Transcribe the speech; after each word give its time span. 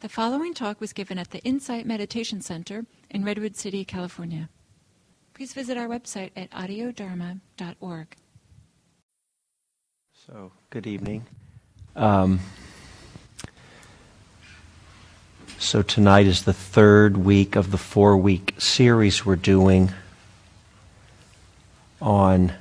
The 0.00 0.08
following 0.08 0.54
talk 0.54 0.80
was 0.80 0.94
given 0.94 1.18
at 1.18 1.30
the 1.30 1.40
Insight 1.40 1.84
Meditation 1.84 2.40
Center 2.40 2.86
in 3.10 3.22
Redwood 3.22 3.54
City, 3.54 3.84
California. 3.84 4.48
Please 5.34 5.52
visit 5.52 5.76
our 5.76 5.88
website 5.88 6.30
at 6.34 6.50
audiodharma.org. 6.52 8.16
So, 10.26 10.52
good 10.70 10.86
evening. 10.86 11.26
Um, 11.94 12.40
so, 15.58 15.82
tonight 15.82 16.26
is 16.26 16.44
the 16.44 16.54
third 16.54 17.18
week 17.18 17.54
of 17.54 17.70
the 17.70 17.76
four 17.76 18.16
week 18.16 18.54
series 18.56 19.26
we're 19.26 19.36
doing 19.36 19.92
on 22.00 22.54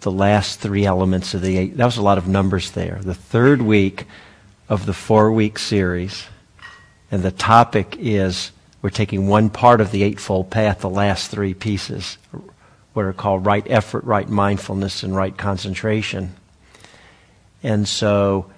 the 0.00 0.10
last 0.10 0.58
three 0.58 0.86
elements 0.86 1.34
of 1.34 1.42
the 1.42 1.58
eight. 1.58 1.76
That 1.76 1.84
was 1.84 1.98
a 1.98 2.02
lot 2.02 2.16
of 2.16 2.26
numbers 2.26 2.70
there. 2.70 2.98
The 3.02 3.14
third 3.14 3.60
week 3.60 4.06
of 4.68 4.86
the 4.86 4.94
four 4.94 5.32
week 5.32 5.58
series. 5.58 6.26
And 7.10 7.22
the 7.22 7.30
topic 7.30 7.96
is 7.98 8.52
we're 8.80 8.90
taking 8.90 9.28
one 9.28 9.50
part 9.50 9.80
of 9.80 9.90
the 9.90 10.02
Eightfold 10.02 10.50
Path, 10.50 10.80
the 10.80 10.90
last 10.90 11.30
three 11.30 11.54
pieces, 11.54 12.18
what 12.92 13.04
are 13.04 13.12
called 13.12 13.46
right 13.46 13.64
effort, 13.68 14.04
right 14.04 14.28
mindfulness, 14.28 15.02
and 15.02 15.14
right 15.14 15.36
concentration. 15.36 16.34
And 17.62 17.86
so, 17.86 18.50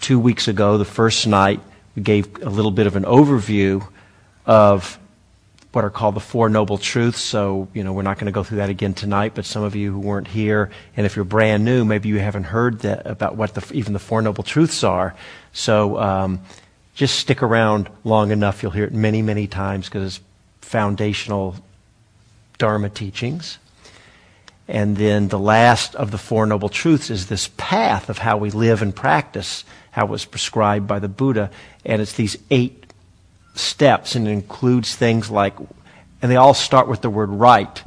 two 0.00 0.18
weeks 0.18 0.46
ago, 0.46 0.76
the 0.76 0.84
first 0.84 1.26
night, 1.26 1.60
we 1.96 2.02
gave 2.02 2.42
a 2.42 2.50
little 2.50 2.70
bit 2.70 2.86
of 2.86 2.96
an 2.96 3.04
overview 3.04 3.86
of 4.44 4.98
what 5.72 5.84
are 5.84 5.90
called 5.90 6.16
the 6.16 6.20
Four 6.20 6.48
Noble 6.48 6.78
Truths. 6.78 7.20
So, 7.20 7.68
you 7.74 7.84
know, 7.84 7.92
we're 7.92 8.02
not 8.02 8.16
going 8.16 8.26
to 8.26 8.32
go 8.32 8.42
through 8.42 8.58
that 8.58 8.70
again 8.70 8.94
tonight, 8.94 9.32
but 9.34 9.44
some 9.44 9.62
of 9.62 9.76
you 9.76 9.92
who 9.92 10.00
weren't 10.00 10.28
here, 10.28 10.70
and 10.96 11.06
if 11.06 11.14
you're 11.14 11.24
brand 11.24 11.64
new, 11.64 11.84
maybe 11.84 12.08
you 12.08 12.18
haven't 12.18 12.44
heard 12.44 12.80
that, 12.80 13.06
about 13.06 13.36
what 13.36 13.54
the, 13.54 13.64
even 13.72 13.92
the 13.92 13.98
Four 13.98 14.22
Noble 14.22 14.42
Truths 14.42 14.82
are. 14.82 15.14
So, 15.52 15.98
um, 15.98 16.40
just 16.94 17.18
stick 17.18 17.42
around 17.42 17.88
long 18.04 18.30
enough. 18.30 18.62
You'll 18.62 18.72
hear 18.72 18.84
it 18.84 18.92
many, 18.92 19.22
many 19.22 19.46
times 19.46 19.86
because 19.86 20.16
it's 20.16 20.24
foundational 20.60 21.56
Dharma 22.58 22.90
teachings. 22.90 23.58
And 24.68 24.96
then 24.96 25.28
the 25.28 25.38
last 25.38 25.94
of 25.94 26.10
the 26.10 26.18
Four 26.18 26.46
Noble 26.46 26.68
Truths 26.68 27.10
is 27.10 27.26
this 27.26 27.48
path 27.56 28.08
of 28.08 28.18
how 28.18 28.36
we 28.36 28.50
live 28.50 28.82
and 28.82 28.94
practice, 28.94 29.64
how 29.90 30.04
it 30.06 30.10
was 30.10 30.24
prescribed 30.24 30.86
by 30.86 30.98
the 30.98 31.08
Buddha. 31.08 31.50
And 31.84 32.02
it's 32.02 32.12
these 32.12 32.36
eight 32.50 32.79
steps 33.54 34.14
and 34.14 34.28
includes 34.28 34.94
things 34.94 35.30
like, 35.30 35.54
and 36.22 36.30
they 36.30 36.36
all 36.36 36.54
start 36.54 36.88
with 36.88 37.00
the 37.00 37.10
word 37.10 37.30
right, 37.30 37.82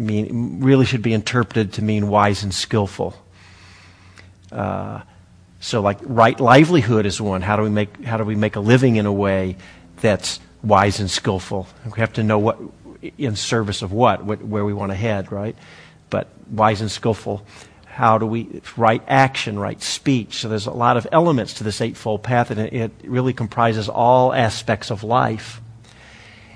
mean, 0.00 0.60
really 0.60 0.86
should 0.86 1.02
be 1.02 1.12
interpreted 1.12 1.74
to 1.74 1.82
mean 1.82 2.08
wise 2.08 2.42
and 2.42 2.54
skillful. 2.54 3.14
Uh, 4.50 5.00
so, 5.60 5.80
like 5.80 5.98
right 6.02 6.38
livelihood 6.40 7.06
is 7.06 7.20
one. 7.20 7.42
How 7.42 7.56
do 7.56 7.62
we 7.62 7.68
make 7.68 8.02
how 8.02 8.16
do 8.16 8.24
we 8.24 8.34
make 8.34 8.56
a 8.56 8.60
living 8.60 8.96
in 8.96 9.06
a 9.06 9.12
way 9.12 9.56
that's 10.00 10.40
wise 10.62 11.00
and 11.00 11.10
skillful? 11.10 11.68
We 11.84 12.00
have 12.00 12.14
to 12.14 12.22
know 12.22 12.38
what 12.38 12.58
in 13.18 13.36
service 13.36 13.82
of 13.82 13.92
what, 13.92 14.24
what 14.24 14.42
where 14.42 14.64
we 14.64 14.72
want 14.72 14.90
to 14.90 14.96
head, 14.96 15.30
right? 15.30 15.54
But 16.08 16.28
wise 16.50 16.80
and 16.80 16.90
skillful 16.90 17.44
how 17.90 18.18
do 18.18 18.26
we 18.26 18.62
right 18.76 19.02
action, 19.08 19.58
right 19.58 19.80
speech. 19.82 20.36
So 20.36 20.48
there's 20.48 20.66
a 20.66 20.72
lot 20.72 20.96
of 20.96 21.06
elements 21.10 21.54
to 21.54 21.64
this 21.64 21.80
Eightfold 21.80 22.22
Path, 22.22 22.50
and 22.50 22.60
it, 22.60 22.72
it 22.72 22.92
really 23.04 23.32
comprises 23.32 23.88
all 23.88 24.32
aspects 24.32 24.90
of 24.90 25.02
life. 25.02 25.60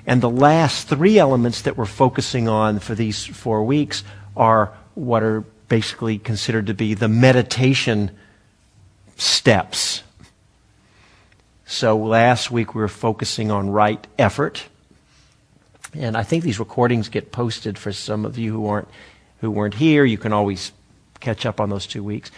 And 0.07 0.21
the 0.21 0.29
last 0.29 0.87
three 0.87 1.19
elements 1.19 1.63
that 1.63 1.77
we're 1.77 1.85
focusing 1.85 2.47
on 2.47 2.79
for 2.79 2.95
these 2.95 3.25
four 3.25 3.63
weeks 3.63 4.03
are 4.37 4.73
what 4.93 5.23
are 5.23 5.41
basically 5.67 6.17
considered 6.17 6.67
to 6.67 6.73
be 6.73 6.93
the 6.93 7.07
meditation 7.07 8.11
steps. 9.17 10.03
So 11.65 11.97
last 11.97 12.49
week 12.49 12.75
we 12.75 12.81
were 12.81 12.87
focusing 12.87 13.51
on 13.51 13.69
right 13.69 14.05
effort. 14.17 14.65
And 15.93 16.15
I 16.15 16.23
think 16.23 16.43
these 16.43 16.59
recordings 16.59 17.09
get 17.09 17.31
posted 17.31 17.77
for 17.77 17.91
some 17.91 18.25
of 18.25 18.37
you 18.37 18.53
who 18.53 18.67
aren't 18.67 18.87
who 19.41 19.51
weren't 19.51 19.73
here. 19.73 20.05
You 20.05 20.17
can 20.17 20.33
always 20.33 20.71
catch 21.25 21.45
up 21.45 21.59
on 21.59 21.69
those 21.69 21.85
two 21.87 22.03
weeks. 22.03 22.31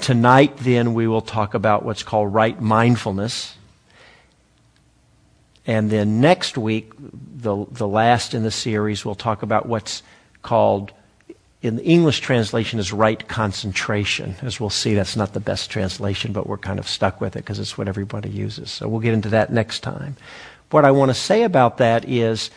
Tonight, 0.00 0.56
then, 0.58 0.94
we 0.94 1.06
will 1.06 1.22
talk 1.22 1.54
about 1.54 1.84
what's 1.84 2.02
called 2.02 2.34
right 2.34 2.60
mindfulness. 2.60 3.56
And 5.66 5.90
then 5.90 6.20
next 6.20 6.58
week, 6.58 6.92
the, 6.98 7.64
the 7.70 7.88
last 7.88 8.34
in 8.34 8.42
the 8.42 8.50
series, 8.50 9.04
we'll 9.04 9.14
talk 9.14 9.42
about 9.42 9.66
what's 9.66 10.02
called, 10.42 10.92
in 11.62 11.76
the 11.76 11.84
English 11.84 12.20
translation, 12.20 12.78
is 12.78 12.92
right 12.92 13.26
concentration. 13.28 14.34
As 14.42 14.60
we'll 14.60 14.68
see, 14.68 14.94
that's 14.94 15.16
not 15.16 15.32
the 15.32 15.40
best 15.40 15.70
translation, 15.70 16.32
but 16.32 16.46
we're 16.46 16.58
kind 16.58 16.78
of 16.78 16.86
stuck 16.86 17.20
with 17.20 17.36
it 17.36 17.40
because 17.40 17.58
it's 17.58 17.78
what 17.78 17.88
everybody 17.88 18.28
uses. 18.28 18.70
So 18.70 18.88
we'll 18.88 19.00
get 19.00 19.14
into 19.14 19.30
that 19.30 19.52
next 19.52 19.80
time. 19.80 20.16
What 20.70 20.84
I 20.84 20.90
want 20.90 21.10
to 21.10 21.14
say 21.14 21.44
about 21.44 21.78
that 21.78 22.04
is 22.06 22.50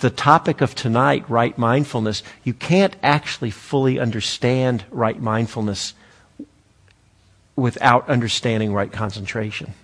the 0.00 0.10
topic 0.10 0.60
of 0.60 0.74
tonight, 0.74 1.28
right 1.28 1.56
mindfulness, 1.56 2.22
you 2.44 2.52
can't 2.52 2.94
actually 3.02 3.50
fully 3.50 3.98
understand 3.98 4.84
right 4.90 5.20
mindfulness 5.20 5.94
without 7.56 8.08
understanding 8.08 8.72
right 8.72 8.90
concentration. 8.90 9.74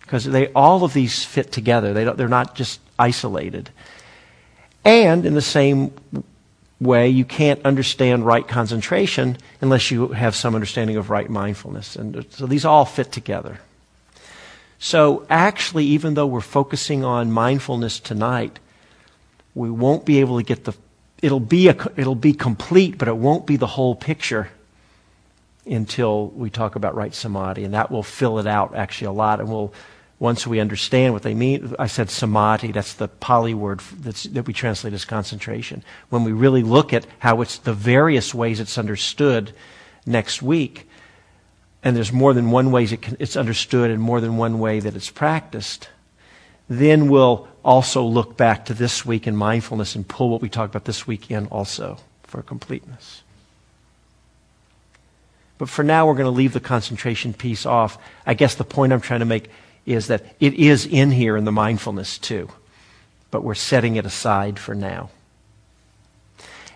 Because 0.00 0.24
they, 0.24 0.48
all 0.52 0.84
of 0.84 0.92
these 0.92 1.24
fit 1.24 1.52
together. 1.52 1.92
They 1.92 2.04
they're 2.04 2.28
not 2.28 2.54
just 2.54 2.80
isolated. 2.98 3.70
And 4.84 5.24
in 5.24 5.34
the 5.34 5.42
same 5.42 5.92
way, 6.80 7.08
you 7.08 7.24
can't 7.24 7.64
understand 7.64 8.26
right 8.26 8.46
concentration 8.46 9.38
unless 9.60 9.90
you 9.90 10.08
have 10.08 10.34
some 10.34 10.54
understanding 10.54 10.96
of 10.96 11.10
right 11.10 11.30
mindfulness. 11.30 11.96
And 11.96 12.26
so 12.30 12.46
these 12.46 12.64
all 12.64 12.84
fit 12.84 13.12
together. 13.12 13.60
So 14.78 15.24
actually, 15.30 15.84
even 15.86 16.14
though 16.14 16.26
we're 16.26 16.40
focusing 16.40 17.04
on 17.04 17.30
mindfulness 17.30 18.00
tonight, 18.00 18.58
we 19.54 19.70
won't 19.70 20.04
be 20.04 20.20
able 20.20 20.38
to 20.38 20.44
get 20.44 20.64
the 20.64 20.74
it'll 21.20 21.40
be 21.40 21.68
a, 21.68 21.76
it'll 21.96 22.14
be 22.14 22.32
complete 22.32 22.98
but 22.98 23.08
it 23.08 23.16
won't 23.16 23.46
be 23.46 23.56
the 23.56 23.66
whole 23.66 23.94
picture 23.94 24.50
until 25.66 26.28
we 26.28 26.50
talk 26.50 26.74
about 26.74 26.94
right 26.94 27.14
samadhi. 27.14 27.64
And 27.64 27.74
that 27.74 27.90
will 27.90 28.02
fill 28.02 28.38
it 28.38 28.46
out 28.46 28.74
actually 28.74 29.06
a 29.08 29.12
lot. 29.12 29.40
And 29.40 29.48
we'll 29.48 29.72
once 30.18 30.46
we 30.46 30.60
understand 30.60 31.12
what 31.12 31.24
they 31.24 31.34
mean 31.34 31.74
i 31.80 31.86
said 31.88 32.08
samadhi 32.08 32.70
that's 32.70 32.94
the 32.94 33.08
pali 33.08 33.54
word 33.54 33.80
that 34.02 34.46
we 34.46 34.52
translate 34.52 34.92
as 34.92 35.04
concentration. 35.04 35.82
When 36.10 36.24
we 36.24 36.32
really 36.32 36.62
look 36.62 36.92
at 36.92 37.06
how 37.18 37.40
it's 37.40 37.58
the 37.58 37.72
various 37.72 38.34
ways 38.34 38.60
it's 38.60 38.78
understood 38.78 39.52
next 40.06 40.42
week 40.42 40.88
and 41.82 41.96
there's 41.96 42.12
more 42.12 42.32
than 42.34 42.52
one 42.52 42.70
way 42.70 42.84
it 42.84 43.02
can, 43.02 43.16
it's 43.18 43.36
understood 43.36 43.90
and 43.90 44.00
more 44.00 44.20
than 44.20 44.36
one 44.36 44.60
way 44.60 44.80
that 44.80 44.94
it's 44.94 45.10
practiced 45.10 45.88
then 46.68 47.08
we'll 47.08 47.48
also 47.64 48.02
look 48.02 48.36
back 48.36 48.66
to 48.66 48.74
this 48.74 49.06
week 49.06 49.26
in 49.26 49.36
mindfulness 49.36 49.94
and 49.94 50.06
pull 50.06 50.30
what 50.30 50.40
we 50.40 50.48
talked 50.48 50.74
about 50.74 50.84
this 50.84 51.06
week 51.06 51.30
in 51.30 51.46
also 51.46 51.98
for 52.24 52.42
completeness. 52.42 53.22
But 55.58 55.68
for 55.68 55.84
now, 55.84 56.06
we're 56.06 56.14
going 56.14 56.24
to 56.24 56.30
leave 56.30 56.54
the 56.54 56.60
concentration 56.60 57.34
piece 57.34 57.64
off. 57.64 57.96
I 58.26 58.34
guess 58.34 58.56
the 58.56 58.64
point 58.64 58.92
I'm 58.92 59.00
trying 59.00 59.20
to 59.20 59.26
make 59.26 59.48
is 59.86 60.08
that 60.08 60.34
it 60.40 60.54
is 60.54 60.86
in 60.86 61.10
here 61.10 61.36
in 61.36 61.44
the 61.44 61.52
mindfulness 61.52 62.18
too, 62.18 62.48
but 63.30 63.44
we're 63.44 63.54
setting 63.54 63.96
it 63.96 64.06
aside 64.06 64.58
for 64.58 64.74
now. 64.74 65.10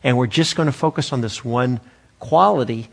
And 0.04 0.16
we're 0.16 0.26
just 0.28 0.54
going 0.54 0.66
to 0.66 0.72
focus 0.72 1.12
on 1.12 1.20
this 1.20 1.44
one 1.44 1.80
quality 2.20 2.88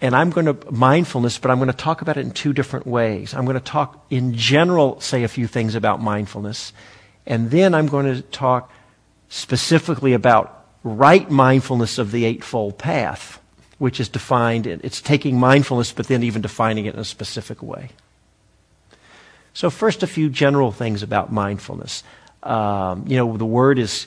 and 0.00 0.14
I'm 0.14 0.30
going 0.30 0.46
to 0.46 0.56
mindfulness, 0.70 1.38
but 1.38 1.50
I'm 1.50 1.58
going 1.58 1.70
to 1.70 1.76
talk 1.76 2.02
about 2.02 2.16
it 2.16 2.20
in 2.20 2.30
two 2.30 2.52
different 2.52 2.86
ways. 2.86 3.34
I'm 3.34 3.44
going 3.44 3.58
to 3.58 3.60
talk 3.60 4.06
in 4.10 4.34
general, 4.34 5.00
say 5.00 5.24
a 5.24 5.28
few 5.28 5.46
things 5.46 5.74
about 5.74 6.00
mindfulness, 6.00 6.72
and 7.26 7.50
then 7.50 7.74
I'm 7.74 7.88
going 7.88 8.06
to 8.06 8.22
talk 8.22 8.70
specifically 9.28 10.12
about 10.12 10.66
right 10.84 11.28
mindfulness 11.30 11.98
of 11.98 12.12
the 12.12 12.24
Eightfold 12.24 12.78
Path, 12.78 13.40
which 13.78 14.00
is 14.00 14.08
defined, 14.08 14.66
it's 14.66 15.00
taking 15.00 15.38
mindfulness, 15.38 15.92
but 15.92 16.06
then 16.06 16.22
even 16.22 16.42
defining 16.42 16.86
it 16.86 16.94
in 16.94 17.00
a 17.00 17.04
specific 17.04 17.62
way. 17.62 17.90
So, 19.52 19.70
first, 19.70 20.04
a 20.04 20.06
few 20.06 20.30
general 20.30 20.70
things 20.70 21.02
about 21.02 21.32
mindfulness. 21.32 22.04
Um, 22.44 23.04
you 23.08 23.16
know, 23.16 23.36
the 23.36 23.44
word 23.44 23.78
is 23.78 24.06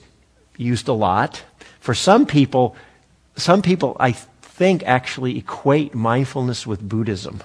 used 0.55 0.87
a 0.87 0.93
lot. 0.93 1.43
For 1.81 1.93
some 1.93 2.25
people, 2.25 2.75
some 3.35 3.61
people, 3.61 3.97
I 3.99 4.15
think, 4.61 4.83
actually 4.83 5.39
equate 5.39 5.95
mindfulness 5.95 6.67
with 6.67 6.87
Buddhism. 6.87 7.41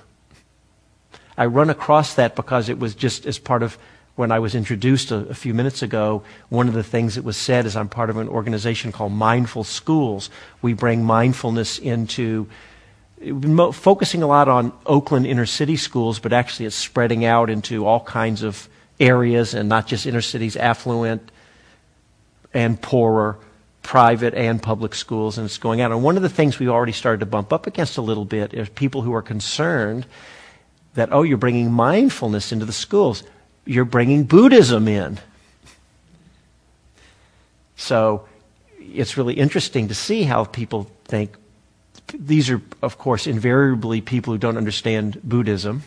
I 1.38 1.46
run 1.46 1.70
across 1.70 2.12
that 2.12 2.36
because 2.36 2.68
it 2.68 2.78
was 2.78 2.94
just 2.94 3.24
as 3.24 3.38
part 3.38 3.62
of 3.62 3.78
when 4.16 4.30
I 4.30 4.38
was 4.38 4.54
introduced 4.54 5.10
a, 5.10 5.26
a, 5.30 5.34
few 5.34 5.54
minutes 5.54 5.80
ago, 5.80 6.24
one 6.50 6.68
of 6.68 6.74
the 6.74 6.82
things 6.82 7.14
that 7.14 7.24
was 7.24 7.38
said 7.38 7.64
is 7.64 7.74
I'm 7.74 7.88
part 7.88 8.10
of 8.10 8.18
an 8.18 8.28
organization 8.28 8.92
called 8.92 9.12
Mindful 9.12 9.64
Schools. 9.64 10.28
We 10.60 10.74
bring 10.74 11.04
mindfulness 11.04 11.78
into 11.78 12.50
focusing 13.72 14.22
a 14.22 14.26
lot 14.26 14.48
on 14.48 14.74
Oakland 14.84 15.26
inner 15.26 15.46
city 15.46 15.78
schools, 15.78 16.18
but 16.18 16.34
actually 16.34 16.66
it's 16.66 16.76
spreading 16.76 17.24
out 17.24 17.48
into 17.48 17.86
all 17.86 18.00
kinds 18.00 18.42
of 18.42 18.68
areas 19.00 19.54
and 19.54 19.70
not 19.70 19.86
just 19.86 20.04
inner 20.04 20.20
cities, 20.20 20.54
affluent 20.54 21.30
and 22.52 22.78
poorer 22.78 23.38
private 23.86 24.34
and 24.34 24.60
public 24.60 24.96
schools, 24.96 25.38
and 25.38 25.44
it's 25.44 25.58
going 25.58 25.80
out. 25.80 25.92
And 25.92 26.02
one 26.02 26.16
of 26.16 26.22
the 26.24 26.28
things 26.28 26.58
we've 26.58 26.68
already 26.68 26.90
started 26.90 27.20
to 27.20 27.26
bump 27.26 27.52
up 27.52 27.68
against 27.68 27.96
a 27.96 28.02
little 28.02 28.24
bit 28.24 28.52
is 28.52 28.68
people 28.68 29.02
who 29.02 29.14
are 29.14 29.22
concerned 29.22 30.06
that, 30.94 31.10
oh, 31.12 31.22
you're 31.22 31.38
bringing 31.38 31.70
mindfulness 31.70 32.50
into 32.50 32.64
the 32.64 32.72
schools. 32.72 33.22
You're 33.64 33.84
bringing 33.84 34.24
Buddhism 34.24 34.88
in. 34.88 35.20
So 37.76 38.26
it's 38.80 39.16
really 39.16 39.34
interesting 39.34 39.86
to 39.86 39.94
see 39.94 40.24
how 40.24 40.44
people 40.44 40.90
think. 41.04 41.36
These 42.12 42.50
are, 42.50 42.60
of 42.82 42.98
course, 42.98 43.28
invariably 43.28 44.00
people 44.00 44.32
who 44.32 44.38
don't 44.38 44.56
understand 44.56 45.20
Buddhism 45.22 45.84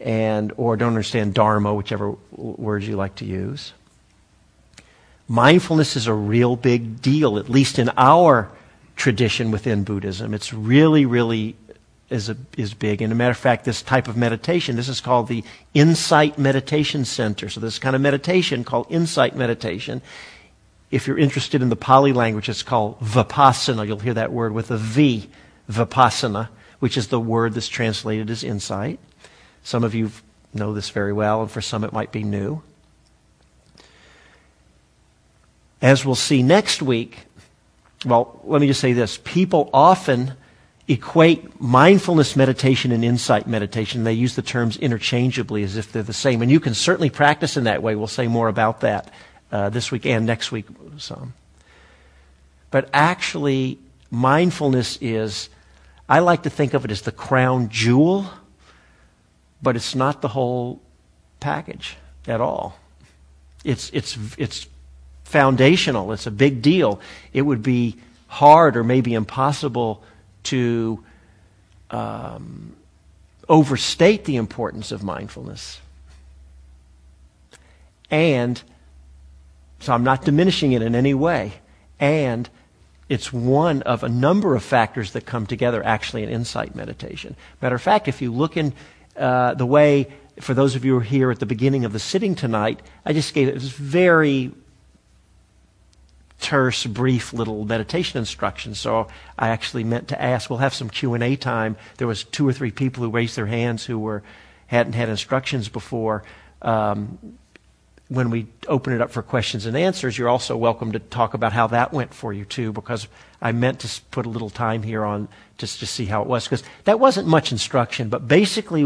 and 0.00 0.52
or 0.56 0.76
don't 0.76 0.88
understand 0.88 1.34
Dharma, 1.34 1.72
whichever 1.72 2.16
words 2.32 2.88
you 2.88 2.96
like 2.96 3.14
to 3.16 3.24
use. 3.24 3.74
Mindfulness 5.30 5.94
is 5.94 6.08
a 6.08 6.12
real 6.12 6.56
big 6.56 7.00
deal, 7.00 7.38
at 7.38 7.48
least 7.48 7.78
in 7.78 7.88
our 7.96 8.50
tradition 8.96 9.52
within 9.52 9.84
Buddhism. 9.84 10.34
It's 10.34 10.52
really, 10.52 11.06
really 11.06 11.54
is, 12.08 12.28
a, 12.28 12.36
is 12.58 12.74
big. 12.74 13.00
And 13.00 13.12
a 13.12 13.14
matter 13.14 13.30
of 13.30 13.36
fact, 13.36 13.64
this 13.64 13.80
type 13.80 14.08
of 14.08 14.16
meditation, 14.16 14.74
this 14.74 14.88
is 14.88 15.00
called 15.00 15.28
the 15.28 15.44
Insight 15.72 16.36
Meditation 16.36 17.04
Center. 17.04 17.48
So 17.48 17.60
this 17.60 17.78
kind 17.78 17.94
of 17.94 18.02
meditation 18.02 18.64
called 18.64 18.88
Insight 18.90 19.36
Meditation. 19.36 20.02
If 20.90 21.06
you're 21.06 21.16
interested 21.16 21.62
in 21.62 21.68
the 21.68 21.76
Pali 21.76 22.12
language, 22.12 22.48
it's 22.48 22.64
called 22.64 22.98
Vipassana. 22.98 23.86
You'll 23.86 24.00
hear 24.00 24.14
that 24.14 24.32
word 24.32 24.52
with 24.52 24.72
a 24.72 24.76
V, 24.78 25.30
Vipassana, 25.70 26.48
which 26.80 26.96
is 26.96 27.06
the 27.06 27.20
word 27.20 27.54
that's 27.54 27.68
translated 27.68 28.30
as 28.30 28.42
insight. 28.42 28.98
Some 29.62 29.84
of 29.84 29.94
you 29.94 30.10
know 30.52 30.74
this 30.74 30.90
very 30.90 31.12
well, 31.12 31.40
and 31.42 31.48
for 31.48 31.60
some 31.60 31.84
it 31.84 31.92
might 31.92 32.10
be 32.10 32.24
new. 32.24 32.64
As 35.82 36.04
we'll 36.04 36.14
see 36.14 36.42
next 36.42 36.82
week, 36.82 37.26
well, 38.04 38.40
let 38.44 38.60
me 38.60 38.66
just 38.66 38.80
say 38.80 38.92
this. 38.92 39.18
People 39.24 39.70
often 39.72 40.34
equate 40.88 41.60
mindfulness 41.60 42.34
meditation 42.34 42.90
and 42.92 43.04
insight 43.04 43.46
meditation. 43.46 44.04
They 44.04 44.12
use 44.12 44.34
the 44.34 44.42
terms 44.42 44.76
interchangeably 44.76 45.62
as 45.62 45.76
if 45.76 45.92
they're 45.92 46.02
the 46.02 46.12
same. 46.12 46.42
And 46.42 46.50
you 46.50 46.60
can 46.60 46.74
certainly 46.74 47.10
practice 47.10 47.56
in 47.56 47.64
that 47.64 47.82
way. 47.82 47.94
We'll 47.94 48.08
say 48.08 48.26
more 48.26 48.48
about 48.48 48.80
that 48.80 49.12
uh, 49.52 49.68
this 49.70 49.90
week 49.92 50.04
and 50.04 50.26
next 50.26 50.50
week 50.50 50.66
some. 50.98 51.34
But 52.70 52.88
actually, 52.92 53.78
mindfulness 54.10 54.98
is, 55.00 55.48
I 56.08 56.20
like 56.20 56.42
to 56.42 56.50
think 56.50 56.74
of 56.74 56.84
it 56.84 56.90
as 56.90 57.02
the 57.02 57.12
crown 57.12 57.68
jewel, 57.68 58.26
but 59.62 59.76
it's 59.76 59.94
not 59.94 60.22
the 60.22 60.28
whole 60.28 60.80
package 61.38 61.96
at 62.26 62.40
all. 62.40 62.76
It's, 63.64 63.90
it's, 63.90 64.18
it's 64.38 64.66
foundational. 65.30 66.12
It's 66.12 66.26
a 66.26 66.30
big 66.30 66.60
deal. 66.60 67.00
It 67.32 67.42
would 67.42 67.62
be 67.62 67.96
hard 68.26 68.76
or 68.76 68.84
maybe 68.84 69.14
impossible 69.14 70.02
to 70.44 71.04
um, 71.90 72.74
overstate 73.48 74.24
the 74.24 74.36
importance 74.36 74.92
of 74.92 75.02
mindfulness. 75.02 75.80
And 78.10 78.60
so 79.80 79.92
I'm 79.92 80.04
not 80.04 80.24
diminishing 80.24 80.72
it 80.72 80.82
in 80.82 80.94
any 80.94 81.14
way. 81.14 81.52
And 81.98 82.48
it's 83.08 83.32
one 83.32 83.82
of 83.82 84.02
a 84.02 84.08
number 84.08 84.54
of 84.54 84.62
factors 84.62 85.12
that 85.12 85.26
come 85.26 85.46
together 85.46 85.84
actually 85.84 86.22
in 86.22 86.28
insight 86.28 86.74
meditation. 86.74 87.36
Matter 87.60 87.74
of 87.74 87.82
fact, 87.82 88.08
if 88.08 88.22
you 88.22 88.32
look 88.32 88.56
in 88.56 88.72
uh, 89.16 89.54
the 89.54 89.66
way, 89.66 90.06
for 90.40 90.54
those 90.54 90.76
of 90.76 90.84
you 90.84 90.92
who 90.92 90.98
are 91.00 91.02
here 91.02 91.30
at 91.30 91.40
the 91.40 91.46
beginning 91.46 91.84
of 91.84 91.92
the 91.92 91.98
sitting 91.98 92.34
tonight, 92.34 92.80
I 93.04 93.12
just 93.12 93.34
gave 93.34 93.48
it 93.48 93.54
this 93.54 93.70
very 93.70 94.52
terse, 96.40 96.86
brief 96.86 97.32
little 97.32 97.64
meditation 97.64 98.18
instruction. 98.18 98.74
So 98.74 99.08
I 99.38 99.48
actually 99.48 99.84
meant 99.84 100.08
to 100.08 100.20
ask. 100.20 100.50
We'll 100.50 100.58
have 100.58 100.74
some 100.74 100.90
Q 100.90 101.14
and 101.14 101.22
A 101.22 101.36
time. 101.36 101.76
There 101.98 102.08
was 102.08 102.24
two 102.24 102.48
or 102.48 102.52
three 102.52 102.70
people 102.70 103.04
who 103.04 103.10
raised 103.10 103.36
their 103.36 103.46
hands 103.46 103.84
who 103.84 103.98
were 103.98 104.22
hadn't 104.66 104.94
had 104.94 105.08
instructions 105.08 105.68
before. 105.68 106.22
Um, 106.62 107.18
when 108.08 108.30
we 108.30 108.48
open 108.66 108.92
it 108.92 109.00
up 109.00 109.12
for 109.12 109.22
questions 109.22 109.66
and 109.66 109.76
answers, 109.76 110.18
you're 110.18 110.28
also 110.28 110.56
welcome 110.56 110.92
to 110.92 110.98
talk 110.98 111.34
about 111.34 111.52
how 111.52 111.68
that 111.68 111.92
went 111.92 112.12
for 112.12 112.32
you 112.32 112.44
too, 112.44 112.72
because 112.72 113.06
I 113.40 113.52
meant 113.52 113.80
to 113.80 114.00
put 114.10 114.26
a 114.26 114.28
little 114.28 114.50
time 114.50 114.82
here 114.82 115.04
on 115.04 115.28
just 115.58 115.78
to 115.78 115.86
see 115.86 116.06
how 116.06 116.22
it 116.22 116.28
was, 116.28 116.44
because 116.44 116.64
that 116.84 116.98
wasn't 116.98 117.28
much 117.28 117.52
instruction, 117.52 118.08
but 118.08 118.26
basically 118.26 118.82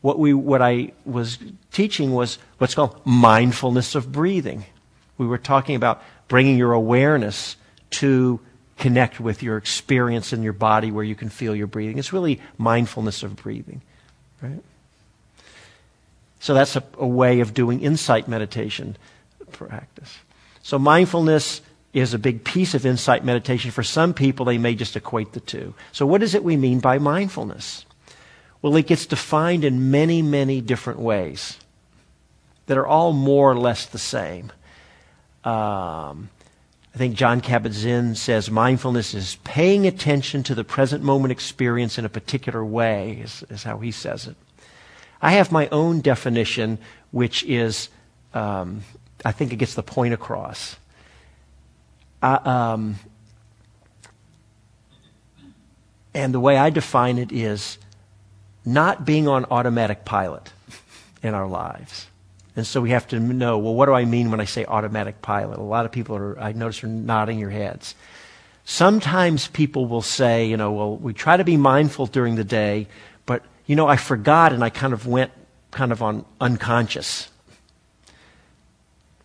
what 0.00 0.18
we 0.18 0.34
what 0.34 0.60
I 0.60 0.92
was 1.04 1.38
teaching 1.72 2.12
was 2.12 2.38
what's 2.58 2.74
called 2.74 3.00
mindfulness 3.06 3.94
of 3.94 4.10
breathing. 4.10 4.64
We 5.18 5.26
were 5.26 5.38
talking 5.38 5.76
about 5.76 6.02
bringing 6.34 6.58
your 6.58 6.72
awareness 6.72 7.54
to 7.90 8.40
connect 8.76 9.20
with 9.20 9.40
your 9.40 9.56
experience 9.56 10.32
in 10.32 10.42
your 10.42 10.52
body 10.52 10.90
where 10.90 11.04
you 11.04 11.14
can 11.14 11.28
feel 11.28 11.54
your 11.54 11.68
breathing. 11.68 11.96
It's 11.96 12.12
really 12.12 12.40
mindfulness 12.58 13.22
of 13.22 13.36
breathing, 13.36 13.82
right? 14.42 14.60
So 16.40 16.52
that's 16.52 16.74
a, 16.74 16.82
a 16.98 17.06
way 17.06 17.38
of 17.38 17.54
doing 17.54 17.82
insight 17.82 18.26
meditation 18.26 18.96
practice. 19.52 20.18
So 20.60 20.76
mindfulness 20.76 21.60
is 21.92 22.14
a 22.14 22.18
big 22.18 22.42
piece 22.42 22.74
of 22.74 22.84
insight 22.84 23.24
meditation. 23.24 23.70
For 23.70 23.84
some 23.84 24.12
people, 24.12 24.44
they 24.44 24.58
may 24.58 24.74
just 24.74 24.96
equate 24.96 25.34
the 25.34 25.40
two. 25.40 25.72
So 25.92 26.04
what 26.04 26.20
is 26.20 26.34
it 26.34 26.42
we 26.42 26.56
mean 26.56 26.80
by 26.80 26.98
mindfulness? 26.98 27.86
Well, 28.60 28.74
it 28.74 28.88
gets 28.88 29.06
defined 29.06 29.62
in 29.62 29.92
many, 29.92 30.20
many 30.20 30.60
different 30.60 30.98
ways 30.98 31.60
that 32.66 32.76
are 32.76 32.88
all 32.88 33.12
more 33.12 33.52
or 33.52 33.56
less 33.56 33.86
the 33.86 34.00
same. 34.00 34.50
Um, 35.44 36.30
I 36.94 36.98
think 36.98 37.16
Jon 37.16 37.40
Kabat-Zinn 37.40 38.14
says 38.14 38.50
mindfulness 38.50 39.14
is 39.14 39.36
paying 39.44 39.86
attention 39.86 40.42
to 40.44 40.54
the 40.54 40.64
present 40.64 41.02
moment 41.02 41.32
experience 41.32 41.98
in 41.98 42.04
a 42.04 42.08
particular 42.08 42.64
way, 42.64 43.20
is, 43.22 43.44
is 43.50 43.64
how 43.64 43.78
he 43.78 43.90
says 43.90 44.28
it. 44.28 44.36
I 45.20 45.32
have 45.32 45.50
my 45.50 45.68
own 45.68 46.00
definition, 46.00 46.78
which 47.10 47.42
is, 47.44 47.88
um, 48.32 48.82
I 49.24 49.32
think 49.32 49.52
it 49.52 49.56
gets 49.56 49.74
the 49.74 49.82
point 49.82 50.14
across. 50.14 50.76
Uh, 52.22 52.38
um, 52.44 52.96
and 56.14 56.32
the 56.32 56.40
way 56.40 56.56
I 56.56 56.70
define 56.70 57.18
it 57.18 57.32
is 57.32 57.78
not 58.64 59.04
being 59.04 59.26
on 59.26 59.46
automatic 59.46 60.04
pilot 60.04 60.52
in 61.22 61.34
our 61.34 61.48
lives. 61.48 62.06
And 62.56 62.66
so 62.66 62.80
we 62.80 62.90
have 62.90 63.08
to 63.08 63.18
know, 63.18 63.58
well, 63.58 63.74
what 63.74 63.86
do 63.86 63.92
I 63.92 64.04
mean 64.04 64.30
when 64.30 64.40
I 64.40 64.44
say 64.44 64.64
automatic 64.64 65.20
pilot? 65.22 65.58
A 65.58 65.62
lot 65.62 65.86
of 65.86 65.92
people 65.92 66.16
are, 66.16 66.38
I 66.38 66.52
notice, 66.52 66.84
are 66.84 66.88
nodding 66.88 67.38
your 67.38 67.50
heads. 67.50 67.94
Sometimes 68.64 69.48
people 69.48 69.86
will 69.86 70.02
say, 70.02 70.46
you 70.46 70.56
know, 70.56 70.72
well, 70.72 70.96
we 70.96 71.12
try 71.12 71.36
to 71.36 71.44
be 71.44 71.56
mindful 71.56 72.06
during 72.06 72.36
the 72.36 72.44
day, 72.44 72.86
but, 73.26 73.42
you 73.66 73.76
know, 73.76 73.86
I 73.88 73.96
forgot 73.96 74.52
and 74.52 74.62
I 74.62 74.70
kind 74.70 74.92
of 74.92 75.06
went 75.06 75.32
kind 75.70 75.90
of 75.90 76.02
on 76.02 76.24
unconscious, 76.40 77.28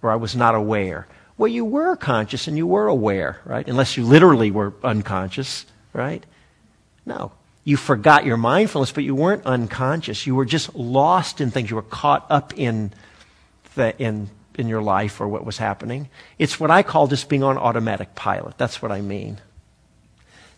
or 0.01 0.11
I 0.11 0.15
was 0.15 0.35
not 0.35 0.55
aware. 0.55 1.07
Well, 1.37 1.47
you 1.47 1.63
were 1.63 1.95
conscious 1.95 2.47
and 2.47 2.57
you 2.57 2.67
were 2.67 2.87
aware, 2.87 3.39
right? 3.45 3.65
Unless 3.65 3.95
you 3.95 4.03
literally 4.03 4.51
were 4.51 4.73
unconscious, 4.83 5.65
right? 5.93 6.25
No. 7.05 7.31
You 7.63 7.77
forgot 7.77 8.25
your 8.25 8.35
mindfulness, 8.35 8.91
but 8.91 9.03
you 9.03 9.13
weren't 9.15 9.45
unconscious. 9.45 10.25
You 10.25 10.35
were 10.35 10.45
just 10.45 10.75
lost 10.75 11.39
in 11.39 11.51
things. 11.51 11.69
You 11.69 11.75
were 11.75 11.81
caught 11.83 12.25
up 12.29 12.57
in 12.57 12.91
in, 13.77 14.29
in 14.55 14.67
your 14.67 14.81
life 14.81 15.21
or 15.21 15.27
what 15.27 15.45
was 15.45 15.57
happening. 15.57 16.09
It's 16.37 16.59
what 16.59 16.71
I 16.71 16.83
call 16.83 17.07
just 17.07 17.29
being 17.29 17.43
on 17.43 17.57
automatic 17.57 18.15
pilot. 18.15 18.57
That's 18.57 18.81
what 18.81 18.91
I 18.91 19.01
mean. 19.01 19.39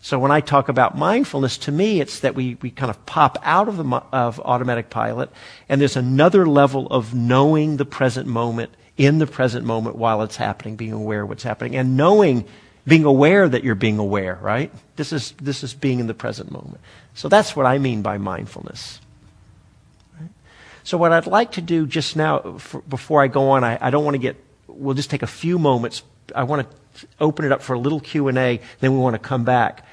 So 0.04 0.18
when 0.18 0.32
I 0.32 0.40
talk 0.40 0.68
about 0.68 0.98
mindfulness, 0.98 1.58
to 1.58 1.72
me, 1.72 2.00
it's 2.00 2.20
that 2.20 2.34
we, 2.34 2.56
we 2.60 2.70
kind 2.70 2.90
of 2.90 3.06
pop 3.06 3.38
out 3.44 3.68
of, 3.68 3.76
the, 3.76 3.84
of 4.12 4.40
automatic 4.40 4.90
pilot, 4.90 5.30
and 5.68 5.80
there's 5.80 5.96
another 5.96 6.44
level 6.44 6.88
of 6.88 7.14
knowing 7.14 7.76
the 7.76 7.84
present 7.84 8.26
moment 8.26 8.72
in 8.96 9.18
the 9.18 9.28
present 9.28 9.64
moment 9.64 9.94
while 9.94 10.22
it's 10.22 10.34
happening, 10.34 10.74
being 10.74 10.92
aware 10.92 11.22
of 11.22 11.28
what's 11.28 11.44
happening, 11.44 11.76
and 11.76 11.96
knowing, 11.96 12.44
being 12.84 13.04
aware 13.04 13.48
that 13.48 13.62
you're 13.62 13.76
being 13.76 13.98
aware, 13.98 14.40
right? 14.42 14.72
This 14.96 15.12
is, 15.12 15.34
this 15.40 15.62
is 15.62 15.72
being 15.72 16.00
in 16.00 16.08
the 16.08 16.14
present 16.14 16.50
moment. 16.50 16.80
So 17.14 17.28
that's 17.28 17.54
what 17.54 17.64
I 17.64 17.78
mean 17.78 18.02
by 18.02 18.18
mindfulness. 18.18 19.00
So 20.84 20.98
what 20.98 21.12
I'd 21.12 21.26
like 21.26 21.52
to 21.52 21.60
do 21.60 21.86
just 21.86 22.16
now, 22.16 22.58
for, 22.58 22.80
before 22.82 23.22
I 23.22 23.28
go 23.28 23.50
on, 23.50 23.64
I, 23.64 23.78
I 23.80 23.90
don't 23.90 24.04
want 24.04 24.14
to 24.14 24.18
get. 24.18 24.36
We'll 24.66 24.94
just 24.94 25.10
take 25.10 25.22
a 25.22 25.28
few 25.28 25.58
moments. 25.58 26.02
I 26.34 26.44
want 26.44 26.68
to 26.68 27.06
open 27.20 27.44
it 27.44 27.52
up 27.52 27.62
for 27.62 27.74
a 27.74 27.78
little 27.78 28.00
Q 28.00 28.28
and 28.28 28.38
A. 28.38 28.60
Then 28.80 28.92
we 28.92 28.98
want 28.98 29.14
to 29.14 29.18
come 29.18 29.44
back. 29.44 29.86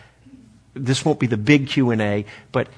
This 0.74 1.04
won't 1.04 1.20
be 1.20 1.28
the 1.28 1.38
big 1.38 1.68
Q 1.68 1.92
and 1.92 2.02
A, 2.02 2.26
but 2.52 2.70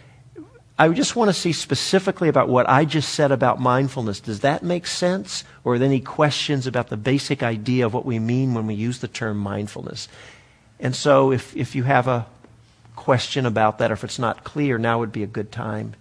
I 0.80 0.90
just 0.90 1.16
want 1.16 1.30
to 1.30 1.34
see 1.34 1.54
specifically 1.54 2.28
about 2.28 2.50
what 2.50 2.68
I 2.68 2.86
just 2.86 3.14
said 3.14 3.32
about 3.32 3.60
mindfulness. 3.60 4.20
Does 4.20 4.40
that 4.40 4.64
make 4.64 4.88
sense? 4.88 5.44
Or 5.64 5.76
are 5.76 5.78
there 5.78 5.88
any 5.88 6.00
questions 6.00 6.66
about 6.66 6.88
the 6.88 6.98
basic 6.98 7.44
idea 7.44 7.86
of 7.86 7.94
what 7.94 8.06
we 8.06 8.18
mean 8.18 8.56
when 8.56 8.66
we 8.66 8.74
use 8.74 9.00
the 9.00 9.08
term 9.08 9.38
mindfulness? 9.38 10.08
And 10.80 10.96
so 10.96 11.32
if, 11.32 11.56
if 11.56 11.76
you 11.76 11.84
have 11.84 12.08
a 12.08 12.26
question 12.96 13.46
about 13.46 13.78
that, 13.78 13.92
or 13.92 13.94
if 13.94 14.04
it's 14.04 14.18
not 14.18 14.44
clear, 14.44 14.80
now 14.80 15.00
would 15.00 15.12
be 15.12 15.24
a 15.24 15.28
good 15.28 15.52
time 15.52 15.94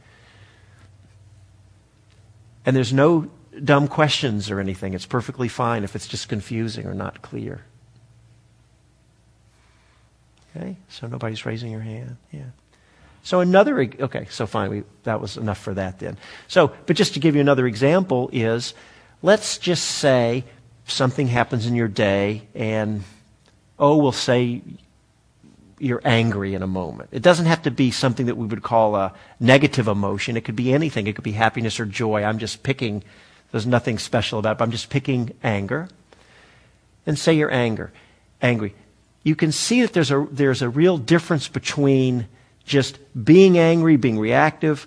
and 2.71 2.77
there's 2.77 2.93
no 2.93 3.29
dumb 3.65 3.89
questions 3.89 4.49
or 4.49 4.61
anything. 4.61 4.95
It's 4.95 5.05
perfectly 5.05 5.49
fine 5.49 5.83
if 5.83 5.97
it's 5.97 6.07
just 6.07 6.29
confusing 6.29 6.87
or 6.87 6.95
not 6.95 7.21
clear. 7.21 7.63
Okay? 10.55 10.77
So 10.89 11.09
nobody's 11.09 11.45
raising 11.45 11.73
your 11.73 11.81
hand. 11.81 12.17
Yeah. 12.31 12.51
So 13.25 13.41
another, 13.41 13.81
okay, 13.81 14.29
so 14.31 14.47
fine, 14.47 14.71
we, 14.71 14.85
that 15.03 15.21
was 15.21 15.37
enough 15.37 15.59
for 15.59 15.75
that 15.75 15.99
then. 15.99 16.17
So, 16.47 16.73
but 16.87 16.95
just 16.95 17.15
to 17.15 17.19
give 17.19 17.35
you 17.35 17.41
another 17.41 17.67
example 17.67 18.31
is, 18.33 18.73
let's 19.21 19.59
just 19.59 19.85
say 19.85 20.45
something 20.87 21.27
happens 21.27 21.67
in 21.67 21.75
your 21.75 21.89
day 21.89 22.47
and, 22.55 23.03
oh, 23.81 23.97
we'll 23.97 24.13
say 24.13 24.63
you're 25.81 26.03
angry 26.05 26.55
in 26.55 26.63
a 26.63 26.67
moment. 26.67 27.09
It 27.13 27.23
doesn't 27.23 27.47
have 27.47 27.63
to 27.63 27.71
be 27.71 27.91
something 27.91 28.27
that 28.27 28.37
we 28.37 28.47
would 28.47 28.63
call 28.63 28.97
a 28.97 29.15
negative 29.41 29.89
emotion. 29.89 30.37
It 30.37 30.45
could 30.45 30.57
be 30.57 30.73
anything. 30.73 31.07
It 31.07 31.15
could 31.15 31.25
be 31.25 31.33
happiness 31.33 31.81
or 31.81 31.87
joy. 31.87 32.23
I'm 32.23 32.39
just 32.39 32.63
picking, 32.63 33.03
there's 33.51 33.67
nothing 33.67 33.99
special 33.99 34.39
about 34.39 34.53
it, 34.53 34.59
but 34.59 34.65
I'm 34.65 34.71
just 34.71 34.91
picking 34.91 35.35
anger. 35.43 35.89
And 37.07 37.19
say 37.19 37.33
you're 37.33 37.53
anger, 37.53 37.93
angry. 38.43 38.75
You 39.23 39.35
can 39.35 39.53
see 39.53 39.83
that 39.83 39.93
there's 39.93 40.11
a, 40.11 40.27
there's 40.31 40.63
a 40.63 40.69
real 40.69 40.99
difference 40.99 41.49
between 41.49 42.27
just 42.65 42.99
being 43.25 43.59
angry, 43.59 43.97
being 43.97 44.19
reactive, 44.19 44.87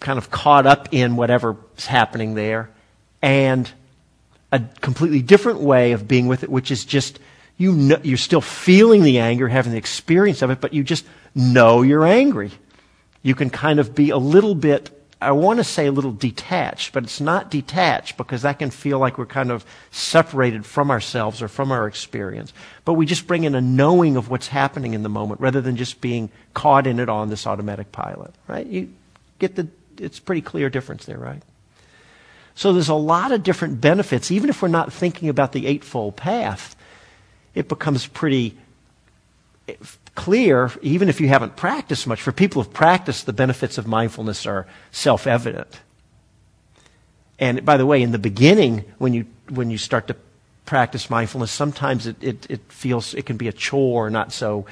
kind 0.00 0.18
of 0.18 0.30
caught 0.30 0.66
up 0.66 0.88
in 0.92 1.16
whatever's 1.16 1.86
happening 1.86 2.34
there, 2.34 2.70
and 3.22 3.70
a 4.50 4.60
completely 4.80 5.22
different 5.22 5.60
way 5.60 5.92
of 5.92 6.08
being 6.08 6.26
with 6.26 6.42
it, 6.42 6.50
which 6.50 6.70
is 6.70 6.84
just 6.84 7.18
you 7.58 7.72
know, 7.72 7.98
you're 8.04 8.16
still 8.16 8.40
feeling 8.40 9.02
the 9.02 9.18
anger, 9.18 9.48
having 9.48 9.72
the 9.72 9.78
experience 9.78 10.42
of 10.42 10.50
it, 10.50 10.60
but 10.60 10.72
you 10.72 10.84
just 10.84 11.04
know 11.34 11.82
you're 11.82 12.06
angry. 12.06 12.52
You 13.22 13.34
can 13.34 13.50
kind 13.50 13.80
of 13.80 13.96
be 13.96 14.10
a 14.10 14.16
little 14.16 14.54
bit, 14.54 14.90
I 15.20 15.32
want 15.32 15.58
to 15.58 15.64
say 15.64 15.86
a 15.86 15.92
little 15.92 16.12
detached, 16.12 16.92
but 16.92 17.02
it's 17.02 17.20
not 17.20 17.50
detached 17.50 18.16
because 18.16 18.42
that 18.42 18.60
can 18.60 18.70
feel 18.70 19.00
like 19.00 19.18
we're 19.18 19.26
kind 19.26 19.50
of 19.50 19.66
separated 19.90 20.64
from 20.64 20.92
ourselves 20.92 21.42
or 21.42 21.48
from 21.48 21.72
our 21.72 21.88
experience. 21.88 22.52
But 22.84 22.94
we 22.94 23.06
just 23.06 23.26
bring 23.26 23.42
in 23.42 23.56
a 23.56 23.60
knowing 23.60 24.16
of 24.16 24.30
what's 24.30 24.46
happening 24.46 24.94
in 24.94 25.02
the 25.02 25.08
moment 25.08 25.40
rather 25.40 25.60
than 25.60 25.76
just 25.76 26.00
being 26.00 26.30
caught 26.54 26.86
in 26.86 27.00
it 27.00 27.08
on 27.08 27.28
this 27.28 27.44
automatic 27.44 27.90
pilot, 27.90 28.32
right? 28.46 28.66
You 28.66 28.94
get 29.40 29.56
the, 29.56 29.66
it's 29.98 30.20
pretty 30.20 30.42
clear 30.42 30.70
difference 30.70 31.06
there, 31.06 31.18
right? 31.18 31.42
So 32.54 32.72
there's 32.72 32.88
a 32.88 32.94
lot 32.94 33.32
of 33.32 33.42
different 33.42 33.80
benefits, 33.80 34.30
even 34.30 34.48
if 34.48 34.62
we're 34.62 34.68
not 34.68 34.92
thinking 34.92 35.28
about 35.28 35.52
the 35.52 35.66
Eightfold 35.66 36.16
Path 36.16 36.76
it 37.58 37.68
becomes 37.68 38.06
pretty 38.06 38.56
clear, 40.14 40.70
even 40.80 41.08
if 41.08 41.20
you 41.20 41.26
haven't 41.26 41.56
practiced 41.56 42.06
much. 42.06 42.22
For 42.22 42.30
people 42.30 42.62
who've 42.62 42.72
practiced, 42.72 43.26
the 43.26 43.32
benefits 43.32 43.78
of 43.78 43.86
mindfulness 43.86 44.46
are 44.46 44.68
self 44.92 45.26
evident. 45.26 45.80
And 47.40 47.64
by 47.64 47.76
the 47.76 47.84
way, 47.84 48.00
in 48.00 48.12
the 48.12 48.18
beginning, 48.18 48.84
when 48.98 49.12
you, 49.12 49.26
when 49.48 49.70
you 49.70 49.78
start 49.78 50.06
to 50.06 50.16
practice 50.66 51.10
mindfulness, 51.10 51.50
sometimes 51.50 52.06
it, 52.06 52.22
it, 52.22 52.46
it 52.48 52.60
feels 52.68 53.12
it 53.14 53.26
can 53.26 53.36
be 53.36 53.48
a 53.48 53.52
chore, 53.52 54.08
not 54.08 54.32
so, 54.32 54.66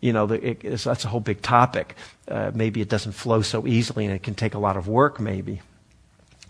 you 0.00 0.14
know, 0.14 0.26
it, 0.32 0.62
that's 0.62 1.04
a 1.04 1.08
whole 1.08 1.20
big 1.20 1.42
topic. 1.42 1.94
Uh, 2.26 2.52
maybe 2.54 2.80
it 2.80 2.88
doesn't 2.88 3.12
flow 3.12 3.42
so 3.42 3.66
easily 3.66 4.06
and 4.06 4.14
it 4.14 4.22
can 4.22 4.34
take 4.34 4.54
a 4.54 4.58
lot 4.58 4.78
of 4.78 4.88
work, 4.88 5.20
maybe. 5.20 5.60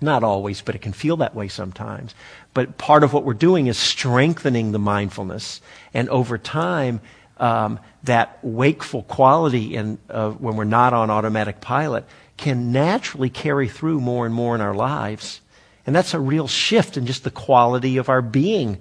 Not 0.00 0.24
always, 0.24 0.62
but 0.62 0.74
it 0.74 0.80
can 0.80 0.92
feel 0.92 1.18
that 1.18 1.34
way 1.34 1.48
sometimes. 1.48 2.14
But 2.54 2.78
part 2.78 3.04
of 3.04 3.12
what 3.12 3.24
we're 3.24 3.34
doing 3.34 3.66
is 3.66 3.78
strengthening 3.78 4.72
the 4.72 4.78
mindfulness. 4.78 5.60
And 5.92 6.08
over 6.08 6.38
time, 6.38 7.00
um, 7.36 7.80
that 8.04 8.38
wakeful 8.42 9.02
quality 9.02 9.74
in, 9.74 9.98
uh, 10.08 10.30
when 10.30 10.56
we're 10.56 10.64
not 10.64 10.92
on 10.92 11.10
automatic 11.10 11.60
pilot 11.60 12.04
can 12.36 12.72
naturally 12.72 13.30
carry 13.30 13.68
through 13.68 14.00
more 14.00 14.24
and 14.24 14.34
more 14.34 14.54
in 14.54 14.60
our 14.60 14.74
lives. 14.74 15.40
And 15.86 15.94
that's 15.94 16.14
a 16.14 16.20
real 16.20 16.48
shift 16.48 16.96
in 16.96 17.06
just 17.06 17.24
the 17.24 17.30
quality 17.30 17.96
of 17.96 18.08
our 18.08 18.22
being 18.22 18.78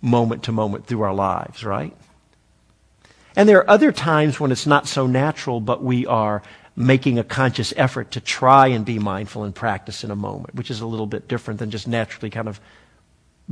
moment 0.00 0.44
to 0.44 0.52
moment 0.52 0.86
through 0.86 1.02
our 1.02 1.14
lives, 1.14 1.64
right? 1.64 1.96
And 3.36 3.48
there 3.48 3.58
are 3.58 3.70
other 3.70 3.92
times 3.92 4.40
when 4.40 4.50
it's 4.52 4.66
not 4.66 4.88
so 4.88 5.06
natural, 5.06 5.60
but 5.60 5.82
we 5.82 6.06
are 6.06 6.42
making 6.76 7.18
a 7.18 7.24
conscious 7.24 7.74
effort 7.76 8.12
to 8.12 8.20
try 8.20 8.68
and 8.68 8.84
be 8.84 8.98
mindful 8.98 9.44
and 9.44 9.54
practice 9.54 10.04
in 10.04 10.10
a 10.10 10.16
moment, 10.16 10.54
which 10.54 10.70
is 10.70 10.80
a 10.80 10.86
little 10.86 11.06
bit 11.06 11.28
different 11.28 11.60
than 11.60 11.70
just 11.70 11.88
naturally 11.88 12.30
kind 12.30 12.48
of 12.48 12.60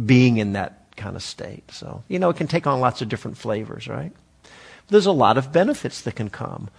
being 0.04 0.38
in 0.38 0.52
that 0.52 0.86
kind 0.96 1.16
of 1.16 1.22
state. 1.22 1.70
So, 1.72 2.02
you 2.08 2.18
know, 2.18 2.30
it 2.30 2.36
can 2.36 2.46
take 2.46 2.66
on 2.66 2.80
lots 2.80 3.02
of 3.02 3.08
different 3.08 3.36
flavors, 3.36 3.88
right? 3.88 4.12
There's 4.88 5.06
a 5.06 5.12
lot 5.12 5.38
of 5.38 5.52
benefits 5.52 6.02
that 6.02 6.16
can 6.16 6.30
come. 6.30 6.70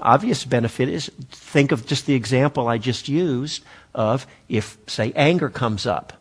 Obvious 0.00 0.44
benefit 0.44 0.88
is 0.88 1.10
think 1.30 1.72
of 1.72 1.86
just 1.86 2.06
the 2.06 2.14
example 2.14 2.68
I 2.68 2.78
just 2.78 3.08
used 3.08 3.64
of 3.94 4.26
if, 4.48 4.76
say, 4.86 5.12
anger 5.14 5.48
comes 5.48 5.86
up. 5.86 6.12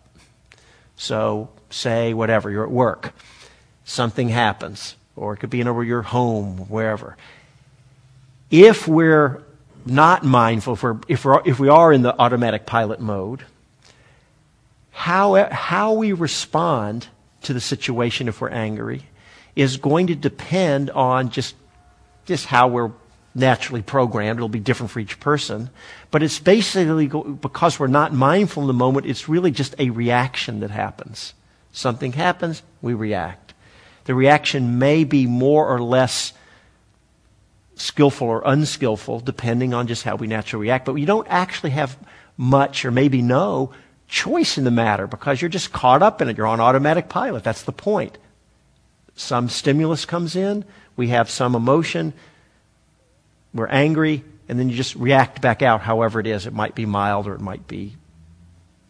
So, 0.95 1.49
say, 1.69 2.13
whatever, 2.13 2.49
you're 2.49 2.63
at 2.63 2.71
work, 2.71 3.13
something 3.83 4.29
happens, 4.29 4.95
or 5.15 5.33
it 5.33 5.37
could 5.37 5.49
be 5.49 5.59
in 5.59 5.67
your 5.67 6.03
home, 6.03 6.69
wherever. 6.69 7.17
If 8.49 8.87
we're 8.87 9.43
not 9.85 10.23
mindful, 10.23 10.73
if, 10.73 10.83
we're, 10.83 10.99
if, 11.07 11.25
we're, 11.25 11.41
if 11.45 11.59
we 11.59 11.69
are 11.69 11.93
in 11.93 12.01
the 12.01 12.17
automatic 12.19 12.65
pilot 12.65 12.99
mode, 12.99 13.43
how, 14.91 15.49
how 15.51 15.93
we 15.93 16.13
respond 16.13 17.07
to 17.43 17.53
the 17.53 17.61
situation 17.61 18.27
if 18.27 18.41
we're 18.41 18.49
angry 18.49 19.03
is 19.55 19.77
going 19.77 20.07
to 20.07 20.15
depend 20.15 20.89
on 20.89 21.29
just, 21.29 21.55
just 22.25 22.45
how 22.45 22.67
we're 22.67 22.91
naturally 23.35 23.81
programmed. 23.81 24.39
It'll 24.39 24.49
be 24.49 24.59
different 24.59 24.91
for 24.91 24.99
each 24.99 25.19
person. 25.19 25.69
But 26.09 26.23
it's 26.23 26.39
basically, 26.39 27.07
because 27.07 27.79
we're 27.79 27.87
not 27.87 28.13
mindful 28.13 28.63
in 28.63 28.67
the 28.67 28.73
moment, 28.73 29.05
it's 29.05 29.29
really 29.29 29.51
just 29.51 29.75
a 29.77 29.89
reaction 29.89 30.61
that 30.61 30.71
happens. 30.71 31.33
Something 31.71 32.13
happens, 32.13 32.63
we 32.81 32.93
react. 32.93 33.53
The 34.05 34.15
reaction 34.15 34.79
may 34.79 35.03
be 35.03 35.27
more 35.27 35.67
or 35.67 35.81
less 35.81 36.31
skillful 37.75 38.27
or 38.27 38.41
unskillful, 38.45 39.19
depending 39.19 39.73
on 39.73 39.87
just 39.87 40.03
how 40.03 40.15
we 40.15 40.27
naturally 40.27 40.63
react. 40.63 40.85
But 40.85 40.95
you 40.95 41.05
don't 41.05 41.27
actually 41.29 41.71
have 41.71 41.97
much 42.37 42.85
or 42.85 42.91
maybe 42.91 43.21
no 43.21 43.71
choice 44.07 44.57
in 44.57 44.63
the 44.63 44.71
matter 44.71 45.07
because 45.07 45.41
you're 45.41 45.49
just 45.49 45.71
caught 45.71 46.03
up 46.03 46.21
in 46.21 46.29
it. 46.29 46.37
You're 46.37 46.47
on 46.47 46.59
automatic 46.59 47.09
pilot. 47.09 47.43
That's 47.43 47.63
the 47.63 47.71
point. 47.71 48.17
Some 49.15 49.49
stimulus 49.49 50.05
comes 50.05 50.35
in, 50.35 50.65
we 50.97 51.09
have 51.09 51.29
some 51.29 51.55
emotion, 51.55 52.13
we're 53.53 53.67
angry, 53.67 54.23
and 54.49 54.59
then 54.59 54.69
you 54.69 54.75
just 54.75 54.95
react 54.95 55.41
back 55.41 55.61
out 55.61 55.81
however 55.81 56.19
it 56.19 56.27
is. 56.27 56.45
It 56.45 56.53
might 56.53 56.75
be 56.75 56.85
mild 56.85 57.27
or 57.27 57.33
it 57.33 57.41
might 57.41 57.65
be 57.67 57.95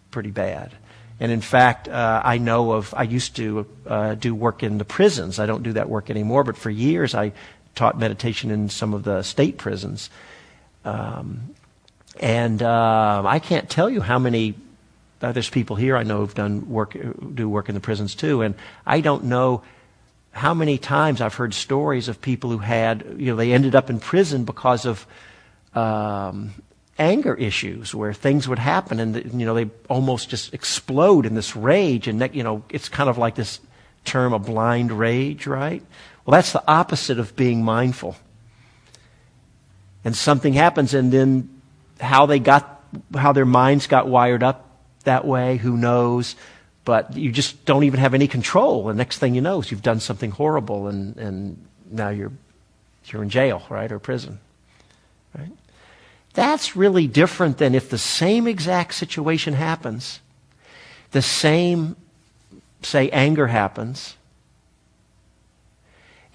pretty 0.10 0.32
bad. 0.32 0.72
And 1.20 1.32
in 1.32 1.42
fact, 1.42 1.88
uh, 1.88 2.22
I 2.24 2.40
know 2.40 2.72
of, 2.72 2.94
I 2.96 3.04
used 3.04 3.36
to 3.38 3.68
uh, 3.86 4.16
do 4.16 4.36
work 4.36 4.64
in 4.64 4.80
the 4.80 4.86
prisons. 4.86 5.40
I 5.40 5.46
don't 5.46 5.64
do 5.64 5.74
that 5.74 5.88
work 5.90 6.10
anymore, 6.10 6.44
but 6.44 6.58
for 6.58 6.70
years 6.70 7.16
I 7.16 7.32
taught 7.76 8.00
meditation 8.00 8.52
in 8.52 8.70
some 8.70 8.94
of 8.94 9.04
the 9.04 9.22
state 9.22 9.58
prisons. 9.58 10.10
Um, 10.84 11.56
and 12.20 12.62
uh, 12.64 13.24
I 13.26 13.40
can't 13.40 13.70
tell 13.70 13.90
you 13.90 14.02
how 14.02 14.20
many. 14.20 14.56
Uh, 15.22 15.32
there's 15.32 15.50
people 15.50 15.76
here 15.76 15.96
I 15.96 16.04
know 16.04 16.20
who've 16.20 16.36
done 16.36 16.70
work, 16.70 16.96
do 17.34 17.48
work 17.50 17.70
in 17.70 17.76
the 17.76 17.82
prisons 17.82 18.16
too, 18.16 18.42
and 18.42 18.54
I 18.86 19.02
don't 19.02 19.26
know 19.26 19.64
how 20.32 20.54
many 20.54 20.78
times 20.78 21.22
I've 21.22 21.34
heard 21.34 21.54
stories 21.54 22.10
of 22.10 22.22
people 22.22 22.50
who 22.50 22.58
had, 22.58 23.16
you 23.18 23.28
know, 23.28 23.38
they 23.38 23.54
ended 23.54 23.74
up 23.74 23.90
in 23.90 24.00
prison 24.00 24.44
because 24.44 24.86
of 24.86 25.08
um, 25.74 26.54
anger 26.98 27.34
issues, 27.34 27.96
where 27.96 28.14
things 28.14 28.48
would 28.48 28.60
happen, 28.60 29.00
and 29.00 29.40
you 29.40 29.46
know 29.46 29.54
they 29.54 29.70
almost 29.90 30.30
just 30.30 30.54
explode 30.54 31.26
in 31.26 31.36
this 31.36 31.56
rage, 31.56 32.08
and 32.08 32.30
you 32.34 32.44
know 32.44 32.64
it's 32.70 32.90
kind 32.90 33.10
of 33.10 33.18
like 33.18 33.36
this 33.36 33.60
term, 34.06 34.34
a 34.34 34.40
blind 34.40 34.92
rage, 34.92 35.48
right? 35.48 35.84
Well, 36.26 36.38
that's 36.38 36.52
the 36.52 36.64
opposite 36.68 37.20
of 37.20 37.36
being 37.36 37.64
mindful. 37.64 38.16
And 40.04 40.16
something 40.16 40.54
happens, 40.54 40.94
and 40.94 41.12
then 41.12 41.50
how 42.00 42.26
they 42.26 42.40
got, 42.40 42.84
how 43.16 43.32
their 43.32 43.46
minds 43.46 43.88
got 43.88 44.08
wired 44.08 44.44
up 44.44 44.68
that 45.04 45.26
way, 45.26 45.58
who 45.58 45.78
knows? 45.78 46.36
But 46.84 47.16
you 47.16 47.32
just 47.32 47.66
don't 47.66 47.84
even 47.84 48.00
have 48.00 48.14
any 48.14 48.28
control. 48.28 48.86
The 48.86 48.94
next 48.94 49.20
thing 49.20 49.36
you 49.36 49.42
know 49.42 49.62
is 49.62 49.72
you've 49.72 49.82
done 49.82 50.00
something 50.00 50.32
horrible, 50.32 50.88
and, 50.88 51.16
and 51.18 51.66
now 51.90 52.10
you're, 52.10 52.32
you're 53.06 53.24
in 53.24 53.30
jail, 53.30 53.64
right, 53.70 53.92
or 53.92 54.00
prison, 54.00 54.40
right? 55.38 55.52
That's 56.34 56.76
really 56.76 57.08
different 57.08 57.58
than 57.60 57.74
if 57.76 57.90
the 57.90 57.98
same 57.98 58.48
exact 58.48 58.94
situation 58.96 59.54
happens, 59.54 60.20
the 61.12 61.22
same, 61.22 61.96
say, 62.82 63.10
anger 63.12 63.48
happens, 63.48 64.16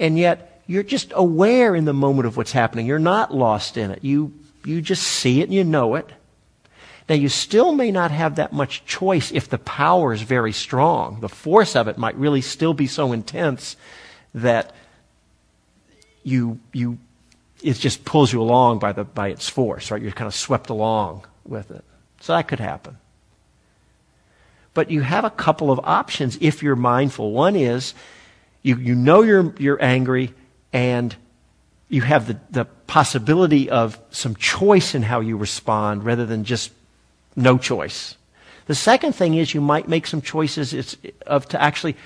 and 0.00 0.18
yet 0.18 0.62
you're 0.66 0.82
just 0.82 1.12
aware 1.14 1.76
in 1.76 1.84
the 1.84 1.92
moment 1.92 2.26
of 2.26 2.36
what's 2.36 2.52
happening. 2.52 2.86
You're 2.86 2.98
not 2.98 3.34
lost 3.34 3.76
in 3.76 3.90
it. 3.90 4.02
You, 4.02 4.32
you 4.64 4.80
just 4.80 5.02
see 5.02 5.40
it 5.40 5.44
and 5.44 5.54
you 5.54 5.62
know 5.62 5.94
it. 5.94 6.08
Now, 7.08 7.16
you 7.16 7.28
still 7.28 7.72
may 7.72 7.90
not 7.90 8.12
have 8.12 8.36
that 8.36 8.52
much 8.52 8.84
choice 8.84 9.32
if 9.32 9.48
the 9.48 9.58
power 9.58 10.12
is 10.12 10.22
very 10.22 10.52
strong. 10.52 11.20
The 11.20 11.28
force 11.28 11.74
of 11.74 11.88
it 11.88 11.98
might 11.98 12.14
really 12.16 12.40
still 12.40 12.72
be 12.72 12.86
so 12.86 13.12
intense 13.12 13.76
that 14.32 14.72
you, 16.22 16.60
you, 16.72 16.98
it 17.62 17.74
just 17.74 18.04
pulls 18.04 18.32
you 18.32 18.40
along 18.40 18.78
by, 18.78 18.92
the, 18.92 19.02
by 19.02 19.28
its 19.28 19.48
force, 19.48 19.90
right? 19.90 20.00
You're 20.00 20.12
kind 20.12 20.28
of 20.28 20.34
swept 20.34 20.70
along 20.70 21.26
with 21.44 21.72
it. 21.72 21.84
So 22.20 22.32
that 22.32 22.46
could 22.46 22.60
happen. 22.60 22.96
But 24.72 24.92
you 24.92 25.00
have 25.00 25.24
a 25.24 25.30
couple 25.30 25.72
of 25.72 25.80
options 25.82 26.38
if 26.40 26.62
you're 26.62 26.76
mindful. 26.76 27.32
One 27.32 27.56
is 27.56 27.92
you, 28.62 28.76
you 28.76 28.94
know 28.94 29.22
you're, 29.22 29.54
you're 29.58 29.82
angry 29.82 30.34
and 30.72 31.14
you 31.88 32.02
have 32.02 32.26
the, 32.26 32.38
the 32.50 32.64
possibility 32.86 33.68
of 33.70 33.98
some 34.10 34.34
choice 34.36 34.94
in 34.94 35.02
how 35.02 35.20
you 35.20 35.36
respond 35.36 36.04
rather 36.04 36.26
than 36.26 36.44
just 36.44 36.70
no 37.36 37.58
choice. 37.58 38.16
The 38.66 38.74
second 38.74 39.14
thing 39.14 39.34
is 39.34 39.54
you 39.54 39.60
might 39.60 39.88
make 39.88 40.06
some 40.06 40.22
choices 40.22 40.96
of 41.26 41.48
to 41.48 41.60
actually 41.60 41.96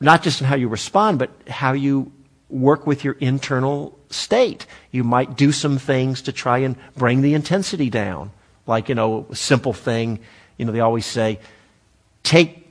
not 0.00 0.22
just 0.22 0.40
in 0.40 0.46
how 0.46 0.56
you 0.56 0.68
respond, 0.68 1.18
but 1.18 1.30
how 1.48 1.72
you 1.72 2.12
work 2.48 2.86
with 2.86 3.04
your 3.04 3.14
internal 3.14 3.98
state. 4.10 4.66
You 4.90 5.04
might 5.04 5.36
do 5.36 5.52
some 5.52 5.78
things 5.78 6.22
to 6.22 6.32
try 6.32 6.58
and 6.58 6.76
bring 6.96 7.22
the 7.22 7.34
intensity 7.34 7.90
down. 7.90 8.30
Like, 8.66 8.88
you 8.88 8.94
know, 8.94 9.26
a 9.30 9.36
simple 9.36 9.72
thing, 9.72 10.20
you 10.56 10.64
know, 10.64 10.72
they 10.72 10.80
always 10.80 11.06
say, 11.06 11.40
take, 12.22 12.67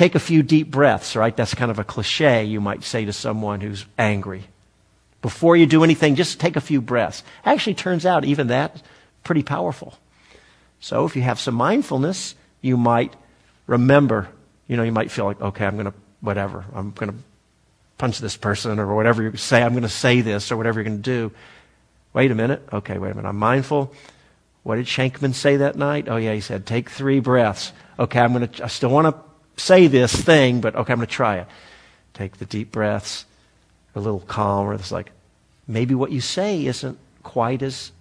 take 0.00 0.14
a 0.14 0.18
few 0.18 0.42
deep 0.42 0.70
breaths, 0.70 1.14
right? 1.14 1.36
That's 1.36 1.54
kind 1.54 1.70
of 1.70 1.78
a 1.78 1.84
cliche 1.84 2.44
you 2.44 2.58
might 2.58 2.84
say 2.84 3.04
to 3.04 3.12
someone 3.12 3.60
who's 3.60 3.84
angry. 3.98 4.44
Before 5.20 5.54
you 5.54 5.66
do 5.66 5.84
anything, 5.84 6.14
just 6.14 6.40
take 6.40 6.56
a 6.56 6.60
few 6.62 6.80
breaths. 6.80 7.22
Actually, 7.44 7.74
turns 7.74 8.06
out 8.06 8.24
even 8.24 8.46
that 8.46 8.82
pretty 9.24 9.42
powerful. 9.42 9.98
So 10.80 11.04
if 11.04 11.16
you 11.16 11.20
have 11.20 11.38
some 11.38 11.54
mindfulness, 11.54 12.34
you 12.62 12.78
might 12.78 13.14
remember, 13.66 14.30
you 14.68 14.78
know, 14.78 14.84
you 14.84 14.90
might 14.90 15.10
feel 15.10 15.26
like, 15.26 15.38
okay, 15.38 15.66
I'm 15.66 15.74
going 15.74 15.92
to, 15.92 15.94
whatever, 16.22 16.64
I'm 16.72 16.92
going 16.92 17.12
to 17.12 17.18
punch 17.98 18.20
this 18.20 18.38
person 18.38 18.78
or 18.78 18.94
whatever 18.94 19.22
you 19.22 19.36
say, 19.36 19.62
I'm 19.62 19.72
going 19.72 19.82
to 19.82 19.90
say 19.90 20.22
this 20.22 20.50
or 20.50 20.56
whatever 20.56 20.80
you're 20.80 20.88
going 20.88 21.02
to 21.02 21.28
do. 21.28 21.30
Wait 22.14 22.30
a 22.30 22.34
minute. 22.34 22.66
Okay, 22.72 22.96
wait 22.96 23.10
a 23.10 23.14
minute. 23.14 23.28
I'm 23.28 23.36
mindful. 23.36 23.92
What 24.62 24.76
did 24.76 24.86
Shankman 24.86 25.34
say 25.34 25.58
that 25.58 25.76
night? 25.76 26.08
Oh, 26.08 26.16
yeah, 26.16 26.32
he 26.32 26.40
said, 26.40 26.64
take 26.64 26.88
three 26.88 27.20
breaths. 27.20 27.74
Okay, 27.98 28.18
I'm 28.18 28.32
going 28.32 28.48
to, 28.48 28.64
I 28.64 28.68
still 28.68 28.88
want 28.88 29.14
to 29.14 29.29
say 29.60 29.86
this 29.86 30.14
thing, 30.14 30.60
but 30.60 30.74
okay, 30.74 30.92
I'm 30.92 30.98
going 30.98 31.08
to 31.08 31.12
try 31.12 31.38
it. 31.38 31.46
Take 32.14 32.38
the 32.38 32.44
deep 32.44 32.72
breaths, 32.72 33.24
a 33.94 34.00
little 34.00 34.20
calmer. 34.20 34.74
It's 34.74 34.92
like, 34.92 35.12
maybe 35.66 35.94
what 35.94 36.10
you 36.10 36.20
say 36.20 36.66
isn't 36.66 36.98
quite 37.22 37.62
as 37.62 37.92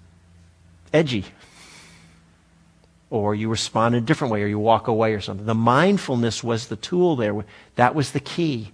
edgy 0.94 1.25
or 3.10 3.34
you 3.34 3.50
respond 3.50 3.96
in 3.96 4.04
a 4.04 4.06
different 4.06 4.32
way, 4.32 4.44
or 4.44 4.48
you 4.48 4.60
walk 4.60 4.88
away 4.88 5.13
or 5.13 5.22
something. 5.22 5.46
The 5.46 5.56
mindfulness 5.56 6.44
was 6.44 6.68
the 6.68 6.75
tool 6.75 7.16
there. 7.16 7.44
That 7.75 7.96
was 7.96 8.12
the 8.12 8.20
key. 8.20 8.72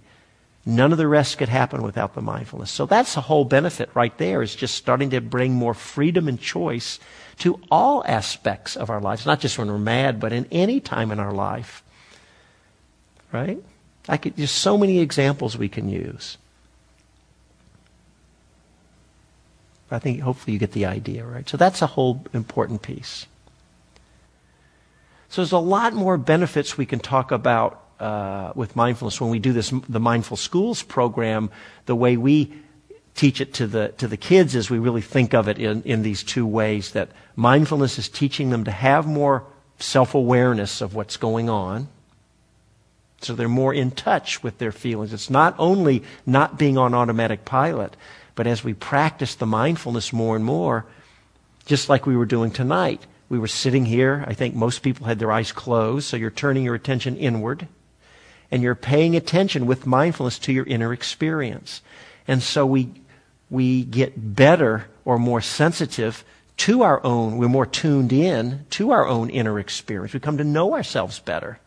None 0.66 0.92
of 0.92 0.98
the 0.98 1.08
rest 1.08 1.38
could 1.38 1.48
happen 1.48 1.82
without 1.82 2.14
the 2.14 2.20
mindfulness. 2.20 2.70
So 2.70 2.86
that's 2.86 3.14
the 3.14 3.20
whole 3.22 3.44
benefit 3.44 3.88
right 3.94 4.16
there 4.18 4.42
is 4.42 4.54
just 4.54 4.74
starting 4.74 5.10
to 5.10 5.20
bring 5.20 5.54
more 5.54 5.74
freedom 5.74 6.28
and 6.28 6.40
choice 6.40 6.98
to 7.38 7.60
all 7.70 8.04
aspects 8.06 8.76
of 8.76 8.90
our 8.90 9.00
lives, 9.00 9.24
not 9.24 9.40
just 9.40 9.58
when 9.58 9.68
we're 9.68 9.78
mad, 9.78 10.20
but 10.20 10.32
in 10.32 10.46
any 10.50 10.80
time 10.80 11.12
in 11.12 11.20
our 11.20 11.32
life. 11.32 11.82
Right? 13.36 13.62
I 14.08 14.16
could, 14.16 14.36
there's 14.36 14.50
so 14.50 14.78
many 14.78 15.00
examples 15.00 15.58
we 15.58 15.68
can 15.68 15.90
use. 15.90 16.38
I 19.90 19.98
think 19.98 20.20
hopefully 20.20 20.54
you 20.54 20.58
get 20.58 20.72
the 20.72 20.86
idea, 20.86 21.24
right? 21.26 21.46
So 21.46 21.58
that's 21.58 21.82
a 21.82 21.86
whole 21.86 22.24
important 22.32 22.80
piece. 22.80 23.26
So 25.28 25.42
there's 25.42 25.52
a 25.52 25.58
lot 25.58 25.92
more 25.92 26.16
benefits 26.16 26.78
we 26.78 26.86
can 26.86 26.98
talk 26.98 27.30
about 27.30 27.82
uh, 28.00 28.52
with 28.54 28.74
mindfulness 28.74 29.20
when 29.20 29.30
we 29.30 29.38
do 29.38 29.52
this, 29.52 29.70
the 29.86 30.00
Mindful 30.00 30.38
Schools 30.38 30.82
program. 30.82 31.50
The 31.84 31.94
way 31.94 32.16
we 32.16 32.54
teach 33.14 33.40
it 33.42 33.52
to 33.54 33.66
the 33.66 33.88
to 33.98 34.08
the 34.08 34.16
kids 34.16 34.54
is 34.54 34.70
we 34.70 34.78
really 34.78 35.02
think 35.02 35.34
of 35.34 35.46
it 35.46 35.58
in, 35.58 35.82
in 35.82 36.02
these 36.02 36.22
two 36.22 36.46
ways. 36.46 36.92
That 36.92 37.10
mindfulness 37.34 37.98
is 37.98 38.08
teaching 38.08 38.50
them 38.50 38.64
to 38.64 38.70
have 38.70 39.06
more 39.06 39.44
self 39.78 40.14
awareness 40.14 40.80
of 40.80 40.94
what's 40.94 41.16
going 41.16 41.50
on. 41.50 41.88
So 43.22 43.34
they're 43.34 43.48
more 43.48 43.72
in 43.72 43.90
touch 43.90 44.42
with 44.42 44.58
their 44.58 44.72
feelings. 44.72 45.12
It's 45.12 45.30
not 45.30 45.54
only 45.58 46.02
not 46.26 46.58
being 46.58 46.76
on 46.76 46.94
automatic 46.94 47.44
pilot, 47.44 47.96
but 48.34 48.46
as 48.46 48.62
we 48.62 48.74
practice 48.74 49.34
the 49.34 49.46
mindfulness 49.46 50.12
more 50.12 50.36
and 50.36 50.44
more, 50.44 50.86
just 51.64 51.88
like 51.88 52.06
we 52.06 52.16
were 52.16 52.26
doing 52.26 52.50
tonight, 52.50 53.06
we 53.28 53.38
were 53.38 53.48
sitting 53.48 53.86
here. 53.86 54.24
I 54.28 54.34
think 54.34 54.54
most 54.54 54.82
people 54.82 55.06
had 55.06 55.18
their 55.18 55.32
eyes 55.32 55.50
closed, 55.50 56.06
so 56.06 56.16
you're 56.16 56.30
turning 56.30 56.64
your 56.64 56.74
attention 56.74 57.16
inward 57.16 57.66
and 58.50 58.62
you're 58.62 58.74
paying 58.74 59.16
attention 59.16 59.66
with 59.66 59.86
mindfulness 59.86 60.38
to 60.40 60.52
your 60.52 60.66
inner 60.66 60.92
experience. 60.92 61.82
And 62.28 62.42
so 62.42 62.64
we, 62.64 62.90
we 63.50 63.84
get 63.84 64.36
better 64.36 64.86
or 65.04 65.18
more 65.18 65.40
sensitive 65.40 66.24
to 66.58 66.82
our 66.82 67.04
own, 67.04 67.36
we're 67.36 67.48
more 67.48 67.66
tuned 67.66 68.12
in 68.12 68.64
to 68.70 68.90
our 68.90 69.06
own 69.06 69.28
inner 69.30 69.58
experience. 69.58 70.14
We 70.14 70.20
come 70.20 70.38
to 70.38 70.44
know 70.44 70.74
ourselves 70.74 71.18
better. 71.18 71.58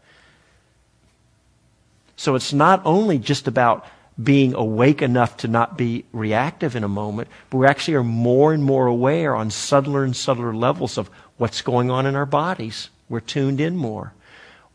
So 2.19 2.35
it's 2.35 2.51
not 2.51 2.81
only 2.83 3.17
just 3.17 3.47
about 3.47 3.85
being 4.21 4.53
awake 4.53 5.01
enough 5.01 5.37
to 5.37 5.47
not 5.47 5.77
be 5.77 6.03
reactive 6.11 6.75
in 6.75 6.83
a 6.83 6.89
moment, 6.89 7.29
but 7.49 7.59
we 7.59 7.65
actually 7.65 7.93
are 7.93 8.03
more 8.03 8.51
and 8.51 8.61
more 8.61 8.87
aware 8.87 9.33
on 9.37 9.49
subtler 9.49 10.03
and 10.03 10.13
subtler 10.13 10.53
levels 10.53 10.97
of 10.97 11.09
what's 11.37 11.61
going 11.61 11.89
on 11.89 12.05
in 12.05 12.17
our 12.17 12.25
bodies. 12.25 12.89
We're 13.07 13.21
tuned 13.21 13.61
in 13.61 13.77
more. 13.77 14.11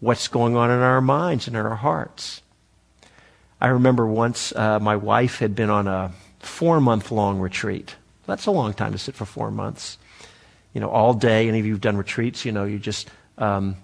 What's 0.01 0.27
going 0.27 0.57
on 0.57 0.71
in 0.71 0.79
our 0.79 1.03
minds 1.03 1.47
and 1.47 1.55
in 1.55 1.67
our 1.67 1.77
hearts. 1.77 2.41
I 3.61 3.67
remember 3.67 4.07
once 4.07 4.55
uh, 4.57 4.81
my 4.81 4.97
wife 4.97 5.41
had 5.41 5.55
been 5.55 5.69
on 5.69 5.87
a 5.87 6.13
four 6.39 6.81
month 6.81 7.11
long 7.11 7.41
retreat. 7.41 7.95
That's 8.25 8.47
a 8.47 8.53
long 8.53 8.73
time 8.73 8.93
to 8.93 8.99
sit 8.99 9.17
for 9.17 9.27
four 9.27 9.51
months. 9.51 9.99
You 10.73 10.81
know, 10.81 10.89
all 10.89 11.13
day. 11.13 11.47
Any 11.47 11.61
of 11.61 11.67
you 11.67 11.73
have 11.73 11.83
done 11.83 11.99
retreats, 11.99 12.47
you 12.47 12.53
know, 12.53 12.65
you 12.65 12.79
just 12.79 13.11
um, 13.37 13.77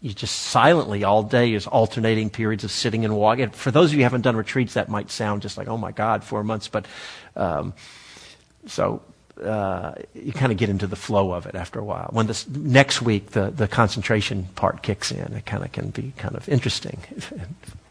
you 0.00 0.14
just 0.14 0.34
silently 0.34 1.04
all 1.04 1.22
day 1.22 1.52
is 1.52 1.66
alternating 1.66 2.30
periods 2.30 2.64
of 2.64 2.70
sitting 2.70 3.04
and 3.04 3.16
walking. 3.16 3.50
For 3.50 3.70
those 3.70 3.90
of 3.90 3.94
you 3.94 3.98
who 3.98 4.04
haven't 4.04 4.22
done 4.22 4.36
retreats, 4.36 4.74
that 4.74 4.88
might 4.88 5.10
sound 5.10 5.42
just 5.42 5.58
like, 5.58 5.68
oh 5.68 5.76
my 5.76 5.92
God, 5.92 6.24
four 6.24 6.42
months. 6.42 6.68
But 6.68 6.86
um, 7.36 7.74
so 8.66 9.02
uh, 9.42 9.94
you 10.14 10.32
kind 10.32 10.52
of 10.52 10.58
get 10.58 10.68
into 10.68 10.86
the 10.86 10.96
flow 10.96 11.32
of 11.32 11.46
it 11.46 11.54
after 11.54 11.78
a 11.78 11.84
while. 11.84 12.08
When 12.12 12.26
this 12.26 12.48
next 12.48 13.02
week 13.02 13.30
the, 13.30 13.50
the 13.50 13.68
concentration 13.68 14.44
part 14.54 14.82
kicks 14.82 15.12
in, 15.12 15.34
it 15.34 15.46
kind 15.46 15.64
of 15.64 15.72
can 15.72 15.90
be 15.90 16.12
kind 16.16 16.34
of 16.34 16.48
interesting. 16.48 17.00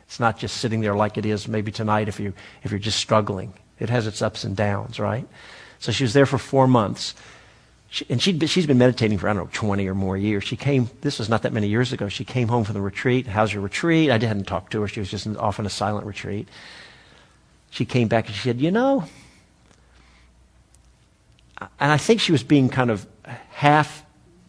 it's 0.08 0.20
not 0.20 0.38
just 0.40 0.58
sitting 0.58 0.82
there 0.82 0.96
like 0.96 1.18
it 1.18 1.26
is 1.26 1.48
maybe 1.48 1.72
tonight 1.72 2.08
if 2.08 2.20
you 2.20 2.34
if 2.64 2.72
you're 2.72 2.80
just 2.80 3.00
struggling. 3.00 3.54
It 3.80 3.90
has 3.90 4.08
its 4.08 4.22
ups 4.22 4.44
and 4.44 4.56
downs, 4.56 5.00
right? 5.00 5.28
So 5.80 5.92
she 5.92 6.04
was 6.04 6.14
there 6.14 6.26
for 6.26 6.38
four 6.38 6.68
months. 6.68 7.16
She, 7.92 8.06
and 8.10 8.22
she 8.22 8.38
she's 8.46 8.68
been 8.68 8.78
meditating 8.78 9.18
for, 9.18 9.28
I 9.28 9.34
don't 9.34 9.46
know, 9.46 9.50
20 9.52 9.88
or 9.88 9.96
more 9.96 10.16
years. 10.16 10.44
She 10.44 10.56
came, 10.56 10.90
this 11.02 11.18
was 11.18 11.28
not 11.28 11.42
that 11.42 11.54
many 11.54 11.68
years 11.68 11.92
ago. 11.92 12.08
She 12.08 12.24
came 12.24 12.48
home 12.48 12.64
from 12.64 12.76
the 12.76 12.82
retreat. 12.82 13.26
How's 13.26 13.52
your 13.52 13.64
retreat? 13.64 14.12
I 14.12 14.14
hadn't 14.14 14.46
talked 14.46 14.72
to 14.74 14.82
her. 14.82 14.88
She 14.88 15.00
was 15.00 15.10
just 15.10 15.28
off 15.38 15.60
on 15.60 15.66
a 15.66 15.72
silent 15.72 16.06
retreat. 16.06 16.48
She 17.72 17.86
came 17.86 18.08
back 18.08 18.28
and 18.28 18.36
she 18.36 18.44
said, 18.44 18.62
You 18.62 18.72
know, 18.72 19.06
and 21.80 21.92
I 21.92 21.98
think 21.98 22.22
she 22.22 22.32
was 22.32 22.44
being 22.44 22.70
kind 22.70 22.92
of 22.92 23.06
half, 23.52 24.04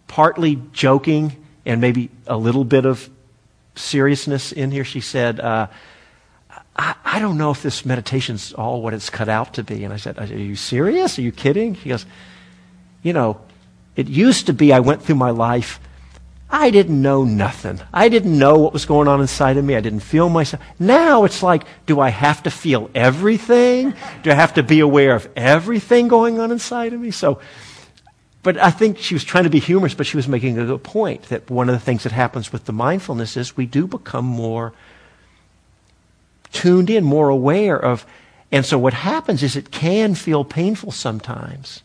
partly 0.06 0.60
joking 0.72 1.44
and 1.66 1.80
maybe 1.80 2.10
a 2.26 2.36
little 2.36 2.64
bit 2.64 2.86
of 2.86 3.08
seriousness 3.74 4.52
in 4.52 4.70
here. 4.70 4.84
She 4.84 5.00
said, 5.00 5.40
uh, 5.40 5.66
I, 6.76 6.94
I, 7.04 7.18
don't 7.18 7.36
know 7.36 7.50
if 7.50 7.62
this 7.62 7.84
meditation's 7.84 8.52
all 8.52 8.80
what 8.80 8.94
it's 8.94 9.10
cut 9.10 9.28
out 9.28 9.54
to 9.54 9.64
be. 9.64 9.84
And 9.84 9.92
I 9.92 9.96
said, 9.96 10.18
Are 10.18 10.26
you 10.26 10.56
serious? 10.56 11.18
Are 11.18 11.22
you 11.22 11.32
kidding? 11.32 11.74
She 11.74 11.88
goes, 11.88 12.06
you 13.02 13.12
know, 13.12 13.40
it 13.96 14.08
used 14.08 14.46
to 14.46 14.52
be 14.52 14.72
I 14.72 14.80
went 14.80 15.02
through 15.02 15.16
my 15.16 15.30
life. 15.30 15.80
I 16.52 16.70
didn't 16.70 17.00
know 17.00 17.22
nothing. 17.22 17.80
I 17.92 18.08
didn't 18.08 18.36
know 18.36 18.58
what 18.58 18.72
was 18.72 18.84
going 18.84 19.06
on 19.06 19.20
inside 19.20 19.56
of 19.56 19.64
me. 19.64 19.76
I 19.76 19.80
didn't 19.80 20.00
feel 20.00 20.28
myself. 20.28 20.62
Now 20.80 21.24
it's 21.24 21.42
like, 21.42 21.62
do 21.86 22.00
I 22.00 22.08
have 22.08 22.42
to 22.42 22.50
feel 22.50 22.90
everything? 22.92 23.94
Do 24.24 24.32
I 24.32 24.34
have 24.34 24.54
to 24.54 24.64
be 24.64 24.80
aware 24.80 25.14
of 25.14 25.28
everything 25.36 26.08
going 26.08 26.40
on 26.40 26.50
inside 26.50 26.92
of 26.92 27.00
me? 27.00 27.12
So, 27.12 27.40
but 28.42 28.56
I 28.56 28.70
think 28.70 28.98
she 28.98 29.14
was 29.14 29.22
trying 29.22 29.44
to 29.44 29.50
be 29.50 29.60
humorous, 29.60 29.94
but 29.94 30.06
she 30.06 30.16
was 30.16 30.26
making 30.26 30.58
a 30.58 30.66
good 30.66 30.82
point 30.82 31.24
that 31.24 31.48
one 31.48 31.68
of 31.68 31.74
the 31.74 31.80
things 31.80 32.02
that 32.02 32.12
happens 32.12 32.52
with 32.52 32.64
the 32.64 32.72
mindfulness 32.72 33.36
is 33.36 33.56
we 33.56 33.66
do 33.66 33.86
become 33.86 34.24
more 34.24 34.72
tuned 36.52 36.90
in, 36.90 37.04
more 37.04 37.28
aware 37.28 37.78
of, 37.78 38.04
and 38.50 38.66
so 38.66 38.76
what 38.76 38.94
happens 38.94 39.42
is 39.44 39.54
it 39.54 39.70
can 39.70 40.16
feel 40.16 40.44
painful 40.44 40.90
sometimes. 40.90 41.82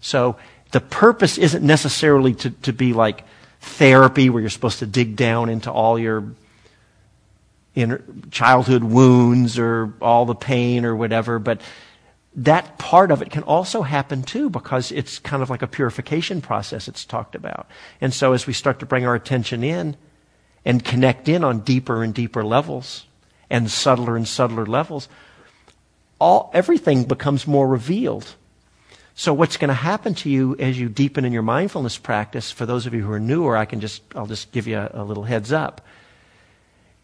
So 0.00 0.36
the 0.72 0.80
purpose 0.80 1.38
isn't 1.38 1.64
necessarily 1.64 2.34
to, 2.34 2.50
to 2.50 2.72
be 2.72 2.92
like 2.92 3.24
therapy 3.60 4.30
where 4.30 4.40
you're 4.40 4.50
supposed 4.50 4.78
to 4.78 4.86
dig 4.86 5.16
down 5.16 5.48
into 5.48 5.70
all 5.70 5.98
your 5.98 6.24
inner 7.74 8.02
childhood 8.30 8.82
wounds 8.82 9.58
or 9.58 9.94
all 10.00 10.26
the 10.26 10.34
pain 10.34 10.84
or 10.84 10.96
whatever, 10.96 11.38
but 11.38 11.60
that 12.34 12.78
part 12.78 13.10
of 13.10 13.22
it 13.22 13.30
can 13.30 13.42
also 13.42 13.82
happen 13.82 14.22
too 14.22 14.48
because 14.50 14.92
it's 14.92 15.18
kind 15.18 15.42
of 15.42 15.50
like 15.50 15.62
a 15.62 15.66
purification 15.66 16.40
process 16.40 16.88
it's 16.88 17.04
talked 17.04 17.34
about. 17.34 17.66
And 18.00 18.14
so 18.14 18.32
as 18.32 18.46
we 18.46 18.52
start 18.52 18.80
to 18.80 18.86
bring 18.86 19.04
our 19.04 19.14
attention 19.14 19.64
in 19.64 19.96
and 20.64 20.84
connect 20.84 21.28
in 21.28 21.42
on 21.42 21.60
deeper 21.60 22.02
and 22.04 22.14
deeper 22.14 22.44
levels 22.44 23.06
and 23.48 23.70
subtler 23.70 24.16
and 24.16 24.28
subtler 24.28 24.66
levels, 24.66 25.08
all, 26.20 26.50
everything 26.54 27.04
becomes 27.04 27.46
more 27.46 27.66
revealed. 27.66 28.34
So 29.20 29.34
what's 29.34 29.58
going 29.58 29.68
to 29.68 29.74
happen 29.74 30.14
to 30.14 30.30
you 30.30 30.56
as 30.58 30.80
you 30.80 30.88
deepen 30.88 31.26
in 31.26 31.32
your 31.34 31.42
mindfulness 31.42 31.98
practice, 31.98 32.50
for 32.50 32.64
those 32.64 32.86
of 32.86 32.94
you 32.94 33.02
who 33.02 33.12
are 33.12 33.20
newer, 33.20 33.54
I 33.54 33.66
can 33.66 33.78
just, 33.78 34.02
I'll 34.16 34.24
just 34.24 34.50
give 34.50 34.66
you 34.66 34.78
a, 34.78 34.90
a 34.94 35.04
little 35.04 35.24
heads 35.24 35.52
up. 35.52 35.82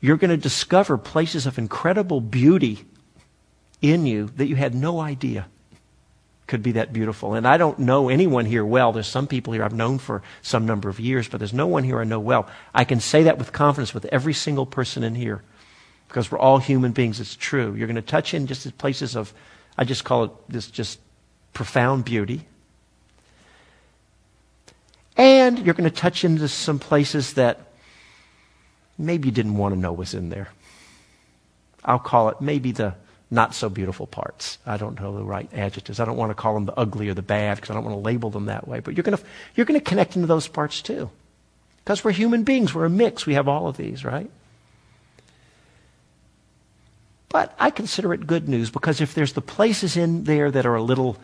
You're 0.00 0.16
going 0.16 0.30
to 0.30 0.38
discover 0.38 0.96
places 0.96 1.44
of 1.44 1.58
incredible 1.58 2.22
beauty 2.22 2.86
in 3.82 4.06
you 4.06 4.30
that 4.36 4.46
you 4.46 4.56
had 4.56 4.74
no 4.74 4.98
idea. 4.98 5.46
could 6.46 6.62
be 6.62 6.72
that 6.72 6.90
beautiful. 6.90 7.34
And 7.34 7.46
I 7.46 7.58
don't 7.58 7.80
know 7.80 8.08
anyone 8.08 8.46
here 8.46 8.64
well. 8.64 8.92
There's 8.92 9.06
some 9.06 9.26
people 9.26 9.52
here 9.52 9.62
I've 9.62 9.74
known 9.74 9.98
for 9.98 10.22
some 10.40 10.64
number 10.64 10.88
of 10.88 10.98
years, 10.98 11.28
but 11.28 11.36
there's 11.36 11.52
no 11.52 11.66
one 11.66 11.84
here 11.84 12.00
I 12.00 12.04
know 12.04 12.18
well. 12.18 12.48
I 12.72 12.84
can 12.84 13.00
say 13.00 13.24
that 13.24 13.36
with 13.36 13.52
confidence 13.52 13.92
with 13.92 14.06
every 14.06 14.32
single 14.32 14.64
person 14.64 15.02
in 15.02 15.16
here 15.16 15.42
because 16.08 16.32
we're 16.32 16.38
all 16.38 16.60
human 16.60 16.92
beings. 16.92 17.20
It's 17.20 17.36
true. 17.36 17.74
You're 17.74 17.88
going 17.88 17.96
to 17.96 18.00
touch 18.00 18.32
in 18.32 18.46
just 18.46 18.78
places 18.78 19.16
of, 19.16 19.34
I 19.76 19.84
just 19.84 20.04
call 20.04 20.24
it 20.24 20.30
this 20.48 20.70
just 20.70 20.98
profound 21.56 22.04
beauty. 22.04 22.44
And 25.16 25.58
you're 25.58 25.72
going 25.72 25.88
to 25.88 25.96
touch 25.96 26.22
into 26.22 26.48
some 26.48 26.78
places 26.78 27.32
that 27.32 27.60
maybe 28.98 29.28
you 29.28 29.32
didn't 29.32 29.56
want 29.56 29.74
to 29.74 29.80
know 29.80 29.94
was 29.94 30.12
in 30.12 30.28
there. 30.28 30.50
I'll 31.82 31.98
call 31.98 32.28
it 32.28 32.42
maybe 32.42 32.72
the 32.72 32.94
not 33.30 33.54
so 33.54 33.70
beautiful 33.70 34.06
parts. 34.06 34.58
I 34.66 34.76
don't 34.76 35.00
know 35.00 35.16
the 35.16 35.24
right 35.24 35.48
adjectives. 35.54 35.98
I 35.98 36.04
don't 36.04 36.18
want 36.18 36.28
to 36.28 36.34
call 36.34 36.52
them 36.52 36.66
the 36.66 36.78
ugly 36.78 37.08
or 37.08 37.14
the 37.14 37.22
bad 37.22 37.56
because 37.56 37.70
I 37.70 37.74
don't 37.74 37.84
want 37.84 37.96
to 37.96 38.02
label 38.02 38.28
them 38.28 38.46
that 38.46 38.68
way. 38.68 38.80
But 38.80 38.94
you're 38.94 39.02
going 39.02 39.16
to, 39.16 39.24
you're 39.54 39.64
going 39.64 39.80
to 39.80 39.84
connect 39.84 40.14
into 40.14 40.28
those 40.28 40.46
parts 40.46 40.82
too. 40.82 41.08
Because 41.78 42.04
we're 42.04 42.12
human 42.12 42.44
beings. 42.44 42.74
We're 42.74 42.84
a 42.84 42.90
mix. 42.90 43.24
We 43.24 43.32
have 43.32 43.48
all 43.48 43.66
of 43.66 43.78
these, 43.78 44.04
right? 44.04 44.30
But 47.30 47.54
I 47.58 47.70
consider 47.70 48.12
it 48.12 48.26
good 48.26 48.46
news 48.46 48.70
because 48.70 49.00
if 49.00 49.14
there's 49.14 49.32
the 49.32 49.40
places 49.40 49.96
in 49.96 50.24
there 50.24 50.50
that 50.50 50.66
are 50.66 50.74
a 50.74 50.82
little, 50.82 51.16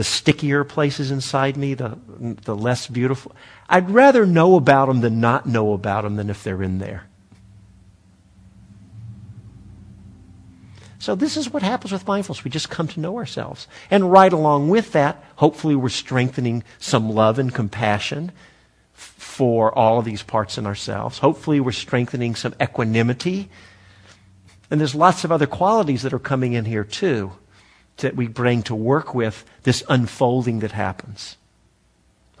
the 0.00 0.04
stickier 0.04 0.64
places 0.64 1.10
inside 1.10 1.58
me, 1.58 1.74
the, 1.74 1.98
the 2.46 2.56
less 2.56 2.86
beautiful, 2.86 3.36
I'd 3.68 3.90
rather 3.90 4.24
know 4.24 4.56
about 4.56 4.86
them 4.86 5.02
than 5.02 5.20
not 5.20 5.44
know 5.44 5.74
about 5.74 6.04
them 6.04 6.16
than 6.16 6.30
if 6.30 6.42
they're 6.42 6.62
in 6.62 6.78
there. 6.78 7.04
So 10.98 11.14
this 11.14 11.36
is 11.36 11.52
what 11.52 11.62
happens 11.62 11.92
with 11.92 12.06
mindfulness. 12.06 12.44
We 12.44 12.50
just 12.50 12.70
come 12.70 12.88
to 12.88 13.00
know 13.00 13.18
ourselves. 13.18 13.68
And 13.90 14.10
right 14.10 14.32
along 14.32 14.70
with 14.70 14.92
that, 14.92 15.22
hopefully 15.36 15.76
we're 15.76 15.90
strengthening 15.90 16.64
some 16.78 17.10
love 17.10 17.38
and 17.38 17.54
compassion 17.54 18.32
for 18.94 19.70
all 19.78 19.98
of 19.98 20.06
these 20.06 20.22
parts 20.22 20.56
in 20.56 20.64
ourselves. 20.64 21.18
Hopefully 21.18 21.60
we're 21.60 21.72
strengthening 21.72 22.34
some 22.34 22.54
equanimity. 22.58 23.50
And 24.70 24.80
there's 24.80 24.94
lots 24.94 25.24
of 25.24 25.30
other 25.30 25.46
qualities 25.46 26.00
that 26.04 26.14
are 26.14 26.18
coming 26.18 26.54
in 26.54 26.64
here 26.64 26.84
too 26.84 27.32
that 28.00 28.16
we 28.16 28.28
bring 28.28 28.62
to 28.64 28.74
work 28.74 29.14
with 29.14 29.44
this 29.62 29.82
unfolding 29.88 30.60
that 30.60 30.72
happens. 30.72 31.36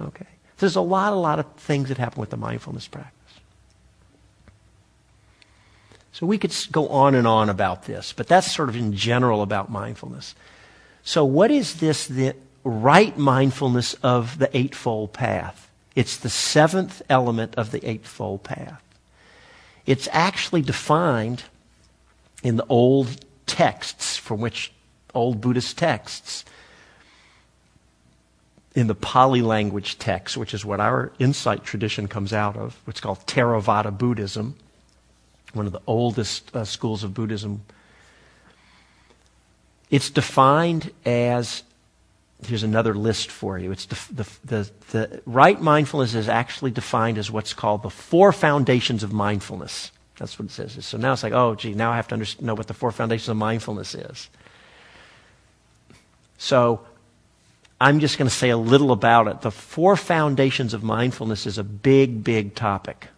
Okay. 0.00 0.26
There's 0.58 0.76
a 0.76 0.80
lot, 0.80 1.12
a 1.12 1.16
lot 1.16 1.38
of 1.38 1.46
things 1.54 1.88
that 1.88 1.98
happen 1.98 2.20
with 2.20 2.30
the 2.30 2.36
mindfulness 2.36 2.86
practice. 2.86 3.14
So 6.12 6.26
we 6.26 6.38
could 6.38 6.54
go 6.70 6.88
on 6.88 7.14
and 7.14 7.26
on 7.26 7.48
about 7.48 7.84
this, 7.84 8.12
but 8.12 8.26
that's 8.26 8.52
sort 8.52 8.68
of 8.68 8.76
in 8.76 8.92
general 8.94 9.42
about 9.42 9.70
mindfulness. 9.70 10.34
So, 11.02 11.24
what 11.24 11.50
is 11.50 11.76
this, 11.76 12.06
the 12.06 12.34
right 12.62 13.16
mindfulness 13.16 13.94
of 14.02 14.38
the 14.38 14.54
Eightfold 14.54 15.14
Path? 15.14 15.70
It's 15.94 16.16
the 16.16 16.28
seventh 16.28 17.00
element 17.08 17.54
of 17.56 17.70
the 17.70 17.88
Eightfold 17.88 18.42
Path. 18.42 18.82
It's 19.86 20.08
actually 20.12 20.62
defined 20.62 21.44
in 22.42 22.56
the 22.56 22.66
old 22.68 23.24
texts 23.46 24.16
from 24.16 24.40
which 24.40 24.72
old 25.14 25.40
Buddhist 25.40 25.78
texts. 25.78 26.44
In 28.74 28.86
the 28.86 28.94
Pali 28.94 29.42
language 29.42 29.98
text, 29.98 30.36
which 30.36 30.54
is 30.54 30.64
what 30.64 30.78
our 30.78 31.12
insight 31.18 31.64
tradition 31.64 32.06
comes 32.06 32.32
out 32.32 32.56
of, 32.56 32.78
what's 32.84 33.00
called 33.00 33.18
Theravada 33.26 33.96
Buddhism 33.96 34.54
one 35.52 35.66
of 35.66 35.72
the 35.72 35.80
oldest 35.86 36.54
uh, 36.54 36.64
schools 36.64 37.04
of 37.04 37.14
Buddhism. 37.14 37.62
It's 39.90 40.10
defined 40.10 40.92
as 41.04 41.62
here's 42.46 42.62
another 42.62 42.94
list 42.94 43.30
for 43.30 43.58
you. 43.58 43.70
It's 43.70 43.86
the, 43.86 44.14
the, 44.14 44.30
the, 44.44 44.70
the, 44.92 45.22
right 45.26 45.60
mindfulness 45.60 46.14
is 46.14 46.28
actually 46.28 46.70
defined 46.70 47.18
as 47.18 47.30
what's 47.30 47.52
called 47.52 47.82
the 47.82 47.90
four 47.90 48.32
foundations 48.32 49.02
of 49.02 49.12
mindfulness. 49.12 49.92
That's 50.16 50.38
what 50.38 50.46
it 50.46 50.52
says. 50.52 50.84
So 50.86 50.96
now 50.96 51.12
it's 51.12 51.22
like, 51.22 51.34
oh, 51.34 51.54
gee, 51.54 51.74
now 51.74 51.92
I 51.92 51.96
have 51.96 52.08
to 52.08 52.44
know 52.44 52.54
what 52.54 52.66
the 52.66 52.74
four 52.74 52.92
foundations 52.92 53.28
of 53.28 53.36
mindfulness 53.36 53.94
is. 53.94 54.30
So 56.40 56.80
I'm 57.78 58.00
just 58.00 58.16
going 58.16 58.28
to 58.28 58.34
say 58.34 58.48
a 58.48 58.56
little 58.56 58.92
about 58.92 59.28
it. 59.28 59.42
The 59.42 59.50
four 59.50 59.94
foundations 59.94 60.72
of 60.72 60.82
mindfulness 60.82 61.44
is 61.44 61.58
a 61.58 61.62
big, 61.62 62.24
big 62.24 62.54
topic. 62.54 63.08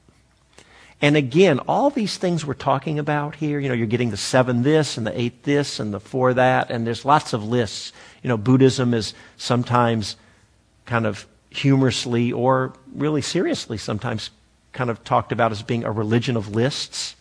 And 1.00 1.16
again, 1.16 1.61
all 1.61 1.88
these 1.88 2.16
things 2.16 2.44
we're 2.44 2.54
talking 2.54 2.98
about 2.98 3.37
here, 3.37 3.61
you 3.61 3.68
know, 3.68 3.76
you're 3.76 3.87
getting 3.87 4.11
the 4.11 4.16
seven 4.16 4.64
this 4.64 4.98
and 4.98 5.06
the 5.06 5.18
eight 5.18 5.44
this 5.44 5.78
and 5.78 5.94
the 5.94 6.00
four 6.00 6.35
that, 6.35 6.72
and 6.72 6.85
there's 6.85 7.04
lots 7.04 7.32
of 7.32 7.44
lists. 7.44 7.92
You 8.24 8.28
know, 8.28 8.37
Buddhism 8.37 8.92
is 8.92 9.14
sometimes 9.37 10.16
kind 10.85 11.06
of 11.06 11.24
humorously 11.50 12.32
or 12.32 12.72
really 12.92 13.22
seriously 13.22 13.78
sometimes 13.78 14.30
kind 14.72 14.90
of 14.90 15.04
talked 15.04 15.30
about 15.30 15.52
as 15.52 15.62
being 15.62 15.85
a 15.85 15.92
religion 15.92 16.37
of 16.37 16.56
lists. 16.56 17.14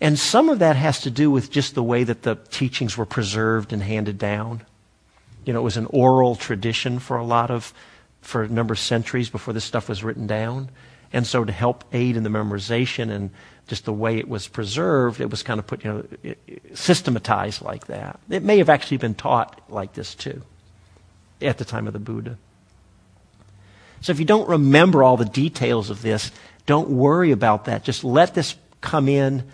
And 0.00 0.18
some 0.18 0.48
of 0.48 0.58
that 0.58 0.76
has 0.76 1.00
to 1.02 1.10
do 1.10 1.30
with 1.30 1.50
just 1.50 1.74
the 1.74 1.82
way 1.82 2.04
that 2.04 2.22
the 2.22 2.36
teachings 2.50 2.96
were 2.96 3.06
preserved 3.06 3.72
and 3.72 3.82
handed 3.82 4.18
down. 4.18 4.62
You 5.44 5.52
know, 5.52 5.60
it 5.60 5.62
was 5.62 5.76
an 5.76 5.86
oral 5.86 6.36
tradition 6.36 6.98
for 6.98 7.16
a 7.16 7.24
lot 7.24 7.50
of, 7.50 7.72
for 8.20 8.42
a 8.42 8.48
number 8.48 8.72
of 8.72 8.78
centuries 8.78 9.30
before 9.30 9.54
this 9.54 9.64
stuff 9.64 9.88
was 9.88 10.04
written 10.04 10.26
down. 10.26 10.70
And 11.12 11.26
so 11.26 11.44
to 11.44 11.52
help 11.52 11.84
aid 11.92 12.16
in 12.16 12.24
the 12.24 12.28
memorization 12.28 13.10
and 13.10 13.30
just 13.68 13.84
the 13.84 13.92
way 13.92 14.18
it 14.18 14.28
was 14.28 14.48
preserved, 14.48 15.20
it 15.20 15.30
was 15.30 15.42
kind 15.42 15.58
of 15.58 15.66
put, 15.66 15.84
you 15.84 15.92
know, 15.92 16.34
systematized 16.74 17.62
like 17.62 17.86
that. 17.86 18.20
It 18.28 18.42
may 18.42 18.58
have 18.58 18.68
actually 18.68 18.98
been 18.98 19.14
taught 19.14 19.60
like 19.68 19.94
this 19.94 20.14
too 20.14 20.42
at 21.40 21.58
the 21.58 21.64
time 21.64 21.86
of 21.86 21.92
the 21.92 21.98
Buddha. 21.98 22.38
So 24.00 24.12
if 24.12 24.18
you 24.18 24.24
don't 24.24 24.48
remember 24.48 25.02
all 25.02 25.16
the 25.16 25.24
details 25.24 25.90
of 25.90 26.02
this, 26.02 26.30
don't 26.66 26.90
worry 26.90 27.30
about 27.30 27.64
that. 27.64 27.82
Just 27.82 28.04
let 28.04 28.34
this 28.34 28.56
come 28.80 29.08
in. 29.08 29.44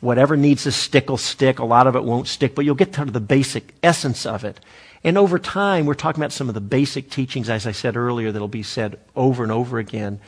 Whatever 0.00 0.36
needs 0.36 0.62
to 0.64 0.72
stick 0.72 1.08
will 1.08 1.16
stick. 1.16 1.58
A 1.58 1.64
lot 1.64 1.86
of 1.86 1.96
it 1.96 2.04
won't 2.04 2.28
stick, 2.28 2.54
but 2.54 2.64
you'll 2.64 2.74
get 2.74 2.92
to 2.94 3.04
the 3.04 3.20
basic 3.20 3.74
essence 3.82 4.26
of 4.26 4.44
it. 4.44 4.60
And 5.02 5.18
over 5.18 5.38
time, 5.38 5.86
we're 5.86 5.94
talking 5.94 6.20
about 6.20 6.32
some 6.32 6.48
of 6.48 6.54
the 6.54 6.60
basic 6.60 7.10
teachings, 7.10 7.48
as 7.48 7.66
I 7.66 7.72
said 7.72 7.96
earlier, 7.96 8.32
that'll 8.32 8.48
be 8.48 8.62
said 8.62 8.98
over 9.16 9.42
and 9.42 9.52
over 9.52 9.78
again 9.78 10.20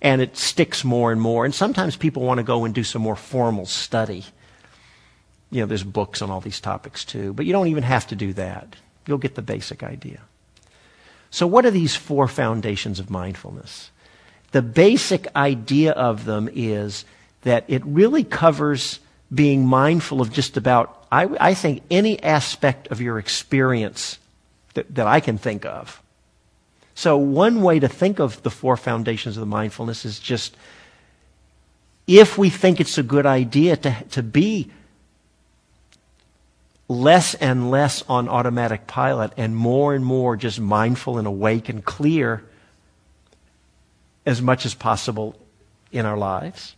and 0.00 0.20
it 0.20 0.36
sticks 0.36 0.84
more 0.84 1.10
and 1.10 1.20
more. 1.20 1.44
And 1.44 1.54
sometimes 1.54 1.96
people 1.96 2.22
want 2.22 2.38
to 2.38 2.44
go 2.44 2.64
and 2.64 2.74
do 2.74 2.84
some 2.84 3.02
more 3.02 3.16
formal 3.16 3.66
study. 3.66 4.24
You 5.50 5.60
know, 5.60 5.66
there's 5.66 5.84
books 5.84 6.22
on 6.22 6.30
all 6.30 6.40
these 6.40 6.60
topics 6.60 7.04
too, 7.04 7.32
but 7.32 7.46
you 7.46 7.52
don't 7.52 7.68
even 7.68 7.82
have 7.82 8.06
to 8.08 8.16
do 8.16 8.32
that. 8.34 8.76
You'll 9.06 9.18
get 9.18 9.34
the 9.34 9.42
basic 9.42 9.82
idea. 9.82 10.20
So, 11.30 11.46
what 11.46 11.66
are 11.66 11.70
these 11.70 11.96
four 11.96 12.28
foundations 12.28 13.00
of 13.00 13.10
mindfulness? 13.10 13.90
The 14.52 14.62
basic 14.62 15.26
idea 15.36 15.92
of 15.92 16.24
them 16.24 16.48
is 16.52 17.04
that 17.42 17.64
it 17.68 17.84
really 17.84 18.24
covers 18.24 19.00
being 19.32 19.66
mindful 19.66 20.20
of 20.20 20.32
just 20.32 20.56
about, 20.56 21.06
I, 21.12 21.28
I 21.40 21.54
think, 21.54 21.82
any 21.90 22.22
aspect 22.22 22.88
of 22.88 23.00
your 23.00 23.18
experience 23.18 24.18
that, 24.74 24.94
that 24.94 25.06
I 25.06 25.20
can 25.20 25.38
think 25.38 25.64
of. 25.64 26.02
So, 26.94 27.16
one 27.16 27.62
way 27.62 27.78
to 27.78 27.88
think 27.88 28.18
of 28.18 28.42
the 28.42 28.50
four 28.50 28.76
foundations 28.76 29.36
of 29.36 29.40
the 29.40 29.46
mindfulness 29.46 30.04
is 30.04 30.18
just 30.18 30.56
if 32.06 32.38
we 32.38 32.50
think 32.50 32.80
it's 32.80 32.98
a 32.98 33.02
good 33.02 33.26
idea 33.26 33.76
to, 33.76 34.04
to 34.10 34.22
be 34.22 34.70
less 36.88 37.34
and 37.34 37.70
less 37.70 38.02
on 38.08 38.28
automatic 38.28 38.86
pilot 38.86 39.32
and 39.36 39.54
more 39.54 39.94
and 39.94 40.04
more 40.04 40.36
just 40.36 40.58
mindful 40.58 41.18
and 41.18 41.26
awake 41.26 41.68
and 41.68 41.84
clear 41.84 42.42
as 44.24 44.40
much 44.40 44.64
as 44.64 44.74
possible 44.74 45.38
in 45.92 46.06
our 46.06 46.16
lives. 46.16 46.74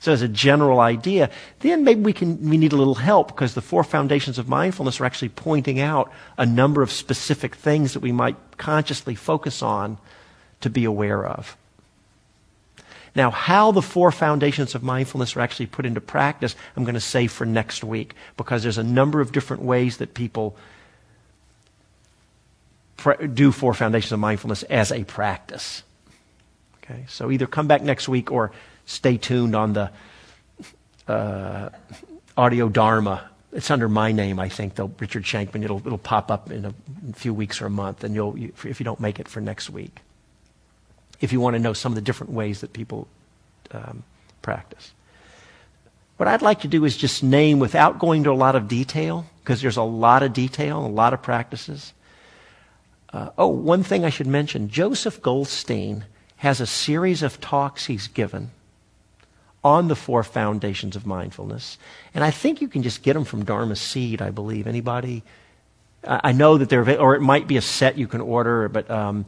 So 0.00 0.12
as 0.12 0.22
a 0.22 0.28
general 0.28 0.80
idea, 0.80 1.30
then 1.60 1.84
maybe 1.84 2.00
we 2.00 2.14
can 2.14 2.48
we 2.48 2.56
need 2.56 2.72
a 2.72 2.76
little 2.76 2.94
help 2.94 3.28
because 3.28 3.52
the 3.52 3.60
four 3.60 3.84
foundations 3.84 4.38
of 4.38 4.48
mindfulness 4.48 4.98
are 4.98 5.04
actually 5.04 5.28
pointing 5.28 5.78
out 5.78 6.10
a 6.38 6.46
number 6.46 6.82
of 6.82 6.90
specific 6.90 7.54
things 7.54 7.92
that 7.92 8.00
we 8.00 8.10
might 8.10 8.36
consciously 8.56 9.14
focus 9.14 9.62
on 9.62 9.98
to 10.62 10.70
be 10.70 10.84
aware 10.84 11.26
of. 11.26 11.54
Now, 13.14 13.30
how 13.30 13.72
the 13.72 13.82
four 13.82 14.10
foundations 14.10 14.74
of 14.74 14.82
mindfulness 14.82 15.36
are 15.36 15.40
actually 15.40 15.66
put 15.66 15.84
into 15.84 16.00
practice, 16.00 16.56
I'm 16.76 16.84
going 16.84 16.94
to 16.94 17.00
say 17.00 17.26
for 17.26 17.44
next 17.44 17.84
week 17.84 18.14
because 18.38 18.62
there's 18.62 18.78
a 18.78 18.84
number 18.84 19.20
of 19.20 19.32
different 19.32 19.62
ways 19.62 19.98
that 19.98 20.14
people 20.14 20.56
do 23.34 23.52
four 23.52 23.74
foundations 23.74 24.12
of 24.12 24.20
mindfulness 24.20 24.62
as 24.64 24.92
a 24.92 25.04
practice. 25.04 25.82
Okay, 26.84 27.04
so 27.08 27.30
either 27.30 27.46
come 27.46 27.66
back 27.66 27.82
next 27.82 28.08
week 28.08 28.30
or 28.30 28.52
stay 28.90 29.16
tuned 29.16 29.54
on 29.54 29.72
the 29.72 29.90
uh, 31.06 31.70
audio 32.36 32.68
Dharma. 32.68 33.28
It's 33.52 33.70
under 33.70 33.88
my 33.88 34.12
name, 34.12 34.38
I 34.38 34.48
think, 34.48 34.74
though, 34.74 34.92
Richard 34.98 35.24
Shankman. 35.24 35.64
It'll, 35.64 35.78
it'll 35.84 35.98
pop 35.98 36.30
up 36.30 36.50
in 36.50 36.64
a, 36.66 36.74
few 37.14 37.34
weeks 37.34 37.60
or 37.60 37.66
a 37.66 37.70
month, 37.70 38.04
and 38.04 38.14
you'll, 38.14 38.36
you, 38.38 38.52
if 38.64 38.78
you 38.78 38.84
don't 38.84 39.00
make 39.00 39.18
it 39.18 39.28
for 39.28 39.40
next 39.40 39.70
week. 39.70 40.00
If 41.20 41.32
you 41.32 41.40
want 41.40 41.54
to 41.54 41.60
know 41.60 41.72
some 41.72 41.92
of 41.92 41.96
the 41.96 42.02
different 42.02 42.32
ways 42.32 42.60
that 42.60 42.72
people 42.72 43.08
um, 43.72 44.02
practice. 44.42 44.92
What 46.16 46.28
I'd 46.28 46.42
like 46.42 46.60
to 46.60 46.68
do 46.68 46.84
is 46.84 46.96
just 46.96 47.22
name 47.22 47.58
without 47.58 47.98
going 47.98 48.24
to 48.24 48.30
a 48.30 48.34
lot 48.34 48.54
of 48.54 48.68
detail, 48.68 49.26
because 49.42 49.62
there's 49.62 49.76
a 49.76 49.82
lot 49.82 50.22
of 50.22 50.32
detail, 50.32 50.84
a 50.84 50.86
lot 50.86 51.12
of 51.12 51.22
practices. 51.22 51.92
Uh, 53.12 53.30
oh, 53.38 53.48
one 53.48 53.82
thing 53.82 54.04
I 54.04 54.10
should 54.10 54.26
mention 54.26 54.68
Joseph 54.68 55.20
Goldstein 55.22 56.04
has 56.36 56.60
a 56.60 56.66
series 56.66 57.22
of 57.22 57.40
talks 57.40 57.86
he's 57.86 58.06
given 58.06 58.50
on 59.62 59.88
the 59.88 59.96
four 59.96 60.22
foundations 60.22 60.96
of 60.96 61.06
mindfulness. 61.06 61.78
And 62.14 62.24
I 62.24 62.30
think 62.30 62.60
you 62.60 62.68
can 62.68 62.82
just 62.82 63.02
get 63.02 63.14
them 63.14 63.24
from 63.24 63.44
Dharma 63.44 63.76
Seed, 63.76 64.22
I 64.22 64.30
believe. 64.30 64.66
Anybody? 64.66 65.22
I 66.02 66.32
know 66.32 66.56
that 66.56 66.70
they're, 66.70 66.98
or 67.00 67.14
it 67.14 67.20
might 67.20 67.46
be 67.46 67.58
a 67.58 67.62
set 67.62 67.98
you 67.98 68.08
can 68.08 68.22
order, 68.22 68.68
but 68.68 68.90
um, 68.90 69.26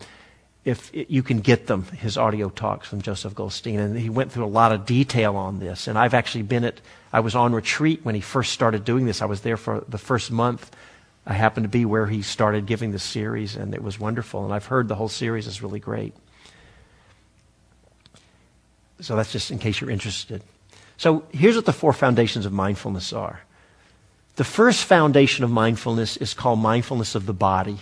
if 0.64 0.92
it, 0.94 1.10
you 1.10 1.22
can 1.22 1.40
get 1.40 1.66
them, 1.66 1.84
his 1.84 2.16
audio 2.16 2.48
talks 2.48 2.88
from 2.88 3.02
Joseph 3.02 3.34
Goldstein. 3.34 3.78
And 3.78 3.98
he 3.98 4.08
went 4.08 4.32
through 4.32 4.46
a 4.46 4.46
lot 4.46 4.72
of 4.72 4.86
detail 4.86 5.36
on 5.36 5.58
this. 5.58 5.86
And 5.86 5.98
I've 5.98 6.14
actually 6.14 6.44
been 6.44 6.64
at, 6.64 6.80
I 7.12 7.20
was 7.20 7.34
on 7.34 7.52
retreat 7.52 8.00
when 8.04 8.14
he 8.14 8.22
first 8.22 8.52
started 8.52 8.84
doing 8.84 9.04
this. 9.04 9.20
I 9.20 9.26
was 9.26 9.42
there 9.42 9.58
for 9.58 9.84
the 9.86 9.98
first 9.98 10.30
month. 10.30 10.70
I 11.26 11.34
happened 11.34 11.64
to 11.64 11.68
be 11.68 11.84
where 11.84 12.06
he 12.06 12.22
started 12.22 12.66
giving 12.66 12.90
the 12.90 12.98
series, 12.98 13.54
and 13.54 13.74
it 13.74 13.82
was 13.82 14.00
wonderful. 14.00 14.44
And 14.44 14.52
I've 14.52 14.66
heard 14.66 14.88
the 14.88 14.96
whole 14.96 15.08
series 15.08 15.46
is 15.46 15.62
really 15.62 15.78
great. 15.78 16.14
So 19.02 19.16
that's 19.16 19.32
just 19.32 19.50
in 19.50 19.58
case 19.58 19.80
you're 19.80 19.90
interested. 19.90 20.42
So 20.96 21.24
here's 21.32 21.56
what 21.56 21.66
the 21.66 21.72
four 21.72 21.92
foundations 21.92 22.46
of 22.46 22.52
mindfulness 22.52 23.12
are. 23.12 23.40
The 24.36 24.44
first 24.44 24.84
foundation 24.84 25.44
of 25.44 25.50
mindfulness 25.50 26.16
is 26.16 26.32
called 26.32 26.60
mindfulness 26.60 27.14
of 27.14 27.26
the 27.26 27.34
body. 27.34 27.78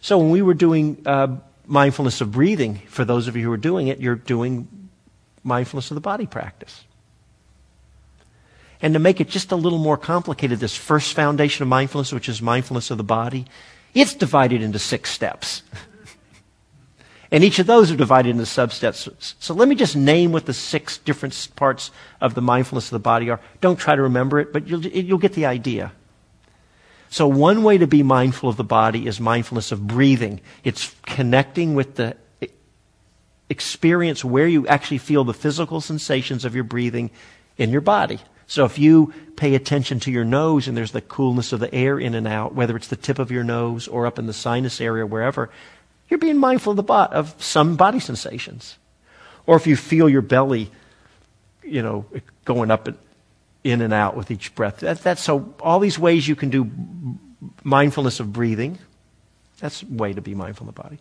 So 0.00 0.18
when 0.18 0.30
we 0.30 0.42
were 0.42 0.54
doing 0.54 1.00
uh, 1.06 1.36
mindfulness 1.66 2.20
of 2.20 2.32
breathing, 2.32 2.82
for 2.88 3.04
those 3.04 3.28
of 3.28 3.36
you 3.36 3.44
who 3.44 3.52
are 3.52 3.56
doing 3.56 3.86
it, 3.86 4.00
you're 4.00 4.16
doing 4.16 4.68
mindfulness 5.44 5.90
of 5.90 5.94
the 5.94 6.00
body 6.00 6.26
practice. 6.26 6.84
And 8.82 8.94
to 8.94 9.00
make 9.00 9.20
it 9.20 9.28
just 9.28 9.52
a 9.52 9.56
little 9.56 9.78
more 9.78 9.96
complicated, 9.96 10.58
this 10.58 10.74
first 10.74 11.14
foundation 11.14 11.62
of 11.62 11.68
mindfulness, 11.68 12.12
which 12.12 12.28
is 12.28 12.42
mindfulness 12.42 12.90
of 12.90 12.98
the 12.98 13.04
body, 13.04 13.46
it's 13.94 14.14
divided 14.14 14.62
into 14.62 14.78
six 14.78 15.10
steps. 15.10 15.62
And 17.32 17.44
each 17.44 17.60
of 17.60 17.66
those 17.66 17.92
are 17.92 17.96
divided 17.96 18.30
into 18.30 18.42
substeps. 18.42 19.34
So 19.38 19.54
let 19.54 19.68
me 19.68 19.76
just 19.76 19.94
name 19.94 20.32
what 20.32 20.46
the 20.46 20.52
six 20.52 20.98
different 20.98 21.48
parts 21.54 21.92
of 22.20 22.34
the 22.34 22.42
mindfulness 22.42 22.86
of 22.86 22.90
the 22.90 22.98
body 22.98 23.30
are. 23.30 23.40
Don't 23.60 23.78
try 23.78 23.94
to 23.94 24.02
remember 24.02 24.40
it, 24.40 24.52
but 24.52 24.66
you'll, 24.66 24.84
you'll 24.84 25.18
get 25.18 25.34
the 25.34 25.46
idea. 25.46 25.92
So 27.08 27.28
one 27.28 27.62
way 27.62 27.78
to 27.78 27.86
be 27.86 28.02
mindful 28.02 28.48
of 28.48 28.56
the 28.56 28.64
body 28.64 29.06
is 29.06 29.20
mindfulness 29.20 29.72
of 29.72 29.86
breathing. 29.86 30.40
It's 30.64 30.94
connecting 31.02 31.74
with 31.74 31.96
the 31.96 32.16
experience 33.48 34.24
where 34.24 34.46
you 34.46 34.66
actually 34.68 34.98
feel 34.98 35.24
the 35.24 35.34
physical 35.34 35.80
sensations 35.80 36.44
of 36.44 36.54
your 36.54 36.64
breathing 36.64 37.10
in 37.58 37.70
your 37.70 37.80
body. 37.80 38.20
So 38.46 38.64
if 38.64 38.78
you 38.78 39.12
pay 39.36 39.54
attention 39.54 40.00
to 40.00 40.10
your 40.10 40.24
nose 40.24 40.66
and 40.66 40.76
there's 40.76 40.92
the 40.92 41.00
coolness 41.00 41.52
of 41.52 41.60
the 41.60 41.72
air 41.72 41.98
in 41.98 42.14
and 42.14 42.26
out, 42.26 42.54
whether 42.54 42.76
it's 42.76 42.88
the 42.88 42.96
tip 42.96 43.18
of 43.18 43.30
your 43.30 43.44
nose 43.44 43.86
or 43.86 44.06
up 44.06 44.18
in 44.18 44.26
the 44.26 44.32
sinus 44.32 44.80
area, 44.80 45.06
wherever, 45.06 45.50
you're 46.10 46.18
being 46.18 46.38
mindful 46.38 46.72
of, 46.72 46.76
the 46.76 46.82
bo- 46.82 47.04
of 47.04 47.34
some 47.42 47.76
body 47.76 48.00
sensations. 48.00 48.76
Or 49.46 49.56
if 49.56 49.66
you 49.66 49.76
feel 49.76 50.08
your 50.08 50.22
belly, 50.22 50.70
you 51.62 51.82
know, 51.82 52.04
going 52.44 52.70
up 52.70 52.88
and 52.88 52.98
in 53.64 53.80
and 53.82 53.92
out 53.92 54.16
with 54.16 54.30
each 54.30 54.54
breath. 54.54 54.78
That, 54.80 55.02
that's 55.02 55.22
so 55.22 55.54
all 55.60 55.80
these 55.80 55.98
ways 55.98 56.26
you 56.26 56.36
can 56.36 56.50
do 56.50 56.70
mindfulness 57.62 58.20
of 58.20 58.32
breathing. 58.32 58.78
That's 59.60 59.82
a 59.82 59.86
way 59.86 60.12
to 60.12 60.20
be 60.20 60.34
mindful 60.34 60.68
of 60.68 60.74
the 60.74 60.82
body. 60.82 60.98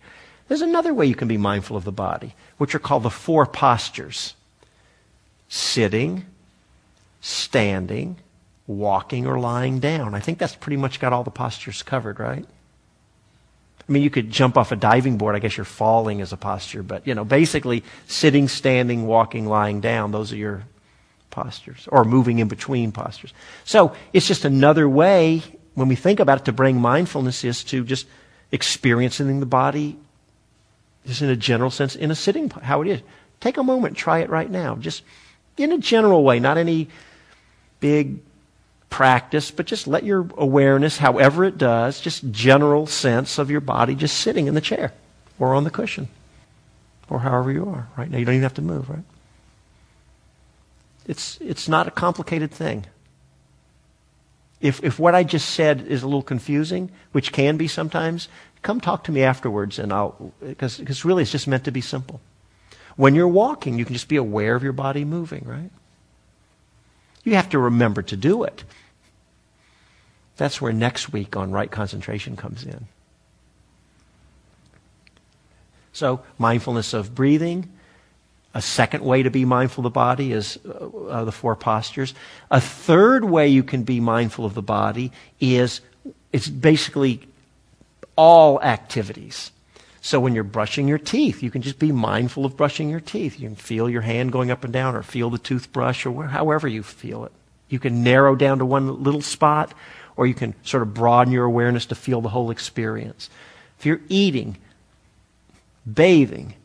There's 0.47 0.61
another 0.61 0.93
way 0.93 1.05
you 1.05 1.15
can 1.15 1.27
be 1.27 1.37
mindful 1.37 1.77
of 1.77 1.85
the 1.85 1.91
body, 1.91 2.33
which 2.57 2.75
are 2.75 2.79
called 2.79 3.03
the 3.03 3.09
four 3.09 3.45
postures 3.45 4.33
sitting, 5.47 6.25
standing, 7.21 8.17
walking, 8.67 9.25
or 9.25 9.39
lying 9.39 9.79
down. 9.79 10.13
I 10.13 10.19
think 10.19 10.37
that's 10.37 10.55
pretty 10.55 10.77
much 10.77 10.99
got 10.99 11.13
all 11.13 11.23
the 11.23 11.31
postures 11.31 11.81
covered, 11.81 12.19
right? 12.19 12.45
I 13.89 13.91
mean, 13.91 14.03
you 14.03 14.11
could 14.11 14.29
jump 14.29 14.55
off 14.55 14.71
a 14.71 14.75
diving 14.75 15.17
board. 15.17 15.35
I 15.35 15.39
guess 15.39 15.57
you're 15.57 15.65
falling 15.65 16.21
as 16.21 16.31
a 16.31 16.37
posture, 16.37 16.83
but 16.83 17.07
you 17.07 17.15
know, 17.15 17.25
basically 17.25 17.83
sitting, 18.05 18.47
standing, 18.47 19.07
walking, 19.07 19.47
lying 19.47 19.81
down. 19.81 20.11
Those 20.11 20.31
are 20.31 20.35
your 20.35 20.63
postures, 21.31 21.87
or 21.91 22.05
moving 22.05 22.37
in 22.37 22.47
between 22.47 22.91
postures. 22.91 23.33
So 23.65 23.95
it's 24.13 24.27
just 24.27 24.45
another 24.45 24.87
way 24.87 25.41
when 25.73 25.87
we 25.87 25.95
think 25.95 26.19
about 26.19 26.39
it 26.39 26.45
to 26.45 26.51
bring 26.51 26.79
mindfulness 26.79 27.43
is 27.43 27.63
to 27.65 27.83
just 27.83 28.05
experiencing 28.51 29.39
the 29.39 29.45
body, 29.47 29.97
just 31.07 31.23
in 31.23 31.29
a 31.29 31.35
general 31.35 31.71
sense, 31.71 31.95
in 31.95 32.11
a 32.11 32.15
sitting 32.15 32.49
how 32.49 32.81
it 32.83 32.87
is. 32.87 33.01
Take 33.39 33.57
a 33.57 33.63
moment, 33.63 33.97
try 33.97 34.19
it 34.19 34.29
right 34.29 34.49
now, 34.49 34.75
just 34.75 35.01
in 35.57 35.71
a 35.71 35.77
general 35.79 36.23
way, 36.23 36.39
not 36.39 36.57
any 36.57 36.89
big 37.79 38.19
practice, 38.89 39.51
but 39.51 39.65
just 39.65 39.87
let 39.87 40.03
your 40.03 40.27
awareness, 40.37 40.97
however 40.97 41.43
it 41.45 41.57
does, 41.57 42.01
just 42.01 42.31
general 42.31 42.87
sense 42.87 43.37
of 43.37 43.51
your 43.51 43.61
body 43.61 43.95
just 43.95 44.17
sitting 44.17 44.47
in 44.47 44.55
the 44.55 44.61
chair 44.61 44.93
or 45.37 45.53
on 45.53 45.63
the 45.63 45.69
cushion 45.69 46.07
or 47.09 47.19
however 47.19 47.51
you 47.51 47.65
are 47.67 47.87
right 47.97 48.09
now. 48.09 48.17
You 48.17 48.25
don't 48.25 48.35
even 48.35 48.43
have 48.43 48.53
to 48.55 48.61
move, 48.61 48.89
right? 48.89 49.03
It's, 51.05 51.37
it's 51.41 51.67
not 51.67 51.87
a 51.87 51.91
complicated 51.91 52.51
thing. 52.51 52.85
If, 54.61 54.83
if 54.83 54.99
what 54.99 55.15
I 55.15 55.23
just 55.23 55.49
said 55.49 55.87
is 55.87 56.03
a 56.03 56.07
little 56.07 56.21
confusing, 56.21 56.91
which 57.13 57.31
can 57.31 57.57
be 57.57 57.67
sometimes, 57.67 58.27
come 58.61 58.81
talk 58.81 59.05
to 59.05 59.11
me 59.11 59.23
afterwards 59.23 59.79
and 59.79 59.93
I'll, 59.93 60.33
because 60.41 61.05
really 61.05 61.23
it's 61.23 61.31
just 61.31 61.47
meant 61.47 61.63
to 61.65 61.71
be 61.71 61.81
simple. 61.81 62.19
When 62.95 63.15
you're 63.15 63.27
walking, 63.27 63.79
you 63.79 63.85
can 63.85 63.93
just 63.93 64.09
be 64.09 64.17
aware 64.17 64.55
of 64.55 64.63
your 64.63 64.73
body 64.73 65.05
moving, 65.05 65.45
right? 65.45 65.71
You 67.23 67.35
have 67.35 67.49
to 67.49 67.59
remember 67.59 68.01
to 68.03 68.17
do 68.17 68.43
it. 68.43 68.63
That's 70.37 70.61
where 70.61 70.71
next 70.71 71.11
week 71.11 71.35
on 71.35 71.51
right 71.51 71.69
concentration 71.69 72.35
comes 72.35 72.63
in. 72.63 72.87
So, 75.91 76.21
mindfulness 76.37 76.93
of 76.93 77.13
breathing. 77.13 77.69
A 78.53 78.61
second 78.61 79.03
way 79.03 79.21
to 79.21 79.29
be 79.29 79.45
mindful 79.45 79.81
of 79.81 79.91
the 79.91 79.93
body 79.93 80.31
is 80.31 80.57
uh, 80.65 80.69
uh, 80.69 81.23
the 81.25 81.31
four 81.31 81.55
postures. 81.55 82.15
A 82.49 82.61
third 82.61 83.25
way 83.25 83.49
you 83.49 83.63
can 83.63 83.83
be 83.83 83.99
mindful 83.99 84.45
of 84.45 84.53
the 84.53 84.61
body 84.61 85.11
is 85.39 85.81
it's 86.31 86.47
basically 86.47 87.27
all 88.15 88.61
activities. 88.61 89.51
So 90.01 90.19
when 90.19 90.33
you're 90.33 90.43
brushing 90.43 90.87
your 90.87 90.97
teeth, 90.97 91.43
you 91.43 91.51
can 91.51 91.61
just 91.61 91.79
be 91.79 91.91
mindful 91.91 92.45
of 92.45 92.55
brushing 92.55 92.89
your 92.89 93.01
teeth. 93.01 93.39
You 93.39 93.49
can 93.49 93.55
feel 93.55 93.89
your 93.89 94.01
hand 94.01 94.31
going 94.31 94.49
up 94.49 94.63
and 94.63 94.71
down 94.71 94.95
or 94.95 95.03
feel 95.03 95.29
the 95.29 95.37
toothbrush 95.37 96.05
or 96.05 96.27
however 96.27 96.67
you 96.67 96.83
feel 96.83 97.25
it. 97.25 97.31
You 97.67 97.79
can 97.79 98.03
narrow 98.03 98.35
down 98.35 98.59
to 98.59 98.65
one 98.65 99.03
little 99.03 99.21
spot 99.21 99.73
or 100.15 100.25
you 100.25 100.33
can 100.33 100.53
sort 100.63 100.83
of 100.83 100.93
broaden 100.93 101.31
your 101.33 101.45
awareness 101.45 101.85
to 101.87 101.95
feel 101.95 102.21
the 102.21 102.29
whole 102.29 102.51
experience. 102.51 103.29
If 103.77 103.85
you're 103.85 104.01
eating, 104.09 104.57
bathing, 105.91 106.55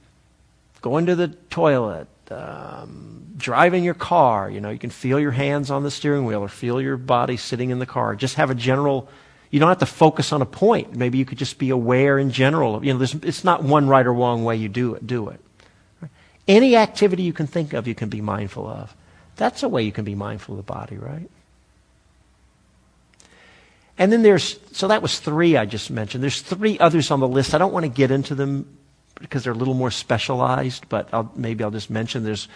going 0.80 1.06
to 1.06 1.14
the 1.14 1.28
toilet, 1.28 2.08
um, 2.30 3.26
driving 3.36 3.84
your 3.84 3.94
car, 3.94 4.50
you 4.50 4.60
know, 4.60 4.70
you 4.70 4.78
can 4.78 4.90
feel 4.90 5.20
your 5.20 5.30
hands 5.30 5.70
on 5.70 5.82
the 5.82 5.90
steering 5.90 6.24
wheel 6.24 6.40
or 6.40 6.48
feel 6.48 6.80
your 6.80 6.96
body 6.96 7.36
sitting 7.36 7.70
in 7.70 7.78
the 7.78 7.86
car. 7.86 8.16
Just 8.16 8.36
have 8.36 8.50
a 8.50 8.54
general, 8.54 9.08
you 9.54 9.60
don't 9.60 9.68
have 9.68 9.78
to 9.78 9.86
focus 9.86 10.32
on 10.32 10.42
a 10.42 10.46
point. 10.46 10.96
Maybe 10.96 11.16
you 11.16 11.24
could 11.24 11.38
just 11.38 11.58
be 11.58 11.70
aware 11.70 12.18
in 12.18 12.32
general. 12.32 12.84
You 12.84 12.92
know, 12.92 13.00
it's 13.00 13.44
not 13.44 13.62
one 13.62 13.86
right 13.86 14.04
or 14.04 14.12
wrong 14.12 14.42
way 14.42 14.56
you 14.56 14.68
do 14.68 14.96
it. 14.96 15.06
Do 15.06 15.28
it. 15.28 15.40
Any 16.48 16.74
activity 16.74 17.22
you 17.22 17.32
can 17.32 17.46
think 17.46 17.72
of, 17.72 17.86
you 17.86 17.94
can 17.94 18.08
be 18.08 18.20
mindful 18.20 18.66
of. 18.66 18.96
That's 19.36 19.62
a 19.62 19.68
way 19.68 19.84
you 19.84 19.92
can 19.92 20.04
be 20.04 20.16
mindful 20.16 20.54
of 20.54 20.66
the 20.66 20.72
body, 20.72 20.96
right? 20.96 21.30
And 23.96 24.10
then 24.10 24.22
there's, 24.22 24.58
so 24.72 24.88
that 24.88 25.02
was 25.02 25.20
three 25.20 25.56
I 25.56 25.66
just 25.66 25.88
mentioned. 25.88 26.24
There's 26.24 26.40
three 26.40 26.76
others 26.80 27.12
on 27.12 27.20
the 27.20 27.28
list. 27.28 27.54
I 27.54 27.58
don't 27.58 27.72
want 27.72 27.84
to 27.84 27.90
get 27.90 28.10
into 28.10 28.34
them 28.34 28.76
because 29.20 29.44
they're 29.44 29.52
a 29.52 29.56
little 29.56 29.74
more 29.74 29.92
specialized, 29.92 30.88
but 30.88 31.08
I'll, 31.12 31.30
maybe 31.36 31.62
I'll 31.62 31.70
just 31.70 31.90
mention 31.90 32.24
there's 32.24 32.48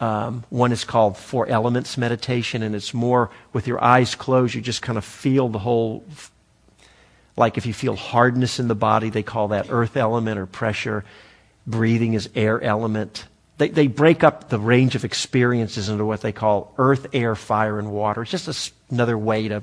um, 0.00 0.44
one 0.50 0.72
is 0.72 0.84
called 0.84 1.16
Four 1.16 1.48
Elements 1.48 1.98
Meditation, 1.98 2.62
and 2.62 2.74
it's 2.74 2.94
more 2.94 3.30
with 3.52 3.66
your 3.66 3.82
eyes 3.82 4.14
closed. 4.14 4.54
You 4.54 4.60
just 4.60 4.82
kind 4.82 4.96
of 4.96 5.04
feel 5.04 5.48
the 5.48 5.58
whole, 5.58 6.04
like 7.36 7.58
if 7.58 7.66
you 7.66 7.72
feel 7.72 7.96
hardness 7.96 8.60
in 8.60 8.68
the 8.68 8.74
body, 8.74 9.10
they 9.10 9.22
call 9.24 9.48
that 9.48 9.66
earth 9.70 9.96
element 9.96 10.38
or 10.38 10.46
pressure. 10.46 11.04
Breathing 11.66 12.14
is 12.14 12.30
air 12.34 12.60
element. 12.62 13.26
They, 13.58 13.70
they 13.70 13.88
break 13.88 14.22
up 14.22 14.48
the 14.48 14.58
range 14.58 14.94
of 14.94 15.04
experiences 15.04 15.88
into 15.88 16.04
what 16.04 16.20
they 16.20 16.32
call 16.32 16.72
earth, 16.78 17.08
air, 17.12 17.34
fire, 17.34 17.78
and 17.78 17.90
water. 17.90 18.22
It's 18.22 18.30
just 18.30 18.48
a, 18.48 18.94
another 18.94 19.18
way 19.18 19.48
to 19.48 19.62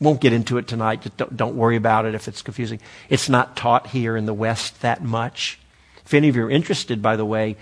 won't 0.00 0.20
get 0.20 0.32
into 0.32 0.56
it 0.56 0.66
tonight. 0.66 1.02
Just 1.02 1.16
don't, 1.18 1.36
don't 1.36 1.56
worry 1.56 1.76
about 1.76 2.06
it 2.06 2.14
if 2.14 2.26
it's 2.26 2.40
confusing. 2.40 2.80
It's 3.10 3.28
not 3.28 3.56
taught 3.56 3.88
here 3.88 4.16
in 4.16 4.24
the 4.24 4.32
West 4.32 4.80
that 4.80 5.02
much. 5.02 5.58
If 6.06 6.14
any 6.14 6.28
of 6.28 6.36
you 6.36 6.46
are 6.46 6.50
interested, 6.50 7.02
by 7.02 7.16
the 7.16 7.24
way, 7.24 7.56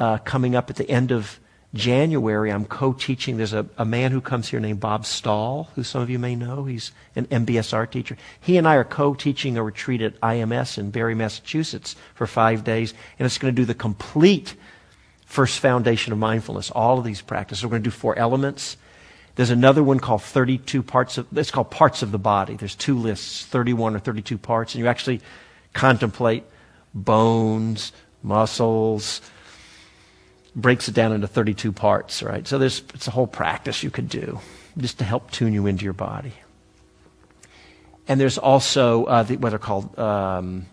uh, 0.00 0.18
coming 0.18 0.56
up 0.56 0.70
at 0.70 0.76
the 0.76 0.90
end 0.90 1.12
of 1.12 1.38
January, 1.72 2.50
I'm 2.50 2.64
co-teaching. 2.64 3.36
There's 3.36 3.52
a, 3.52 3.64
a 3.78 3.84
man 3.84 4.10
who 4.10 4.20
comes 4.20 4.48
here 4.48 4.58
named 4.58 4.80
Bob 4.80 5.06
Stahl, 5.06 5.68
who 5.76 5.84
some 5.84 6.02
of 6.02 6.10
you 6.10 6.18
may 6.18 6.34
know. 6.34 6.64
He's 6.64 6.90
an 7.14 7.26
MBSR 7.26 7.88
teacher. 7.88 8.16
He 8.40 8.56
and 8.56 8.66
I 8.66 8.74
are 8.74 8.84
co-teaching 8.84 9.56
a 9.56 9.62
retreat 9.62 10.02
at 10.02 10.20
IMS 10.20 10.78
in 10.78 10.90
Barre, 10.90 11.14
Massachusetts 11.14 11.94
for 12.14 12.26
five 12.26 12.64
days, 12.64 12.92
and 13.20 13.26
it's 13.26 13.38
going 13.38 13.54
to 13.54 13.62
do 13.62 13.64
the 13.64 13.74
complete 13.74 14.56
First 15.30 15.60
foundation 15.60 16.12
of 16.12 16.18
mindfulness, 16.18 16.72
all 16.72 16.98
of 16.98 17.04
these 17.04 17.22
practices. 17.22 17.64
We're 17.64 17.70
going 17.70 17.84
to 17.84 17.86
do 17.88 17.94
four 17.94 18.18
elements. 18.18 18.76
There's 19.36 19.50
another 19.50 19.80
one 19.80 20.00
called 20.00 20.24
32 20.24 20.82
parts 20.82 21.18
of, 21.18 21.38
it's 21.38 21.52
called 21.52 21.70
parts 21.70 22.02
of 22.02 22.10
the 22.10 22.18
body. 22.18 22.56
There's 22.56 22.74
two 22.74 22.98
lists, 22.98 23.46
31 23.46 23.94
or 23.94 24.00
32 24.00 24.36
parts, 24.38 24.74
and 24.74 24.82
you 24.82 24.88
actually 24.88 25.20
contemplate 25.72 26.42
bones, 26.94 27.92
muscles, 28.24 29.20
breaks 30.54 30.88
it 30.88 30.94
down 30.94 31.12
into 31.12 31.26
32 31.26 31.72
parts, 31.72 32.22
right? 32.22 32.46
So 32.46 32.58
there's, 32.58 32.82
it's 32.94 33.06
a 33.06 33.10
whole 33.10 33.26
practice 33.26 33.82
you 33.82 33.90
could 33.90 34.08
do 34.08 34.40
just 34.78 34.98
to 34.98 35.04
help 35.04 35.30
tune 35.30 35.52
you 35.52 35.66
into 35.66 35.84
your 35.84 35.92
body. 35.92 36.32
And 38.08 38.20
there's 38.20 38.38
also 38.38 39.04
uh, 39.04 39.22
the, 39.22 39.36
what 39.36 39.54
are 39.54 39.58
called 39.58 39.96
um, 39.98 40.66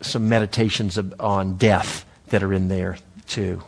some 0.00 0.28
meditations 0.28 0.98
on 1.20 1.56
death 1.56 2.04
that 2.28 2.42
are 2.42 2.52
in 2.52 2.68
there 2.68 2.96
too. 3.26 3.62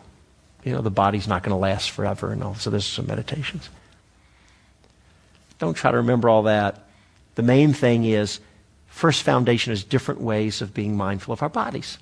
You 0.64 0.72
know, 0.72 0.80
the 0.80 0.90
body's 0.90 1.28
not 1.28 1.42
going 1.42 1.50
to 1.50 1.60
last 1.60 1.90
forever 1.90 2.32
and 2.32 2.42
all. 2.42 2.54
So 2.54 2.70
there's 2.70 2.86
some 2.86 3.06
meditations. 3.06 3.68
Don't 5.58 5.74
try 5.74 5.90
to 5.90 5.98
remember 5.98 6.28
all 6.28 6.44
that. 6.44 6.88
The 7.34 7.42
main 7.42 7.72
thing 7.72 8.04
is 8.04 8.40
first 8.86 9.22
foundation 9.22 9.72
is 9.72 9.84
different 9.84 10.20
ways 10.20 10.62
of 10.62 10.74
being 10.74 10.96
mindful 10.96 11.32
of 11.32 11.42
our 11.42 11.48
bodies. 11.48 11.98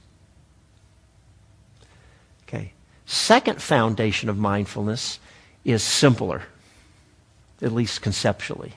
Okay. 2.48 2.72
Second 3.06 3.62
foundation 3.62 4.28
of 4.28 4.36
mindfulness 4.36 5.20
is 5.64 5.82
simpler, 5.82 6.42
at 7.62 7.72
least 7.72 8.02
conceptually. 8.02 8.72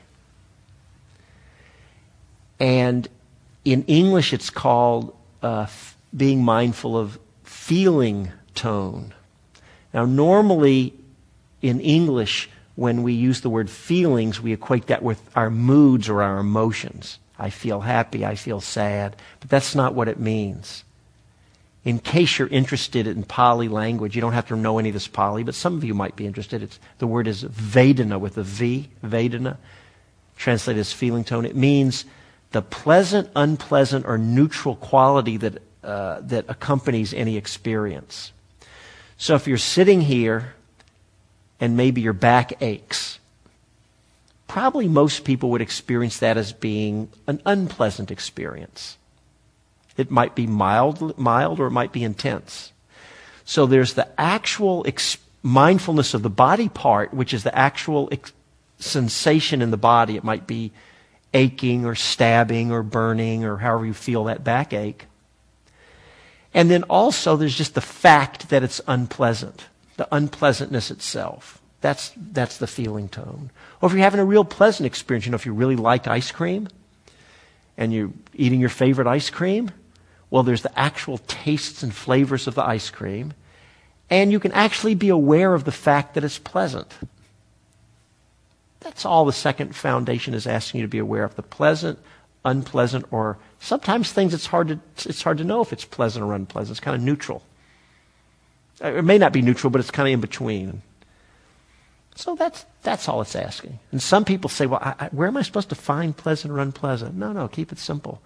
And 2.59 3.07
in 3.65 3.83
English, 3.85 4.33
it's 4.33 4.49
called 4.49 5.15
uh, 5.41 5.61
f- 5.61 5.97
being 6.15 6.43
mindful 6.43 6.97
of 6.97 7.19
feeling 7.43 8.31
tone. 8.53 9.13
Now, 9.93 10.05
normally 10.05 10.93
in 11.61 11.79
English, 11.79 12.49
when 12.75 13.03
we 13.03 13.13
use 13.13 13.41
the 13.41 13.49
word 13.49 13.69
feelings, 13.69 14.39
we 14.39 14.53
equate 14.53 14.87
that 14.87 15.01
with 15.01 15.21
our 15.35 15.49
moods 15.49 16.07
or 16.07 16.21
our 16.21 16.37
emotions. 16.37 17.17
I 17.37 17.49
feel 17.49 17.81
happy, 17.81 18.25
I 18.25 18.35
feel 18.35 18.61
sad, 18.61 19.15
but 19.39 19.49
that's 19.49 19.73
not 19.73 19.95
what 19.95 20.07
it 20.07 20.19
means. 20.19 20.83
In 21.85 21.99
case 21.99 22.37
you're 22.37 22.47
interested 22.49 23.07
in 23.07 23.23
Pali 23.23 23.67
language, 23.67 24.15
you 24.15 24.21
don't 24.21 24.33
have 24.33 24.47
to 24.47 24.55
know 24.55 24.79
any 24.79 24.89
of 24.89 24.93
this 24.93 25.07
Pali, 25.07 25.43
but 25.43 25.55
some 25.55 25.77
of 25.77 25.83
you 25.83 25.93
might 25.93 26.15
be 26.15 26.25
interested. 26.25 26.61
It's, 26.61 26.79
the 26.97 27.07
word 27.07 27.27
is 27.27 27.43
Vedana 27.43 28.19
with 28.19 28.37
a 28.37 28.43
V, 28.43 28.89
Vedana, 29.03 29.57
translated 30.37 30.81
as 30.81 30.91
feeling 30.91 31.23
tone. 31.23 31.45
It 31.45 31.55
means 31.55 32.05
the 32.51 32.61
pleasant, 32.61 33.29
unpleasant, 33.35 34.05
or 34.05 34.17
neutral 34.17 34.75
quality 34.75 35.37
that, 35.37 35.61
uh, 35.83 36.19
that 36.21 36.45
accompanies 36.49 37.13
any 37.13 37.37
experience. 37.37 38.33
So 39.17 39.35
if 39.35 39.47
you're 39.47 39.57
sitting 39.57 40.01
here 40.01 40.53
and 41.59 41.75
maybe 41.75 42.01
your 42.01 42.13
back 42.13 42.61
aches. 42.61 43.19
Probably 44.47 44.87
most 44.87 45.25
people 45.25 45.49
would 45.51 45.61
experience 45.61 46.17
that 46.19 46.37
as 46.37 46.53
being 46.53 47.09
an 47.27 47.41
unpleasant 47.45 48.09
experience. 48.11 48.97
It 49.99 50.09
might 50.09 50.35
be 50.35 50.47
mild, 50.47 51.17
mild 51.17 51.59
or 51.59 51.67
it 51.67 51.71
might 51.71 51.91
be 51.91 52.03
intense. 52.03 52.71
So 53.45 53.65
there's 53.65 53.93
the 53.93 54.07
actual 54.19 54.83
ex- 54.87 55.17
mindfulness 55.43 56.13
of 56.13 56.21
the 56.21 56.29
body 56.29 56.69
part, 56.69 57.13
which 57.13 57.33
is 57.33 57.43
the 57.43 57.55
actual 57.55 58.09
ex- 58.11 58.33
sensation 58.79 59.61
in 59.61 59.71
the 59.71 59.77
body. 59.77 60.15
It 60.15 60.23
might 60.23 60.47
be 60.47 60.71
aching 61.33 61.85
or 61.85 61.95
stabbing 61.95 62.71
or 62.71 62.81
burning 62.81 63.43
or 63.43 63.57
however 63.57 63.85
you 63.85 63.93
feel 63.93 64.23
that 64.25 64.43
backache. 64.43 65.05
And 66.53 66.71
then 66.71 66.83
also 66.83 67.35
there's 67.35 67.55
just 67.55 67.75
the 67.75 67.81
fact 67.81 68.49
that 68.49 68.63
it's 68.63 68.81
unpleasant 68.87 69.67
the 69.99 70.07
unpleasantness 70.15 70.89
itself. 70.89 71.61
That's, 71.81 72.13
that's 72.15 72.57
the 72.57 72.67
feeling 72.67 73.09
tone. 73.09 73.51
Or 73.81 73.87
if 73.87 73.93
you're 73.93 74.01
having 74.01 74.21
a 74.21 74.25
real 74.25 74.45
pleasant 74.45 74.87
experience, 74.87 75.25
you 75.25 75.31
know, 75.31 75.35
if 75.35 75.45
you 75.45 75.53
really 75.53 75.75
like 75.75 76.07
ice 76.07 76.31
cream 76.31 76.69
and 77.77 77.93
you're 77.93 78.11
eating 78.33 78.61
your 78.61 78.69
favorite 78.69 79.07
ice 79.07 79.29
cream, 79.29 79.71
well, 80.29 80.43
there's 80.43 80.61
the 80.61 80.79
actual 80.79 81.17
tastes 81.19 81.83
and 81.83 81.93
flavors 81.93 82.47
of 82.47 82.55
the 82.55 82.63
ice 82.63 82.89
cream. 82.89 83.33
And 84.09 84.31
you 84.31 84.39
can 84.39 84.51
actually 84.53 84.95
be 84.95 85.09
aware 85.09 85.53
of 85.53 85.65
the 85.65 85.71
fact 85.71 86.15
that 86.15 86.23
it's 86.23 86.39
pleasant. 86.39 86.91
That's 88.79 89.05
all 89.05 89.25
the 89.25 89.33
second 89.33 89.75
foundation 89.75 90.33
is 90.33 90.47
asking 90.47 90.79
you 90.81 90.87
to 90.87 90.91
be 90.91 90.99
aware 90.99 91.23
of 91.23 91.35
the 91.35 91.43
pleasant, 91.43 91.99
unpleasant, 92.45 93.05
or 93.11 93.37
sometimes 93.59 94.11
things 94.11 94.33
it's 94.33 94.47
hard 94.47 94.69
to, 94.69 94.79
it's 95.09 95.21
hard 95.21 95.37
to 95.39 95.43
know 95.43 95.61
if 95.61 95.73
it's 95.73 95.85
pleasant 95.85 96.23
or 96.23 96.33
unpleasant. 96.33 96.77
It's 96.77 96.83
kind 96.83 96.95
of 96.95 97.01
neutral. 97.01 97.43
Uh, 98.83 98.93
it 98.93 99.03
may 99.03 99.17
not 99.17 99.33
be 99.33 99.41
neutral, 99.41 99.69
but 99.69 99.79
it's 99.79 99.91
kind 99.91 100.07
of 100.07 100.13
in 100.13 100.21
between. 100.21 100.81
So 102.15 102.35
that's, 102.35 102.65
that's 102.83 103.07
all 103.07 103.21
it's 103.21 103.35
asking. 103.35 103.79
And 103.91 104.01
some 104.01 104.25
people 104.25 104.49
say, 104.49 104.65
well, 104.65 104.81
I, 104.81 104.95
I, 104.99 105.07
where 105.07 105.27
am 105.27 105.37
I 105.37 105.41
supposed 105.41 105.69
to 105.69 105.75
find 105.75 106.15
pleasant 106.15 106.51
or 106.51 106.59
unpleasant? 106.59 107.15
No, 107.15 107.31
no, 107.31 107.47
keep 107.47 107.71
it 107.71 107.79
simple. 107.79 108.21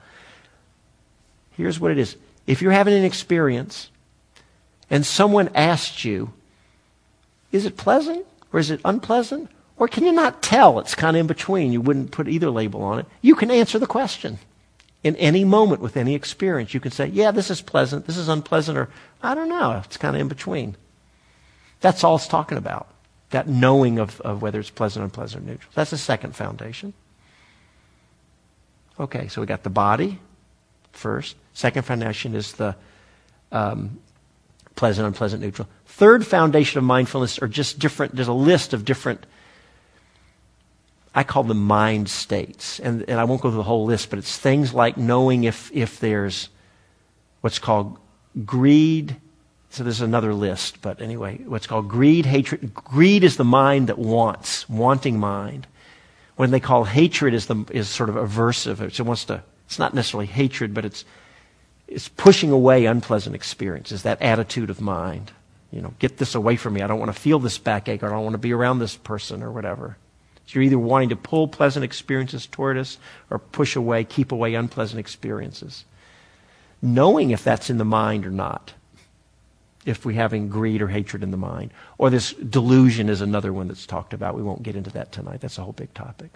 Here's 1.53 1.79
what 1.79 1.91
it 1.91 1.97
is. 1.97 2.15
If 2.45 2.61
you're 2.61 2.71
having 2.71 2.93
an 2.93 3.03
experience 3.03 3.89
and 4.89 5.05
someone 5.05 5.49
asks 5.55 6.03
you, 6.03 6.33
is 7.51 7.65
it 7.65 7.77
pleasant 7.77 8.25
or 8.51 8.59
is 8.59 8.71
it 8.71 8.81
unpleasant? 8.83 9.49
Or 9.77 9.87
can 9.87 10.03
you 10.03 10.11
not 10.11 10.43
tell? 10.43 10.79
It's 10.79 10.95
kind 10.95 11.15
of 11.15 11.21
in 11.21 11.27
between. 11.27 11.71
You 11.71 11.81
wouldn't 11.81 12.11
put 12.11 12.27
either 12.27 12.49
label 12.49 12.83
on 12.83 12.99
it. 12.99 13.05
You 13.21 13.35
can 13.35 13.49
answer 13.49 13.79
the 13.79 13.87
question 13.87 14.39
in 15.03 15.15
any 15.17 15.43
moment 15.43 15.81
with 15.81 15.97
any 15.97 16.15
experience. 16.15 16.73
You 16.73 16.79
can 16.79 16.91
say, 16.91 17.07
yeah, 17.07 17.31
this 17.31 17.49
is 17.49 17.61
pleasant, 17.61 18.05
this 18.07 18.17
is 18.17 18.29
unpleasant, 18.29 18.77
or 18.77 18.89
I 19.21 19.35
don't 19.35 19.49
know, 19.49 19.81
it's 19.83 19.97
kind 19.97 20.15
of 20.15 20.21
in 20.21 20.27
between. 20.27 20.77
That's 21.81 22.03
all 22.03 22.15
it's 22.15 22.27
talking 22.27 22.57
about. 22.57 22.87
That 23.31 23.47
knowing 23.47 23.99
of, 23.99 24.21
of 24.21 24.41
whether 24.41 24.59
it's 24.59 24.69
pleasant, 24.69 25.03
unpleasant, 25.03 25.43
or 25.43 25.47
neutral. 25.47 25.71
That's 25.73 25.91
the 25.91 25.97
second 25.97 26.35
foundation. 26.35 26.93
Okay, 28.99 29.27
so 29.27 29.41
we 29.41 29.47
got 29.47 29.63
the 29.63 29.69
body 29.69 30.19
first. 30.93 31.35
Second 31.53 31.83
foundation 31.83 32.33
is 32.35 32.53
the 32.53 32.75
um, 33.51 33.99
pleasant, 34.75 35.05
unpleasant, 35.05 35.41
neutral. 35.41 35.67
Third 35.85 36.25
foundation 36.25 36.79
of 36.79 36.85
mindfulness 36.85 37.39
are 37.39 37.47
just 37.47 37.77
different, 37.77 38.15
there's 38.15 38.27
a 38.27 38.33
list 38.33 38.73
of 38.73 38.85
different 38.85 39.25
I 41.15 41.23
call 41.23 41.43
them 41.43 41.63
mind 41.63 42.09
states. 42.09 42.79
And, 42.79 43.07
and 43.07 43.19
I 43.19 43.23
won't 43.25 43.41
go 43.41 43.49
through 43.49 43.57
the 43.57 43.63
whole 43.63 43.85
list, 43.85 44.09
but 44.09 44.19
it's 44.19 44.37
things 44.37 44.73
like 44.73 44.97
knowing 44.97 45.43
if, 45.43 45.71
if 45.73 45.99
there's 45.99 46.49
what's 47.41 47.59
called 47.59 47.99
greed. 48.45 49.17
So 49.69 49.83
there's 49.83 50.01
another 50.01 50.33
list, 50.33 50.81
but 50.81 51.01
anyway, 51.01 51.37
what's 51.45 51.67
called 51.67 51.89
greed, 51.89 52.25
hatred. 52.25 52.73
Greed 52.73 53.23
is 53.23 53.37
the 53.37 53.43
mind 53.43 53.89
that 53.89 53.97
wants, 53.97 54.67
wanting 54.69 55.19
mind. 55.19 55.67
When 56.35 56.51
they 56.51 56.59
call 56.59 56.83
hatred 56.83 57.33
is, 57.33 57.45
the, 57.45 57.63
is 57.71 57.87
sort 57.87 58.09
of 58.09 58.15
aversive. 58.15 58.81
It 58.81 58.99
wants 59.01 59.25
to, 59.25 59.43
it's 59.65 59.79
not 59.79 59.93
necessarily 59.93 60.27
hatred, 60.27 60.73
but 60.73 60.85
it's, 60.85 61.05
it's 61.87 62.09
pushing 62.09 62.51
away 62.51 62.85
unpleasant 62.85 63.35
experiences, 63.35 64.03
that 64.03 64.21
attitude 64.21 64.69
of 64.69 64.81
mind. 64.81 65.31
You 65.71 65.81
know, 65.81 65.93
get 65.97 66.17
this 66.17 66.35
away 66.35 66.55
from 66.55 66.73
me. 66.73 66.81
I 66.81 66.87
don't 66.87 66.99
want 66.99 67.13
to 67.13 67.19
feel 67.19 67.39
this 67.39 67.57
backache, 67.57 68.03
or 68.03 68.07
I 68.07 68.11
don't 68.11 68.23
want 68.23 68.35
to 68.35 68.39
be 68.39 68.53
around 68.53 68.79
this 68.79 68.95
person, 68.95 69.41
or 69.41 69.51
whatever. 69.51 69.97
So 70.45 70.53
you're 70.55 70.63
either 70.63 70.77
wanting 70.77 71.09
to 71.09 71.15
pull 71.15 71.47
pleasant 71.47 71.83
experiences 71.83 72.45
toward 72.45 72.77
us 72.77 72.97
or 73.29 73.39
push 73.39 73.75
away, 73.75 74.03
keep 74.03 74.31
away 74.31 74.53
unpleasant 74.55 74.99
experiences. 74.99 75.85
Knowing 76.81 77.31
if 77.31 77.43
that's 77.43 77.69
in 77.69 77.77
the 77.77 77.85
mind 77.85 78.25
or 78.25 78.31
not. 78.31 78.73
If 79.85 80.05
we're 80.05 80.15
having 80.15 80.49
greed 80.49 80.81
or 80.81 80.87
hatred 80.89 81.23
in 81.23 81.31
the 81.31 81.37
mind. 81.37 81.71
Or 81.97 82.09
this 82.09 82.33
delusion 82.33 83.09
is 83.09 83.21
another 83.21 83.51
one 83.51 83.67
that's 83.67 83.85
talked 83.85 84.13
about. 84.13 84.35
We 84.35 84.43
won't 84.43 84.63
get 84.63 84.75
into 84.75 84.91
that 84.91 85.11
tonight. 85.11 85.41
That's 85.41 85.57
a 85.57 85.63
whole 85.63 85.73
big 85.73 85.93
topic. 85.93 86.31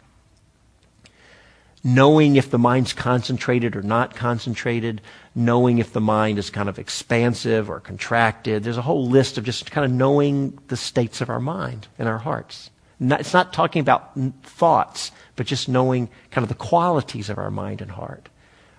Knowing 1.83 2.35
if 2.35 2.49
the 2.49 2.57
mind's 2.57 2.93
concentrated 2.93 3.75
or 3.75 3.81
not 3.81 4.15
concentrated. 4.15 5.01
Knowing 5.35 5.77
if 5.77 5.93
the 5.93 6.01
mind 6.01 6.39
is 6.39 6.49
kind 6.49 6.69
of 6.69 6.79
expansive 6.79 7.69
or 7.69 7.79
contracted. 7.79 8.63
There's 8.63 8.77
a 8.77 8.81
whole 8.81 9.07
list 9.07 9.37
of 9.37 9.43
just 9.43 9.71
kind 9.71 9.85
of 9.85 9.91
knowing 9.91 10.57
the 10.67 10.77
states 10.77 11.21
of 11.21 11.29
our 11.29 11.39
mind 11.39 11.87
and 11.97 12.07
our 12.07 12.17
hearts. 12.17 12.69
It's 12.99 13.33
not 13.33 13.53
talking 13.53 13.79
about 13.79 14.13
thoughts, 14.43 15.11
but 15.35 15.45
just 15.45 15.69
knowing 15.69 16.09
kind 16.31 16.43
of 16.43 16.49
the 16.49 16.55
qualities 16.55 17.29
of 17.29 17.37
our 17.37 17.51
mind 17.51 17.81
and 17.81 17.91
heart. 17.91 18.29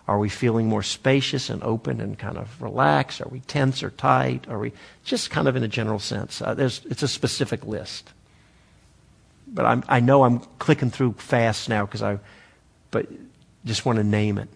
Are 0.09 0.19
we 0.19 0.31
feeling 0.31 0.67
more 0.67 0.83
spacious 0.83 1.51
and 1.51 1.63
open 1.63 2.01
and 2.01 2.19
kind 2.19 2.39
of 2.39 2.61
relaxed? 2.63 3.21
Are 3.21 3.29
we 3.29 3.41
tense 3.41 3.83
or 3.83 3.91
tight? 3.91 4.49
Are 4.49 4.59
we 4.59 4.73
just 5.05 5.31
kind 5.31 5.47
of 5.47 5.55
in 5.55 5.63
a 5.63 5.69
general 5.69 5.99
sense? 5.99 6.41
Uh, 6.41 6.55
it's 6.59 7.03
a 7.03 7.09
specific 7.09 7.65
list. 7.67 8.11
But 9.47 9.67
I'm, 9.67 9.85
i 9.89 10.01
know 10.01 10.25
I'm 10.25 10.41
clicking 10.59 10.91
through 10.91 11.13
fast 11.19 11.69
now 11.69 11.85
because 11.85 12.03
I, 12.03 12.19
but 12.91 13.07
just 13.65 13.85
want 13.85 13.99
to 13.99 14.05
name 14.05 14.39
it. 14.39 14.49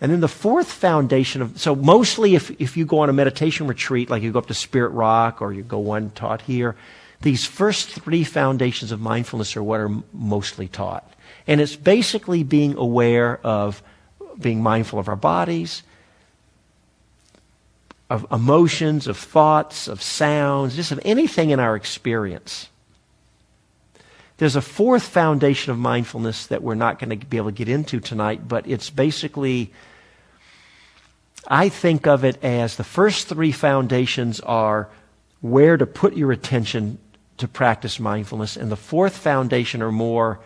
And 0.00 0.12
then 0.12 0.20
the 0.20 0.28
fourth 0.28 0.70
foundation 0.70 1.40
of, 1.40 1.58
so 1.58 1.74
mostly 1.74 2.34
if, 2.34 2.50
if 2.60 2.76
you 2.76 2.84
go 2.84 2.98
on 2.98 3.08
a 3.08 3.14
meditation 3.14 3.66
retreat, 3.66 4.10
like 4.10 4.22
you 4.22 4.30
go 4.30 4.38
up 4.38 4.46
to 4.46 4.54
Spirit 4.54 4.90
Rock 4.90 5.40
or 5.40 5.52
you 5.52 5.62
go 5.62 5.78
one 5.78 6.10
taught 6.10 6.42
here, 6.42 6.76
these 7.22 7.46
first 7.46 7.88
three 7.88 8.22
foundations 8.22 8.92
of 8.92 9.00
mindfulness 9.00 9.56
are 9.56 9.62
what 9.62 9.80
are 9.80 9.90
mostly 10.12 10.68
taught. 10.68 11.10
And 11.46 11.60
it's 11.60 11.76
basically 11.76 12.42
being 12.42 12.76
aware 12.76 13.38
of 13.42 13.82
being 14.38 14.62
mindful 14.62 14.98
of 14.98 15.08
our 15.08 15.16
bodies, 15.16 15.82
of 18.10 18.26
emotions, 18.30 19.06
of 19.06 19.16
thoughts, 19.16 19.88
of 19.88 20.02
sounds, 20.02 20.76
just 20.76 20.92
of 20.92 21.00
anything 21.04 21.50
in 21.50 21.58
our 21.58 21.74
experience. 21.74 22.68
There's 24.38 24.56
a 24.56 24.60
fourth 24.60 25.04
foundation 25.04 25.72
of 25.72 25.78
mindfulness 25.78 26.46
that 26.48 26.62
we're 26.62 26.74
not 26.74 26.98
going 26.98 27.18
to 27.18 27.26
be 27.26 27.38
able 27.38 27.50
to 27.50 27.56
get 27.56 27.68
into 27.68 28.00
tonight, 28.00 28.46
but 28.46 28.66
it's 28.66 28.90
basically, 28.90 29.72
I 31.48 31.70
think 31.70 32.06
of 32.06 32.24
it 32.24 32.42
as 32.44 32.76
the 32.76 32.84
first 32.84 33.28
three 33.28 33.52
foundations 33.52 34.40
are 34.40 34.88
where 35.40 35.76
to 35.76 35.86
put 35.86 36.16
your 36.16 36.32
attention 36.32 36.98
to 37.38 37.48
practice 37.48 37.98
mindfulness, 37.98 38.56
and 38.56 38.70
the 38.70 38.76
fourth 38.76 39.16
foundation 39.16 39.82
are 39.82 39.92
more 39.92 40.40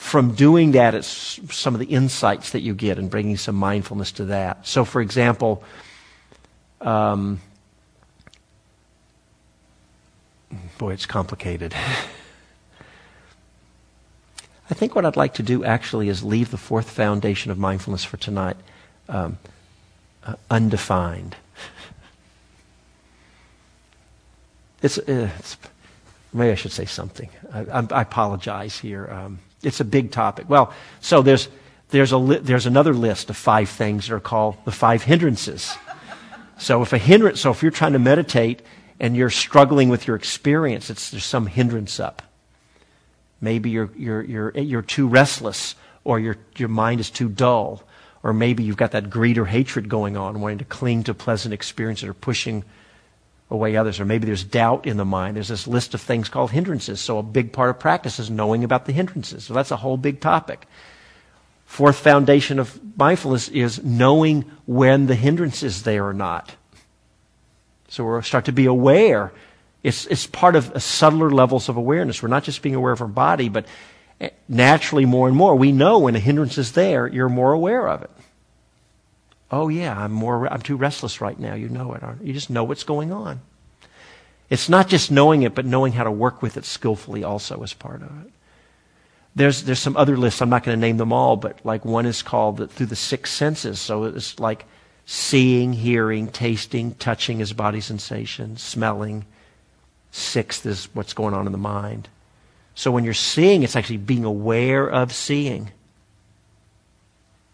from 0.00 0.34
doing 0.34 0.72
that, 0.72 0.94
it's 0.94 1.38
some 1.54 1.74
of 1.74 1.78
the 1.78 1.86
insights 1.86 2.52
that 2.52 2.60
you 2.60 2.74
get 2.74 2.98
and 2.98 3.10
bringing 3.10 3.36
some 3.36 3.54
mindfulness 3.54 4.12
to 4.12 4.24
that. 4.26 4.66
So, 4.66 4.86
for 4.86 5.02
example, 5.02 5.62
um, 6.80 7.38
boy, 10.78 10.94
it's 10.94 11.04
complicated. 11.04 11.74
I 14.70 14.74
think 14.74 14.94
what 14.94 15.04
I'd 15.04 15.16
like 15.16 15.34
to 15.34 15.42
do 15.42 15.64
actually 15.64 16.08
is 16.08 16.22
leave 16.22 16.50
the 16.50 16.56
fourth 16.56 16.88
foundation 16.88 17.50
of 17.50 17.58
mindfulness 17.58 18.04
for 18.04 18.16
tonight 18.16 18.56
um, 19.08 19.38
uh, 20.24 20.34
undefined. 20.50 21.36
It's, 24.82 24.96
uh, 24.96 25.28
it's, 25.38 25.58
maybe 26.32 26.52
I 26.52 26.54
should 26.54 26.72
say 26.72 26.86
something. 26.86 27.28
I, 27.52 27.60
I, 27.64 27.86
I 27.90 28.00
apologize 28.00 28.78
here. 28.78 29.10
Um, 29.10 29.40
it's 29.62 29.80
a 29.80 29.84
big 29.84 30.10
topic. 30.10 30.48
Well, 30.48 30.72
so 31.02 31.20
there's, 31.20 31.48
there's, 31.90 32.12
a 32.12 32.16
li- 32.16 32.38
there's 32.38 32.64
another 32.64 32.94
list 32.94 33.28
of 33.28 33.36
five 33.36 33.68
things 33.68 34.08
that 34.08 34.14
are 34.14 34.20
called 34.20 34.56
the 34.64 34.72
five 34.72 35.02
hindrances. 35.02 35.76
So 36.56 36.80
if 36.80 36.94
a 36.94 36.98
hindrance, 36.98 37.42
so 37.42 37.50
if 37.50 37.62
you're 37.62 37.70
trying 37.70 37.92
to 37.92 37.98
meditate 37.98 38.62
and 38.98 39.14
you're 39.14 39.28
struggling 39.28 39.90
with 39.90 40.06
your 40.06 40.16
experience, 40.16 40.88
it's, 40.88 41.10
there's 41.10 41.26
some 41.26 41.46
hindrance 41.46 42.00
up. 42.00 42.22
Maybe 43.40 43.70
you're, 43.70 43.90
you're, 43.96 44.22
you're, 44.22 44.50
you're 44.50 44.82
too 44.82 45.08
restless 45.08 45.74
or 46.04 46.18
your, 46.18 46.36
your 46.56 46.68
mind 46.68 47.00
is 47.00 47.10
too 47.10 47.28
dull. 47.28 47.82
Or 48.22 48.32
maybe 48.32 48.62
you've 48.62 48.76
got 48.76 48.90
that 48.90 49.08
greed 49.08 49.38
or 49.38 49.46
hatred 49.46 49.88
going 49.88 50.16
on, 50.16 50.40
wanting 50.40 50.58
to 50.58 50.64
cling 50.64 51.04
to 51.04 51.14
pleasant 51.14 51.54
experiences 51.54 52.08
or 52.08 52.14
pushing 52.14 52.64
away 53.50 53.76
others. 53.76 53.98
Or 53.98 54.04
maybe 54.04 54.26
there's 54.26 54.44
doubt 54.44 54.86
in 54.86 54.98
the 54.98 55.04
mind. 55.04 55.36
There's 55.36 55.48
this 55.48 55.66
list 55.66 55.94
of 55.94 56.00
things 56.00 56.28
called 56.28 56.50
hindrances. 56.50 57.00
So 57.00 57.18
a 57.18 57.22
big 57.22 57.52
part 57.52 57.70
of 57.70 57.78
practice 57.78 58.18
is 58.18 58.30
knowing 58.30 58.62
about 58.62 58.84
the 58.84 58.92
hindrances. 58.92 59.44
So 59.44 59.54
that's 59.54 59.70
a 59.70 59.76
whole 59.76 59.96
big 59.96 60.20
topic. 60.20 60.66
Fourth 61.64 61.96
foundation 61.96 62.58
of 62.58 62.78
mindfulness 62.98 63.48
is 63.48 63.82
knowing 63.82 64.44
when 64.66 65.06
the 65.06 65.14
hindrance 65.14 65.62
is 65.62 65.84
there 65.84 66.06
or 66.06 66.12
not. 66.12 66.54
So 67.88 68.04
we'll 68.04 68.22
start 68.22 68.44
to 68.46 68.52
be 68.52 68.66
aware. 68.66 69.32
It's, 69.82 70.06
it's 70.06 70.26
part 70.26 70.56
of 70.56 70.82
subtler 70.82 71.30
levels 71.30 71.68
of 71.68 71.76
awareness. 71.76 72.22
We're 72.22 72.28
not 72.28 72.44
just 72.44 72.62
being 72.62 72.74
aware 72.74 72.92
of 72.92 73.00
our 73.00 73.08
body, 73.08 73.48
but 73.48 73.66
eh, 74.20 74.30
naturally 74.48 75.06
more 75.06 75.26
and 75.26 75.36
more. 75.36 75.54
We 75.54 75.72
know 75.72 76.00
when 76.00 76.16
a 76.16 76.20
hindrance 76.20 76.58
is 76.58 76.72
there, 76.72 77.06
you're 77.06 77.28
more 77.28 77.52
aware 77.52 77.88
of 77.88 78.02
it. 78.02 78.10
Oh 79.50 79.68
yeah, 79.68 79.98
I'm 79.98 80.12
more, 80.12 80.46
I'm 80.52 80.62
too 80.62 80.76
restless 80.76 81.20
right 81.20 81.38
now. 81.38 81.54
You 81.54 81.68
know 81.68 81.94
it, 81.94 82.02
aren't 82.02 82.20
you? 82.20 82.28
You 82.28 82.32
just 82.32 82.50
know 82.50 82.64
what's 82.64 82.84
going 82.84 83.10
on. 83.12 83.40
It's 84.48 84.68
not 84.68 84.88
just 84.88 85.10
knowing 85.10 85.42
it, 85.42 85.54
but 85.54 85.64
knowing 85.64 85.92
how 85.92 86.04
to 86.04 86.10
work 86.10 86.42
with 86.42 86.56
it 86.56 86.64
skillfully 86.64 87.24
also 87.24 87.62
is 87.62 87.72
part 87.72 88.02
of 88.02 88.26
it. 88.26 88.32
There's, 89.34 89.62
there's 89.62 89.78
some 89.78 89.96
other 89.96 90.16
lists. 90.16 90.42
I'm 90.42 90.50
not 90.50 90.64
going 90.64 90.76
to 90.76 90.80
name 90.80 90.96
them 90.96 91.12
all, 91.12 91.36
but 91.36 91.64
like 91.64 91.84
one 91.84 92.04
is 92.04 92.20
called 92.20 92.56
the, 92.56 92.66
through 92.66 92.86
the 92.86 92.96
six 92.96 93.30
senses. 93.30 93.80
So 93.80 94.04
it's 94.04 94.40
like 94.40 94.66
seeing, 95.06 95.72
hearing, 95.72 96.28
tasting, 96.28 96.94
touching 96.94 97.38
his 97.38 97.52
body 97.52 97.80
sensations, 97.80 98.60
smelling. 98.60 99.24
Sixth 100.10 100.66
is 100.66 100.88
what's 100.92 101.12
going 101.12 101.34
on 101.34 101.46
in 101.46 101.52
the 101.52 101.58
mind. 101.58 102.08
So 102.74 102.90
when 102.90 103.04
you're 103.04 103.14
seeing, 103.14 103.62
it's 103.62 103.76
actually 103.76 103.98
being 103.98 104.24
aware 104.24 104.88
of 104.88 105.12
seeing. 105.12 105.70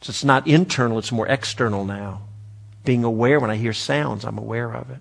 So 0.00 0.10
it's 0.10 0.24
not 0.24 0.46
internal, 0.46 0.98
it's 0.98 1.12
more 1.12 1.26
external 1.26 1.84
now. 1.84 2.22
Being 2.84 3.04
aware 3.04 3.40
when 3.40 3.50
I 3.50 3.56
hear 3.56 3.72
sounds, 3.72 4.24
I'm 4.24 4.38
aware 4.38 4.72
of 4.72 4.90
it. 4.90 4.98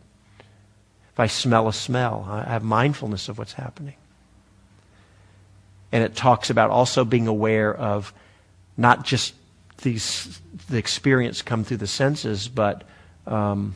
If 1.14 1.20
I 1.20 1.28
smell 1.28 1.68
a 1.68 1.74
smell, 1.74 2.26
I 2.30 2.44
have 2.44 2.64
mindfulness 2.64 3.30
of 3.30 3.38
what's 3.38 3.54
happening. 3.54 3.96
And 5.92 6.04
it 6.04 6.16
talks 6.16 6.50
about 6.50 6.72
also 6.72 7.06
being 7.06 7.28
aware 7.28 7.74
of 7.74 8.14
not 8.76 9.06
just 9.06 9.34
these 9.82 10.42
the 10.70 10.78
experience 10.78 11.42
come 11.42 11.64
through 11.64 11.78
the 11.78 11.88
senses, 11.88 12.48
but 12.48 12.84
um, 13.28 13.76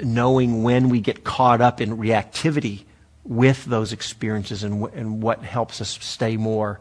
knowing 0.00 0.62
when 0.62 0.88
we 0.88 1.00
get 1.00 1.24
caught 1.24 1.60
up 1.60 1.80
in 1.80 1.96
reactivity 1.96 2.84
with 3.24 3.64
those 3.66 3.92
experiences 3.92 4.62
and, 4.62 4.84
and 4.94 5.22
what 5.22 5.42
helps 5.42 5.80
us 5.80 5.98
stay 6.00 6.36
more 6.36 6.80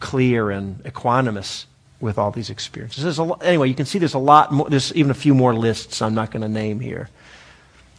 clear 0.00 0.50
and 0.50 0.82
equanimous 0.84 1.64
with 2.00 2.18
all 2.18 2.30
these 2.30 2.50
experiences. 2.50 3.18
A, 3.18 3.32
anyway, 3.40 3.68
you 3.68 3.74
can 3.74 3.86
see 3.86 3.98
there's 3.98 4.14
a 4.14 4.18
lot 4.18 4.52
more, 4.52 4.68
there's 4.68 4.94
even 4.94 5.10
a 5.10 5.14
few 5.14 5.34
more 5.34 5.54
lists 5.54 6.02
I'm 6.02 6.14
not 6.14 6.30
going 6.30 6.42
to 6.42 6.48
name 6.48 6.80
here. 6.80 7.08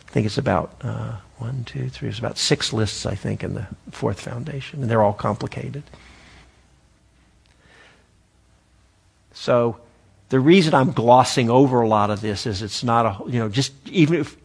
I 0.08 0.12
think 0.12 0.26
it's 0.28 0.38
about 0.38 0.76
uh, 0.82 1.16
one, 1.38 1.64
two, 1.64 1.90
three, 1.90 2.08
there's 2.08 2.20
about 2.20 2.38
six 2.38 2.72
lists, 2.72 3.06
I 3.06 3.16
think, 3.16 3.44
in 3.44 3.56
the 3.56 3.68
fourth 3.92 4.22
foundation, 4.22 4.82
and 4.82 4.92
they're 4.92 5.02
all 5.02 5.14
complicated. 5.14 5.84
So 9.34 9.80
the 10.36 10.40
reason 10.42 10.74
I'm 10.74 10.92
glossing 10.92 11.50
over 11.50 11.80
a 11.80 11.88
lot 11.88 12.10
of 12.10 12.20
this 12.20 12.46
is 12.46 12.62
it's 12.62 12.84
not 12.84 13.06
a, 13.06 13.32
you 13.32 13.40
know, 13.40 13.48
just 13.48 13.72
even 13.88 14.20
if, 14.20 14.36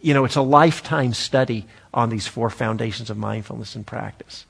you 0.00 0.14
know, 0.14 0.24
it's 0.24 0.36
a 0.36 0.40
lifetime 0.40 1.12
study 1.12 1.66
on 1.92 2.08
these 2.08 2.26
four 2.26 2.48
foundations 2.48 3.10
of 3.10 3.18
mindfulness 3.18 3.76
and 3.76 3.86
practice. 3.86 4.46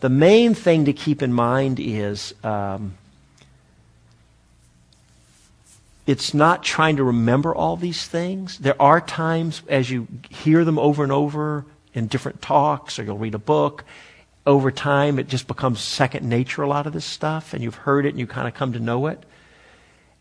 The 0.00 0.08
main 0.08 0.54
thing 0.54 0.86
to 0.86 0.92
keep 0.92 1.22
in 1.22 1.32
mind 1.32 1.78
is 1.78 2.34
um, 2.42 2.98
it's 6.04 6.34
not 6.34 6.64
trying 6.64 6.96
to 6.96 7.04
remember 7.04 7.54
all 7.54 7.76
these 7.76 8.04
things. 8.04 8.58
There 8.58 8.82
are 8.82 9.00
times 9.00 9.62
as 9.68 9.88
you 9.88 10.08
hear 10.30 10.64
them 10.64 10.80
over 10.80 11.04
and 11.04 11.12
over 11.12 11.64
in 11.94 12.08
different 12.08 12.42
talks 12.42 12.98
or 12.98 13.04
you'll 13.04 13.18
read 13.18 13.36
a 13.36 13.38
book, 13.38 13.84
over 14.44 14.72
time 14.72 15.20
it 15.20 15.28
just 15.28 15.46
becomes 15.46 15.78
second 15.78 16.28
nature, 16.28 16.62
a 16.62 16.68
lot 16.68 16.88
of 16.88 16.92
this 16.92 17.04
stuff, 17.04 17.54
and 17.54 17.62
you've 17.62 17.76
heard 17.76 18.04
it 18.04 18.08
and 18.08 18.18
you 18.18 18.26
kind 18.26 18.48
of 18.48 18.54
come 18.54 18.72
to 18.72 18.80
know 18.80 19.06
it. 19.06 19.22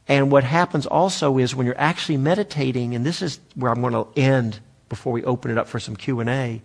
And 0.08 0.32
what 0.32 0.44
happens 0.44 0.86
also 0.86 1.38
is 1.38 1.54
when 1.54 1.66
you're 1.66 1.80
actually 1.80 2.18
meditating, 2.18 2.96
and 2.96 3.06
this 3.06 3.22
is 3.22 3.40
where 3.56 3.72
I'm 3.72 3.82
going 3.82 3.94
to 3.94 4.08
end 4.20 4.60
before 4.90 5.12
we 5.12 5.24
open 5.24 5.52
it 5.52 5.58
up 5.58 5.68
for 5.68 5.80
some 5.80 5.96
Q&A, 5.96 6.62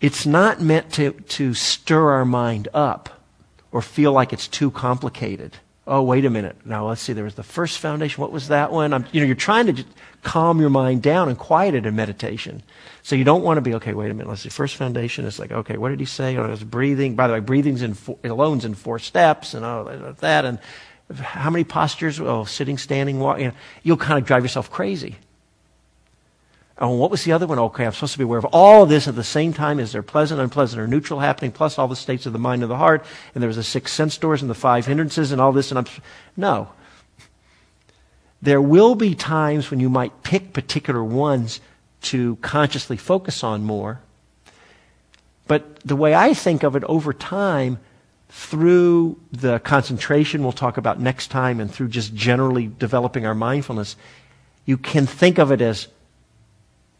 it's 0.00 0.26
not 0.26 0.60
meant 0.60 0.92
to, 0.94 1.12
to 1.12 1.54
stir 1.54 2.10
our 2.10 2.24
mind 2.26 2.68
up 2.74 3.22
or 3.72 3.80
feel 3.80 4.12
like 4.12 4.32
it's 4.32 4.46
too 4.46 4.70
complicated. 4.70 5.56
Oh, 5.88 6.02
wait 6.02 6.24
a 6.24 6.30
minute. 6.30 6.56
Now 6.64 6.88
let's 6.88 7.00
see. 7.00 7.12
There 7.12 7.24
was 7.24 7.36
the 7.36 7.44
first 7.44 7.78
foundation. 7.78 8.20
What 8.20 8.32
was 8.32 8.48
that 8.48 8.72
one? 8.72 8.92
I'm, 8.92 9.06
you 9.12 9.20
know, 9.20 9.26
you're 9.26 9.36
trying 9.36 9.74
to 9.74 9.84
calm 10.24 10.60
your 10.60 10.68
mind 10.68 11.00
down 11.00 11.28
and 11.28 11.38
quiet 11.38 11.74
it 11.74 11.86
in 11.86 11.94
meditation. 11.94 12.62
So 13.04 13.14
you 13.14 13.22
don't 13.22 13.44
want 13.44 13.58
to 13.58 13.60
be 13.60 13.74
okay. 13.74 13.94
Wait 13.94 14.10
a 14.10 14.14
minute. 14.14 14.28
Let's 14.28 14.42
see. 14.42 14.48
First 14.48 14.74
foundation 14.74 15.24
is 15.26 15.38
like 15.38 15.52
okay. 15.52 15.76
What 15.76 15.90
did 15.90 16.00
he 16.00 16.06
say? 16.06 16.36
Oh, 16.36 16.44
it 16.44 16.50
was 16.50 16.64
breathing. 16.64 17.14
By 17.14 17.28
the 17.28 17.34
way, 17.34 17.40
breathing's 17.40 17.82
in 17.82 17.94
four, 17.94 18.18
alone's 18.24 18.64
in 18.64 18.74
four 18.74 18.98
steps, 18.98 19.54
and 19.54 19.64
oh 19.64 20.16
that 20.18 20.44
and 20.44 20.58
how 21.14 21.50
many 21.50 21.64
postures? 21.64 22.20
Oh, 22.20 22.44
sitting, 22.44 22.78
standing, 22.78 23.20
walking. 23.20 23.44
You 23.44 23.50
know, 23.50 23.56
you'll 23.82 23.96
kind 23.96 24.18
of 24.18 24.26
drive 24.26 24.42
yourself 24.42 24.70
crazy. 24.70 25.16
Oh, 26.78 26.90
what 26.90 27.10
was 27.10 27.24
the 27.24 27.32
other 27.32 27.46
one? 27.46 27.58
Okay, 27.58 27.86
I'm 27.86 27.92
supposed 27.92 28.12
to 28.12 28.18
be 28.18 28.24
aware 28.24 28.38
of 28.38 28.44
all 28.46 28.82
of 28.82 28.88
this 28.90 29.08
at 29.08 29.14
the 29.14 29.24
same 29.24 29.54
time. 29.54 29.80
Is 29.80 29.92
there 29.92 30.02
pleasant, 30.02 30.40
unpleasant, 30.40 30.80
or 30.80 30.86
neutral 30.86 31.20
happening, 31.20 31.52
plus 31.52 31.78
all 31.78 31.88
the 31.88 31.96
states 31.96 32.26
of 32.26 32.34
the 32.34 32.38
mind 32.38 32.62
and 32.62 32.70
the 32.70 32.76
heart? 32.76 33.06
And 33.34 33.42
there 33.42 33.48
was 33.48 33.56
the 33.56 33.62
six 33.62 33.92
sense 33.92 34.18
doors 34.18 34.42
and 34.42 34.50
the 34.50 34.54
five 34.54 34.84
hindrances 34.84 35.32
and 35.32 35.40
all 35.40 35.52
this. 35.52 35.70
And 35.70 35.78
I'm 35.78 35.86
no. 36.36 36.68
There 38.42 38.60
will 38.60 38.94
be 38.94 39.14
times 39.14 39.70
when 39.70 39.80
you 39.80 39.88
might 39.88 40.22
pick 40.22 40.52
particular 40.52 41.02
ones 41.02 41.60
to 42.02 42.36
consciously 42.36 42.98
focus 42.98 43.42
on 43.42 43.62
more. 43.62 44.00
But 45.46 45.80
the 45.80 45.96
way 45.96 46.14
I 46.14 46.34
think 46.34 46.62
of 46.62 46.76
it 46.76 46.84
over 46.84 47.12
time, 47.12 47.78
through 48.36 49.18
the 49.32 49.58
concentration 49.60 50.42
we'll 50.42 50.52
talk 50.52 50.76
about 50.76 51.00
next 51.00 51.28
time, 51.28 51.58
and 51.58 51.72
through 51.72 51.88
just 51.88 52.14
generally 52.14 52.66
developing 52.66 53.24
our 53.24 53.34
mindfulness, 53.34 53.96
you 54.66 54.76
can 54.76 55.06
think 55.06 55.38
of 55.38 55.50
it 55.50 55.62
as 55.62 55.88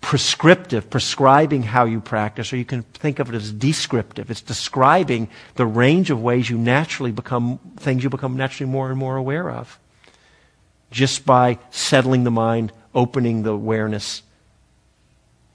prescriptive, 0.01 0.89
prescribing 0.89 1.63
how 1.63 1.85
you 1.85 2.01
practice, 2.01 2.55
or 2.55 2.57
you 2.57 2.65
can 2.65 2.85
think 2.85 3.19
of 3.19 3.29
it 3.29 3.35
as 3.35 3.53
descriptive. 3.53 4.31
It's 4.31 4.41
describing 4.41 5.29
the 5.57 5.67
range 5.67 6.11
of 6.11 6.23
ways 6.23 6.49
you 6.49 6.57
naturally 6.57 7.13
become, 7.13 7.59
things 7.77 8.03
you 8.03 8.09
become 8.09 8.39
naturally 8.39 8.73
more 8.73 8.89
and 8.89 8.99
more 8.99 9.17
aware 9.17 9.51
of. 9.51 9.79
Just 10.91 11.27
by 11.27 11.59
settling 11.71 12.25
the 12.25 12.31
mind, 12.31 12.73
opening 12.95 13.43
the 13.43 13.53
awareness. 13.53 14.23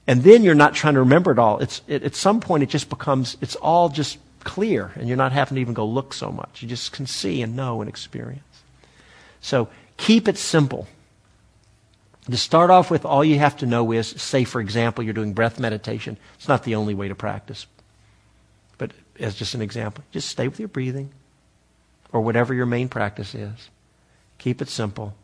And 0.05 0.21
then 0.21 0.43
you're 0.43 0.53
not 0.53 0.75
trying 0.75 0.93
to 0.93 0.99
remember 0.99 1.31
it 1.31 1.39
all. 1.39 1.57
It's, 1.57 1.81
it, 1.87 2.03
at 2.03 2.13
some 2.13 2.39
point, 2.39 2.61
it 2.61 2.69
just 2.69 2.87
becomes, 2.87 3.35
it's 3.41 3.55
all 3.55 3.89
just 3.89 4.19
clear, 4.43 4.91
and 4.95 5.07
you're 5.07 5.17
not 5.17 5.31
having 5.31 5.55
to 5.55 5.61
even 5.61 5.73
go 5.73 5.85
look 5.85 6.13
so 6.13 6.31
much. 6.31 6.61
You 6.61 6.67
just 6.67 6.91
can 6.91 7.05
see 7.05 7.41
and 7.41 7.55
know 7.55 7.81
and 7.81 7.89
experience. 7.89 8.43
So 9.41 9.69
keep 9.97 10.27
it 10.27 10.37
simple. 10.37 10.87
To 12.29 12.37
start 12.37 12.69
off 12.69 12.91
with, 12.91 13.03
all 13.03 13.25
you 13.25 13.39
have 13.39 13.57
to 13.57 13.65
know 13.65 13.91
is, 13.91 14.07
say, 14.07 14.43
for 14.43 14.61
example, 14.61 15.03
you're 15.03 15.13
doing 15.13 15.33
breath 15.33 15.59
meditation. 15.59 16.17
It's 16.35 16.47
not 16.47 16.63
the 16.63 16.75
only 16.75 16.93
way 16.93 17.07
to 17.07 17.15
practice. 17.15 17.65
But 18.77 18.91
as 19.19 19.35
just 19.35 19.55
an 19.55 19.61
example, 19.61 20.03
just 20.11 20.29
stay 20.29 20.47
with 20.47 20.59
your 20.59 20.67
breathing 20.67 21.11
or 22.11 22.21
whatever 22.21 22.53
your 22.53 22.65
main 22.65 22.89
practice 22.89 23.33
is. 23.33 23.69
Keep 24.37 24.61
it 24.61 24.69
simple. 24.69 25.15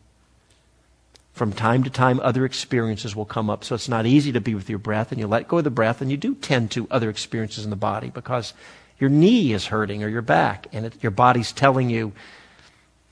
From 1.32 1.52
time 1.52 1.84
to 1.84 1.90
time, 1.90 2.18
other 2.18 2.44
experiences 2.44 3.14
will 3.14 3.24
come 3.24 3.48
up. 3.48 3.62
So 3.62 3.76
it's 3.76 3.88
not 3.88 4.06
easy 4.06 4.32
to 4.32 4.40
be 4.40 4.56
with 4.56 4.68
your 4.68 4.80
breath, 4.80 5.12
and 5.12 5.20
you 5.20 5.28
let 5.28 5.46
go 5.46 5.58
of 5.58 5.64
the 5.64 5.70
breath, 5.70 6.00
and 6.00 6.10
you 6.10 6.16
do 6.16 6.34
tend 6.34 6.72
to 6.72 6.88
other 6.90 7.08
experiences 7.08 7.62
in 7.62 7.70
the 7.70 7.76
body 7.76 8.10
because 8.10 8.54
your 8.98 9.10
knee 9.10 9.52
is 9.52 9.66
hurting 9.66 10.02
or 10.02 10.08
your 10.08 10.22
back, 10.22 10.66
and 10.72 10.86
it, 10.86 11.02
your 11.02 11.10
body's 11.10 11.52
telling 11.52 11.88
you, 11.88 12.12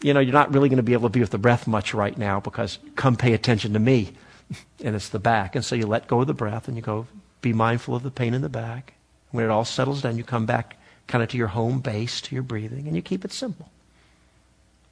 you 0.02 0.12
know, 0.12 0.20
you're 0.20 0.32
not 0.32 0.52
really 0.52 0.68
going 0.68 0.78
to 0.78 0.82
be 0.82 0.92
able 0.92 1.08
to 1.08 1.12
be 1.12 1.20
with 1.20 1.30
the 1.30 1.38
breath 1.38 1.66
much 1.66 1.94
right 1.94 2.16
now 2.16 2.40
because 2.40 2.78
come 2.96 3.16
pay 3.16 3.32
attention 3.32 3.72
to 3.72 3.78
me. 3.78 4.12
And 4.84 4.94
it's 4.94 5.08
the 5.08 5.18
back. 5.18 5.56
And 5.56 5.64
so 5.64 5.74
you 5.74 5.86
let 5.86 6.06
go 6.06 6.20
of 6.20 6.28
the 6.28 6.34
breath 6.34 6.68
and 6.68 6.76
you 6.76 6.82
go, 6.82 7.08
be 7.40 7.52
mindful 7.52 7.96
of 7.96 8.04
the 8.04 8.10
pain 8.12 8.32
in 8.32 8.42
the 8.42 8.48
back. 8.48 8.92
When 9.32 9.44
it 9.44 9.50
all 9.50 9.64
settles 9.64 10.02
down, 10.02 10.18
you 10.18 10.22
come 10.22 10.46
back 10.46 10.76
kind 11.08 11.22
of 11.22 11.30
to 11.30 11.36
your 11.36 11.48
home 11.48 11.80
base, 11.80 12.20
to 12.20 12.34
your 12.34 12.44
breathing, 12.44 12.86
and 12.86 12.94
you 12.94 13.02
keep 13.02 13.24
it 13.24 13.32
simple. 13.32 13.68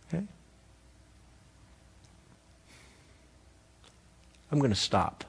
Okay? 0.09 0.24
I'm 4.51 4.59
going 4.59 4.72
to 4.72 4.76
stop. 4.76 5.24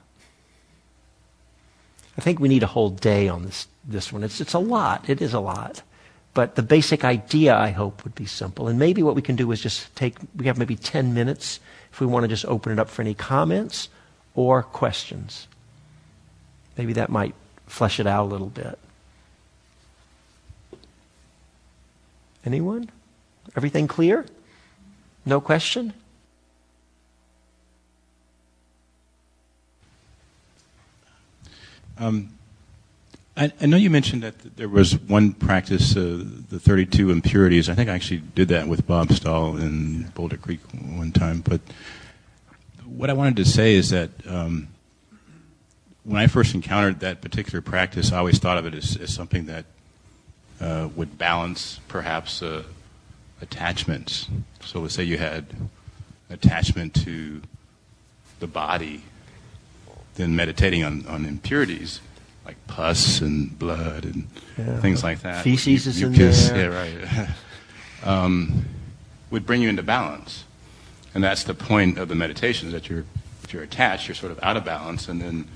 I 2.17 2.21
think 2.21 2.39
we 2.39 2.47
need 2.47 2.63
a 2.63 2.67
whole 2.67 2.89
day 2.89 3.27
on 3.27 3.43
this, 3.43 3.67
this 3.83 4.11
one. 4.11 4.23
It's, 4.23 4.39
it's 4.39 4.53
a 4.53 4.59
lot. 4.59 5.09
It 5.09 5.21
is 5.21 5.33
a 5.33 5.39
lot. 5.39 5.81
But 6.33 6.55
the 6.55 6.63
basic 6.63 7.03
idea, 7.03 7.55
I 7.55 7.71
hope, 7.71 8.03
would 8.03 8.15
be 8.15 8.25
simple. 8.25 8.67
And 8.67 8.77
maybe 8.77 9.03
what 9.03 9.15
we 9.15 9.21
can 9.21 9.35
do 9.35 9.51
is 9.51 9.61
just 9.61 9.95
take, 9.95 10.15
we 10.35 10.47
have 10.47 10.57
maybe 10.57 10.75
10 10.75 11.13
minutes 11.13 11.59
if 11.91 11.99
we 11.99 12.07
want 12.07 12.23
to 12.23 12.27
just 12.27 12.45
open 12.45 12.73
it 12.73 12.79
up 12.79 12.89
for 12.89 13.01
any 13.01 13.13
comments 13.13 13.89
or 14.33 14.63
questions. 14.63 15.47
Maybe 16.77 16.93
that 16.93 17.09
might 17.09 17.33
flesh 17.67 17.99
it 17.99 18.07
out 18.07 18.25
a 18.25 18.27
little 18.27 18.47
bit. 18.47 18.77
Anyone? 22.45 22.89
Everything 23.55 23.87
clear? 23.87 24.25
No 25.25 25.41
question? 25.41 25.93
Um, 31.97 32.29
I, 33.37 33.51
I, 33.61 33.65
know 33.65 33.77
you 33.77 33.89
mentioned 33.89 34.23
that 34.23 34.57
there 34.57 34.69
was 34.69 34.97
one 34.97 35.33
practice, 35.33 35.95
uh, 35.95 36.23
the 36.49 36.59
32 36.59 37.09
impurities. 37.09 37.69
I 37.69 37.75
think 37.75 37.89
I 37.89 37.93
actually 37.93 38.21
did 38.33 38.49
that 38.49 38.67
with 38.67 38.85
Bob 38.87 39.11
Stahl 39.11 39.57
in 39.57 40.03
Boulder 40.15 40.37
Creek 40.37 40.59
one 40.73 41.11
time. 41.11 41.41
But 41.41 41.61
what 42.85 43.09
I 43.09 43.13
wanted 43.13 43.37
to 43.37 43.45
say 43.45 43.75
is 43.75 43.89
that 43.89 44.09
um, 44.27 44.69
when 46.03 46.21
I 46.21 46.27
first 46.27 46.53
encountered 46.53 46.99
that 46.99 47.21
particular 47.21 47.61
practice, 47.61 48.11
I 48.11 48.17
always 48.17 48.39
thought 48.39 48.57
of 48.57 48.65
it 48.65 48.73
as, 48.73 48.97
as 48.97 49.13
something 49.13 49.45
that 49.45 49.65
uh, 50.61 50.89
would 50.95 51.17
balance 51.17 51.79
perhaps 51.87 52.41
uh, 52.41 52.63
attachments. 53.41 54.27
So 54.63 54.81
let's 54.81 54.95
say 54.95 55.03
you 55.03 55.17
had 55.17 55.45
attachment 56.29 56.93
to 57.03 57.41
the 58.39 58.47
body 58.47 59.03
than 60.15 60.35
meditating 60.35 60.83
on, 60.83 61.05
on 61.07 61.25
impurities 61.25 62.01
like 62.45 62.55
pus 62.67 63.21
and 63.21 63.57
blood 63.57 64.05
and 64.05 64.27
yeah. 64.57 64.79
things 64.79 65.03
like 65.03 65.21
that. 65.21 65.43
Feces 65.43 65.87
is 65.87 66.01
mucus, 66.01 66.49
in 66.49 66.57
there. 66.57 66.71
Yeah, 66.71 67.23
right. 67.23 67.29
um, 68.03 68.65
would 69.31 69.45
bring 69.45 69.61
you 69.61 69.69
into 69.69 69.83
balance, 69.83 70.45
and 71.13 71.23
that's 71.23 71.43
the 71.43 71.53
point 71.53 71.97
of 71.97 72.07
the 72.07 72.15
meditation: 72.15 72.67
is 72.67 72.73
that 72.73 72.89
you're 72.89 73.05
if 73.43 73.53
you're 73.53 73.63
attached, 73.63 74.07
you're 74.07 74.15
sort 74.15 74.31
of 74.31 74.39
out 74.43 74.57
of 74.57 74.63
balance, 74.63 75.07
and 75.07 75.21
then 75.21 75.47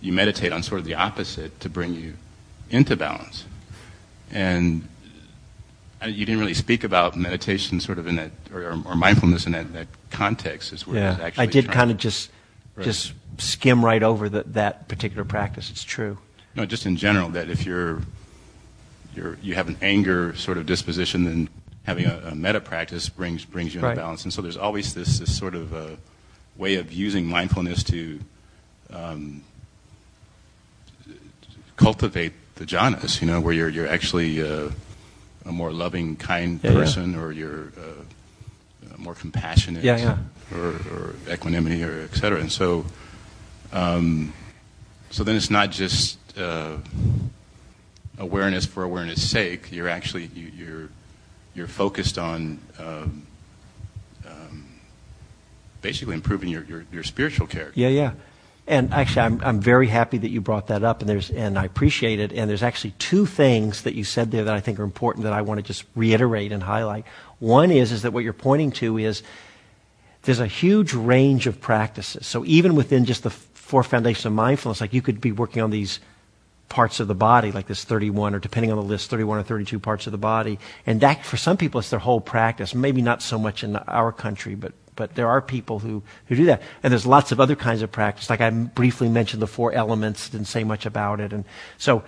you 0.00 0.12
meditate 0.12 0.52
on 0.52 0.62
sort 0.62 0.80
of 0.80 0.84
the 0.84 0.94
opposite 0.94 1.60
to 1.60 1.68
bring 1.68 1.94
you 1.94 2.14
into 2.70 2.96
balance. 2.96 3.44
And 4.30 4.88
you 6.04 6.26
didn't 6.26 6.40
really 6.40 6.54
speak 6.54 6.84
about 6.84 7.16
meditation 7.16 7.80
sort 7.80 7.98
of 7.98 8.06
in 8.06 8.16
that, 8.16 8.30
or, 8.52 8.62
or 8.84 8.96
mindfulness 8.96 9.46
in 9.46 9.52
that, 9.52 9.72
that 9.72 9.86
context. 10.10 10.72
Is 10.72 10.86
where 10.86 10.98
yeah, 10.98 11.30
I 11.38 11.46
did 11.46 11.70
kind 11.70 11.90
of 11.90 11.96
just 11.96 12.30
right. 12.76 12.84
just 12.84 13.12
skim 13.38 13.84
right 13.84 14.02
over 14.02 14.28
the, 14.28 14.42
that 14.44 14.88
particular 14.88 15.24
practice. 15.24 15.70
It's 15.70 15.84
true. 15.84 16.18
No, 16.54 16.64
just 16.66 16.86
in 16.86 16.96
general, 16.96 17.30
that 17.30 17.50
if 17.50 17.66
you're, 17.66 18.02
you're 19.14 19.38
you 19.42 19.54
have 19.54 19.68
an 19.68 19.76
anger 19.82 20.34
sort 20.36 20.58
of 20.58 20.66
disposition, 20.66 21.24
then 21.24 21.48
having 21.84 22.06
a, 22.06 22.30
a 22.30 22.34
metta 22.34 22.60
practice 22.60 23.08
brings 23.08 23.44
brings 23.44 23.74
you 23.74 23.78
into 23.78 23.88
right. 23.88 23.96
balance. 23.96 24.24
And 24.24 24.32
so 24.32 24.42
there's 24.42 24.56
always 24.56 24.94
this 24.94 25.18
this 25.18 25.36
sort 25.36 25.54
of 25.54 25.72
a 25.72 25.96
way 26.56 26.76
of 26.76 26.92
using 26.92 27.26
mindfulness 27.26 27.82
to 27.84 28.20
um, 28.92 29.42
cultivate 31.76 32.32
the 32.54 32.64
jhanas. 32.64 33.20
You 33.20 33.26
know, 33.26 33.40
where 33.40 33.52
you're 33.52 33.68
you're 33.68 33.88
actually 33.88 34.40
uh, 34.40 34.70
a 35.44 35.52
more 35.52 35.72
loving, 35.72 36.16
kind 36.16 36.60
yeah, 36.62 36.72
person, 36.72 37.12
yeah. 37.12 37.20
or 37.20 37.32
you're 37.32 37.72
uh, 37.76 38.04
more 38.96 39.14
compassionate, 39.14 39.84
yeah, 39.84 39.98
yeah. 39.98 40.18
Or, 40.52 40.76
or 40.92 41.14
equanimity, 41.32 41.82
or 41.82 42.02
et 42.02 42.14
cetera. 42.14 42.38
And 42.38 42.52
so 42.52 42.84
um, 43.72 44.32
so 45.10 45.24
then 45.24 45.36
it's 45.36 45.50
not 45.50 45.70
just 45.70 46.18
uh, 46.38 46.76
awareness 48.18 48.66
for 48.66 48.82
awareness' 48.82 49.28
sake. 49.28 49.72
You're 49.72 49.88
actually 49.88 50.26
you, 50.34 50.46
are 50.46 50.50
you're, 50.50 50.88
you're 51.54 51.66
focused 51.66 52.18
on 52.18 52.58
um, 52.78 53.26
um, 54.26 54.66
basically 55.80 56.14
improving 56.14 56.50
your, 56.50 56.64
your, 56.64 56.84
your 56.92 57.02
spiritual 57.02 57.46
character. 57.46 57.80
Yeah, 57.80 57.88
yeah. 57.88 58.12
And 58.66 58.92
actually, 58.92 59.22
I'm, 59.22 59.40
I'm 59.42 59.60
very 59.60 59.88
happy 59.88 60.18
that 60.18 60.30
you 60.30 60.40
brought 60.40 60.66
that 60.66 60.84
up, 60.84 61.00
and 61.00 61.08
there's 61.08 61.30
and 61.30 61.58
I 61.58 61.64
appreciate 61.64 62.20
it. 62.20 62.32
And 62.32 62.48
there's 62.48 62.62
actually 62.62 62.94
two 62.98 63.26
things 63.26 63.82
that 63.82 63.94
you 63.94 64.04
said 64.04 64.30
there 64.30 64.44
that 64.44 64.54
I 64.54 64.60
think 64.60 64.78
are 64.78 64.84
important 64.84 65.24
that 65.24 65.32
I 65.32 65.42
want 65.42 65.58
to 65.58 65.62
just 65.62 65.84
reiterate 65.94 66.52
and 66.52 66.62
highlight. 66.62 67.06
One 67.40 67.70
is 67.70 67.92
is 67.92 68.02
that 68.02 68.12
what 68.12 68.24
you're 68.24 68.32
pointing 68.32 68.72
to 68.72 68.98
is 68.98 69.22
there's 70.24 70.40
a 70.40 70.46
huge 70.46 70.94
range 70.94 71.46
of 71.46 71.60
practices. 71.60 72.26
So 72.26 72.44
even 72.46 72.74
within 72.74 73.04
just 73.04 73.22
the 73.22 73.30
four 73.30 73.82
foundations 73.82 74.26
of 74.26 74.32
mindfulness, 74.32 74.80
like 74.80 74.92
you 74.92 75.02
could 75.02 75.20
be 75.20 75.32
working 75.32 75.62
on 75.62 75.70
these 75.70 76.00
parts 76.68 76.98
of 77.00 77.08
the 77.08 77.14
body, 77.14 77.52
like 77.52 77.66
this 77.66 77.84
31, 77.84 78.34
or 78.34 78.38
depending 78.38 78.72
on 78.72 78.76
the 78.76 78.82
list, 78.82 79.10
31 79.10 79.38
or 79.38 79.42
32 79.42 79.78
parts 79.78 80.06
of 80.06 80.12
the 80.12 80.18
body. 80.18 80.58
And 80.86 81.00
that, 81.00 81.24
for 81.24 81.36
some 81.36 81.56
people, 81.56 81.78
it's 81.78 81.90
their 81.90 81.98
whole 81.98 82.20
practice. 82.20 82.74
Maybe 82.74 83.02
not 83.02 83.22
so 83.22 83.38
much 83.38 83.62
in 83.62 83.76
our 83.76 84.12
country, 84.12 84.54
but, 84.54 84.72
but 84.96 85.14
there 85.14 85.28
are 85.28 85.40
people 85.40 85.78
who, 85.78 86.02
who 86.26 86.36
do 86.36 86.46
that. 86.46 86.62
And 86.82 86.90
there's 86.90 87.06
lots 87.06 87.32
of 87.32 87.40
other 87.40 87.56
kinds 87.56 87.82
of 87.82 87.92
practice. 87.92 88.28
Like 88.30 88.40
I 88.40 88.50
briefly 88.50 89.08
mentioned 89.08 89.42
the 89.42 89.46
four 89.46 89.72
elements, 89.72 90.28
didn't 90.28 90.48
say 90.48 90.64
much 90.64 90.86
about 90.86 91.20
it. 91.20 91.32
And 91.32 91.44
so, 91.78 92.02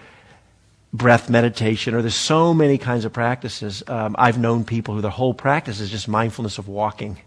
breath 0.93 1.29
meditation, 1.29 1.95
or 1.95 2.01
there's 2.01 2.15
so 2.15 2.55
many 2.55 2.79
kinds 2.79 3.05
of 3.05 3.13
practices. 3.13 3.83
Um, 3.87 4.17
I've 4.19 4.39
known 4.39 4.65
people 4.65 4.95
who 4.95 5.01
their 5.01 5.11
whole 5.11 5.35
practice 5.35 5.81
is 5.81 5.91
just 5.91 6.09
mindfulness 6.09 6.59
of 6.59 6.69
walking. 6.69 7.19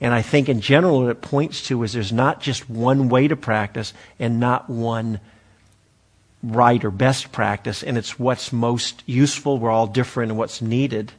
And 0.00 0.14
I 0.14 0.22
think 0.22 0.48
in 0.48 0.60
general 0.60 1.02
what 1.02 1.10
it 1.10 1.20
points 1.20 1.66
to 1.68 1.82
is 1.82 1.92
there's 1.92 2.12
not 2.12 2.40
just 2.40 2.70
one 2.70 3.08
way 3.08 3.28
to 3.28 3.36
practice 3.36 3.92
and 4.18 4.38
not 4.38 4.70
one 4.70 5.20
right 6.42 6.84
or 6.84 6.90
best 6.90 7.32
practice, 7.32 7.82
and 7.82 7.98
it's 7.98 8.18
what's 8.18 8.52
most 8.52 9.02
useful. 9.06 9.58
We're 9.58 9.72
all 9.72 9.88
different 9.88 10.30
and 10.30 10.38
what's 10.38 10.62
needed. 10.62 11.12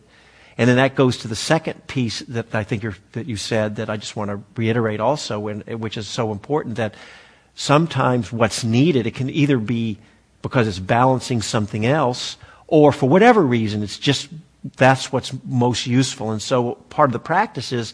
And 0.57 0.69
then 0.69 0.77
that 0.77 0.95
goes 0.95 1.17
to 1.19 1.27
the 1.27 1.35
second 1.35 1.87
piece 1.87 2.19
that 2.19 2.53
I 2.55 2.63
think 2.63 2.85
that 3.13 3.27
you 3.27 3.37
said 3.37 3.77
that 3.77 3.89
I 3.89 3.97
just 3.97 4.15
want 4.15 4.29
to 4.29 4.41
reiterate 4.55 4.99
also, 4.99 5.47
and, 5.47 5.63
which 5.79 5.97
is 5.97 6.07
so 6.07 6.31
important 6.31 6.75
that 6.75 6.95
sometimes 7.55 8.31
what's 8.31 8.63
needed, 8.63 9.07
it 9.07 9.15
can 9.15 9.29
either 9.29 9.57
be 9.57 9.99
because 10.41 10.67
it's 10.67 10.79
balancing 10.79 11.41
something 11.41 11.85
else, 11.85 12.37
or 12.67 12.93
for 12.93 13.09
whatever 13.09 13.41
reason, 13.41 13.83
it's 13.83 13.99
just 13.99 14.29
that's 14.77 15.11
what's 15.11 15.33
most 15.45 15.87
useful. 15.87 16.31
And 16.31 16.41
so 16.41 16.75
part 16.89 17.09
of 17.09 17.13
the 17.13 17.19
practice 17.19 17.71
is 17.71 17.93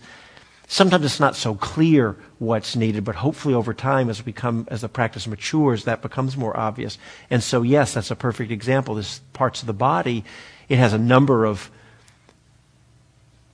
Sometimes 0.68 1.06
it's 1.06 1.20
not 1.20 1.36
so 1.36 1.54
clear 1.54 2.16
what's 2.40 2.76
needed, 2.76 3.04
but 3.04 3.16
hopefully 3.16 3.54
over 3.54 3.74
time, 3.74 4.10
as 4.10 4.26
we 4.26 4.32
come, 4.32 4.68
as 4.72 4.82
the 4.82 4.90
practice 4.90 5.28
matures, 5.28 5.84
that 5.84 6.02
becomes 6.02 6.36
more 6.36 6.58
obvious. 6.58 6.98
And 7.30 7.44
so, 7.44 7.62
yes, 7.62 7.94
that's 7.94 8.10
a 8.10 8.16
perfect 8.16 8.52
example. 8.52 8.96
This 8.96 9.20
parts 9.34 9.62
of 9.62 9.68
the 9.68 9.74
body, 9.74 10.26
it 10.68 10.78
has 10.78 10.94
a 10.94 10.98
number 10.98 11.46
of 11.46 11.70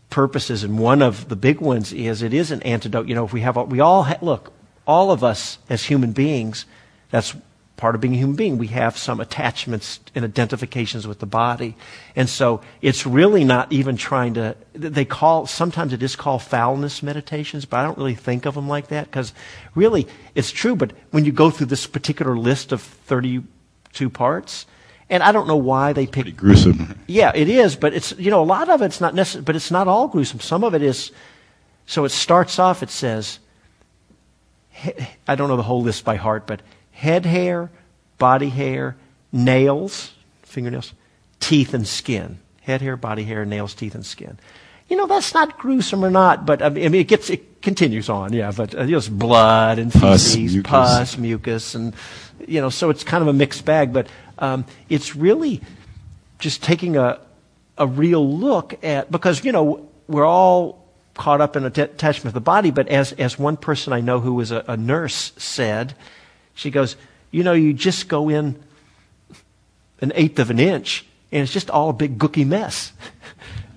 purposes, 0.09 0.63
and 0.63 0.79
one 0.79 1.01
of 1.01 1.27
the 1.27 1.35
big 1.35 1.59
ones 1.59 1.91
is 1.91 2.21
it 2.21 2.33
is 2.33 2.51
an 2.51 2.61
antidote. 2.63 3.07
You 3.07 3.15
know, 3.15 3.25
if 3.25 3.33
we 3.33 3.41
have, 3.41 3.57
we 3.69 3.79
all 3.79 4.03
ha- 4.03 4.17
look, 4.21 4.53
all 4.87 5.11
of 5.11 5.23
us 5.23 5.57
as 5.69 5.85
human 5.85 6.11
beings, 6.11 6.65
that's 7.09 7.35
part 7.81 7.95
of 7.95 8.01
being 8.01 8.13
a 8.13 8.17
human 8.17 8.35
being. 8.35 8.59
We 8.59 8.67
have 8.67 8.95
some 8.95 9.19
attachments 9.19 9.99
and 10.13 10.23
identifications 10.23 11.07
with 11.07 11.17
the 11.17 11.25
body. 11.25 11.75
And 12.15 12.29
so 12.29 12.61
it's 12.79 13.07
really 13.07 13.43
not 13.43 13.71
even 13.73 13.97
trying 13.97 14.35
to, 14.35 14.55
they 14.73 15.03
call, 15.03 15.47
sometimes 15.47 15.91
it 15.91 16.03
is 16.03 16.15
called 16.15 16.43
foulness 16.43 17.01
meditations, 17.01 17.65
but 17.65 17.77
I 17.77 17.83
don't 17.83 17.97
really 17.97 18.13
think 18.13 18.45
of 18.45 18.53
them 18.53 18.67
like 18.67 18.89
that 18.89 19.05
because 19.05 19.33
really 19.73 20.07
it's 20.35 20.51
true. 20.51 20.75
But 20.75 20.93
when 21.09 21.25
you 21.25 21.31
go 21.31 21.49
through 21.49 21.65
this 21.65 21.87
particular 21.87 22.37
list 22.37 22.71
of 22.71 22.83
32 22.83 24.09
parts, 24.11 24.67
and 25.09 25.23
I 25.23 25.31
don't 25.31 25.47
know 25.47 25.57
why 25.57 25.91
they 25.91 26.05
pick. 26.05 26.37
gruesome. 26.37 26.99
Yeah, 27.07 27.31
it 27.33 27.49
is, 27.49 27.75
but 27.75 27.95
it's, 27.95 28.13
you 28.17 28.29
know, 28.29 28.43
a 28.43 28.45
lot 28.45 28.69
of 28.69 28.83
it's 28.83 29.01
not 29.01 29.15
necessary, 29.15 29.43
but 29.43 29.55
it's 29.55 29.71
not 29.71 29.87
all 29.87 30.07
gruesome. 30.07 30.39
Some 30.39 30.63
of 30.63 30.75
it 30.75 30.83
is, 30.83 31.11
So 31.87 32.05
it 32.05 32.09
starts 32.09 32.59
off, 32.59 32.83
it 32.83 32.91
says, 32.91 33.39
I 35.27 35.35
don't 35.35 35.49
know 35.49 35.57
the 35.57 35.63
whole 35.63 35.81
list 35.81 36.05
by 36.05 36.15
heart, 36.15 36.45
but 36.45 36.61
head 37.01 37.25
hair, 37.25 37.71
body 38.19 38.49
hair, 38.49 38.95
nails, 39.31 40.13
fingernails, 40.43 40.93
teeth, 41.39 41.73
and 41.73 41.87
skin. 41.87 42.37
Head 42.61 42.79
hair, 42.81 42.95
body 42.95 43.23
hair, 43.23 43.43
nails, 43.43 43.73
teeth, 43.73 43.95
and 43.95 44.05
skin. 44.05 44.37
You 44.87 44.97
know, 44.97 45.07
that's 45.07 45.33
not 45.33 45.57
gruesome 45.57 46.05
or 46.05 46.11
not, 46.11 46.45
but 46.45 46.61
I 46.61 46.69
mean, 46.69 46.93
it 46.93 47.07
gets, 47.07 47.31
it 47.31 47.63
continues 47.63 48.07
on, 48.07 48.33
yeah, 48.33 48.51
but 48.55 48.75
uh, 48.75 48.85
there's 48.85 49.09
blood 49.09 49.79
and 49.79 49.91
Pus, 49.91 50.35
feces, 50.35 50.53
mucus. 50.53 50.69
pus, 50.69 51.17
mucus, 51.17 51.73
and, 51.73 51.95
you 52.47 52.61
know, 52.61 52.69
so 52.69 52.91
it's 52.91 53.03
kind 53.03 53.23
of 53.23 53.29
a 53.29 53.33
mixed 53.33 53.65
bag, 53.65 53.93
but 53.93 54.05
um, 54.37 54.63
it's 54.87 55.15
really 55.15 55.59
just 56.37 56.61
taking 56.61 56.97
a, 56.97 57.19
a 57.79 57.87
real 57.87 58.37
look 58.37 58.83
at, 58.83 59.09
because, 59.09 59.43
you 59.43 59.51
know, 59.51 59.89
we're 60.07 60.27
all 60.27 60.85
caught 61.15 61.41
up 61.41 61.55
in 61.55 61.65
attachment 61.65 62.27
of 62.27 62.33
the 62.33 62.41
body, 62.41 62.69
but 62.69 62.87
as, 62.89 63.11
as 63.13 63.39
one 63.39 63.57
person 63.57 63.91
I 63.91 64.01
know 64.01 64.19
who 64.19 64.35
was 64.35 64.51
a, 64.51 64.63
a 64.67 64.77
nurse 64.77 65.31
said, 65.37 65.95
she 66.53 66.71
goes, 66.71 66.95
you 67.31 67.43
know, 67.43 67.53
you 67.53 67.73
just 67.73 68.07
go 68.07 68.29
in 68.29 68.61
an 70.01 70.11
eighth 70.15 70.39
of 70.39 70.49
an 70.49 70.59
inch, 70.59 71.05
and 71.31 71.43
it's 71.43 71.53
just 71.53 71.69
all 71.69 71.89
a 71.89 71.93
big 71.93 72.17
gooky 72.17 72.45
mess. 72.45 72.93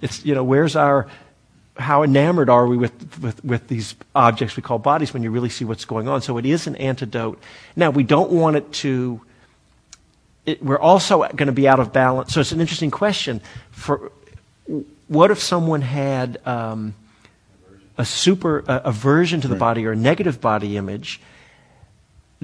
It's, 0.03 0.23
you 0.23 0.35
know, 0.35 0.45
where's 0.45 0.77
our, 0.77 1.09
how 1.79 2.03
enamored 2.03 2.51
are 2.51 2.67
we 2.67 2.77
with, 2.77 3.23
with, 3.23 3.43
with 3.43 3.69
these 3.69 3.95
objects 4.15 4.55
we 4.55 4.63
call 4.63 4.79
bodies 4.79 5.15
when 5.15 5.23
you 5.23 5.31
really 5.31 5.49
see 5.49 5.65
what's 5.65 5.87
going 5.87 6.09
on? 6.09 6.21
So 6.21 6.37
it 6.37 6.45
is 6.45 6.67
an 6.67 6.77
antidote. 6.77 7.41
Now, 7.75 7.89
we 7.89 8.03
don't 8.03 8.31
want 8.31 8.57
it 8.57 8.71
to, 8.85 9.23
it, 10.45 10.63
we're 10.63 10.79
also 10.79 11.27
going 11.29 11.47
to 11.47 11.53
be 11.53 11.67
out 11.67 11.81
of 11.81 11.91
balance. 11.91 12.35
So 12.35 12.41
it's 12.41 12.53
an 12.53 12.61
interesting 12.61 12.91
question. 12.91 13.41
For, 13.71 14.13
what 15.09 15.31
if 15.31 15.41
someone 15.41 15.81
had 15.81 16.39
um, 16.47 16.95
a 17.97 18.05
super 18.05 18.63
uh, 18.69 18.81
aversion 18.85 19.41
to 19.41 19.49
the 19.49 19.57
body 19.57 19.87
or 19.87 19.93
a 19.93 19.97
negative 19.97 20.39
body 20.39 20.77
image? 20.77 21.19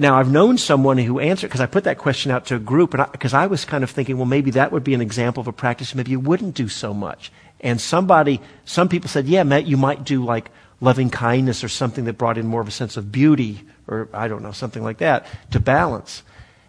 Now, 0.01 0.17
I've 0.17 0.31
known 0.31 0.57
someone 0.57 0.97
who 0.97 1.19
answered, 1.19 1.49
because 1.49 1.61
I 1.61 1.67
put 1.67 1.83
that 1.83 1.99
question 1.99 2.31
out 2.31 2.47
to 2.47 2.55
a 2.55 2.59
group, 2.59 2.95
because 3.11 3.35
I, 3.35 3.45
was 3.45 3.65
kind 3.65 3.83
of 3.83 3.91
thinking, 3.91 4.17
well, 4.17 4.25
maybe 4.25 4.49
that 4.49 4.71
would 4.71 4.83
be 4.83 4.95
an 4.95 5.01
example 5.01 5.41
of 5.41 5.47
a 5.47 5.53
practice 5.53 5.93
maybe 5.93 6.09
you 6.09 6.19
wouldn't 6.19 6.55
do 6.55 6.67
so 6.69 6.91
much. 6.91 7.31
And 7.59 7.79
somebody, 7.79 8.41
some 8.65 8.89
people 8.89 9.09
said, 9.09 9.27
yeah, 9.27 9.43
Matt, 9.43 9.67
you 9.67 9.77
might 9.77 10.03
do 10.03 10.25
like 10.25 10.49
loving 10.79 11.11
kindness 11.11 11.63
or 11.63 11.69
something 11.69 12.05
that 12.05 12.13
brought 12.13 12.39
in 12.39 12.47
more 12.47 12.61
of 12.61 12.67
a 12.67 12.71
sense 12.71 12.97
of 12.97 13.11
beauty, 13.11 13.61
or 13.87 14.09
I 14.11 14.27
don't 14.27 14.41
know, 14.41 14.51
something 14.51 14.81
like 14.81 14.97
that, 14.97 15.27
to 15.51 15.59
balance. 15.59 16.23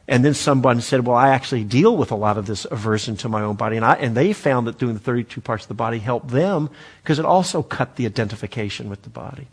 And 0.07 0.23
then 0.23 0.35
someone 0.35 0.83
said, 0.83 1.07
well, 1.07 1.17
I 1.17 1.31
actually 1.31 1.65
deal 1.65 1.97
with 1.97 2.11
a 2.11 2.17
lot 2.17 2.37
of 2.37 2.45
this 2.45 2.67
aversion 2.71 3.17
to 3.17 3.31
my 3.31 3.41
own 3.41 3.57
body. 3.57 3.77
And, 3.77 3.85
I, 3.87 3.95
and 3.95 4.15
they 4.15 4.35
found 4.35 4.67
that 4.67 4.77
doing 4.77 4.93
the 4.93 5.01
32 5.01 5.41
parts 5.41 5.65
of 5.65 5.69
the 5.69 5.75
body 5.75 6.01
helped 6.01 6.29
them 6.29 6.69
because 7.03 7.19
it 7.19 7.25
also 7.25 7.63
cut 7.63 7.97
the 7.97 8.05
identification 8.05 8.91
with 8.91 9.01
the 9.05 9.09
body. 9.09 9.47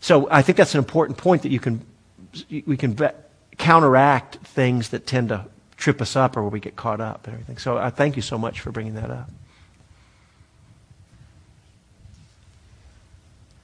So 0.00 0.26
I 0.30 0.40
think 0.40 0.56
that's 0.56 0.74
an 0.74 0.78
important 0.78 1.18
point 1.18 1.42
that 1.42 1.50
you 1.50 1.60
can, 1.60 1.84
we 2.66 2.76
can 2.76 2.94
ve- 2.94 3.08
counteract 3.56 4.36
things 4.36 4.90
that 4.90 5.06
tend 5.06 5.30
to 5.30 5.46
trip 5.76 6.00
us 6.00 6.16
up 6.16 6.36
or 6.36 6.42
where 6.42 6.50
we 6.50 6.60
get 6.60 6.76
caught 6.76 7.00
up 7.00 7.26
and 7.26 7.34
everything. 7.34 7.58
So 7.58 7.78
I 7.78 7.90
thank 7.90 8.16
you 8.16 8.22
so 8.22 8.36
much 8.38 8.60
for 8.60 8.70
bringing 8.72 8.94
that 8.94 9.10
up. 9.10 9.30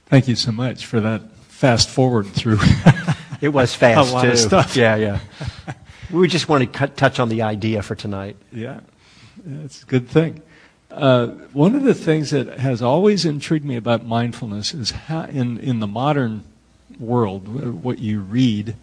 Thank 0.07 0.27
you 0.27 0.35
so 0.35 0.51
much 0.51 0.85
for 0.85 0.99
that 1.01 1.31
fast 1.47 1.89
forward 1.89 2.27
through. 2.27 2.59
It 3.41 3.49
was 3.49 3.75
fast 3.75 4.09
A 4.11 4.13
lot 4.13 4.21
too. 4.23 4.31
of 4.31 4.39
stuff. 4.39 4.75
Yeah, 4.77 4.95
yeah. 4.95 5.19
we 6.11 6.27
just 6.29 6.47
want 6.47 6.61
to 6.63 6.67
cut, 6.67 6.95
touch 6.95 7.19
on 7.19 7.27
the 7.27 7.41
idea 7.41 7.81
for 7.83 7.93
tonight. 7.93 8.37
yeah, 8.51 8.79
it's 9.63 9.83
a 9.83 9.85
good 9.85 10.07
thing. 10.07 10.41
Uh, 10.89 11.27
one 11.51 11.75
of 11.75 11.83
the 11.83 11.93
things 11.93 12.29
that 12.29 12.59
has 12.59 12.81
always 12.81 13.25
intrigued 13.25 13.65
me 13.65 13.75
about 13.75 14.05
mindfulness 14.05 14.73
is 14.73 14.91
how, 14.91 15.23
in, 15.25 15.57
in 15.59 15.79
the 15.79 15.85
modern 15.85 16.45
world, 16.99 17.83
what 17.83 17.99
you 17.99 18.21
read, 18.21 18.75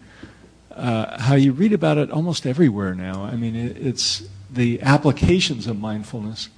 uh, 0.71 1.19
how 1.19 1.35
you 1.35 1.51
read 1.51 1.73
about 1.73 1.97
it 1.97 2.11
almost 2.11 2.45
everywhere 2.45 2.95
now. 2.95 3.23
I 3.23 3.35
mean, 3.35 3.55
it, 3.55 3.77
it's 3.77 4.23
the 4.51 4.81
applications 4.81 5.67
of 5.67 5.79
mindfulness, 5.79 6.49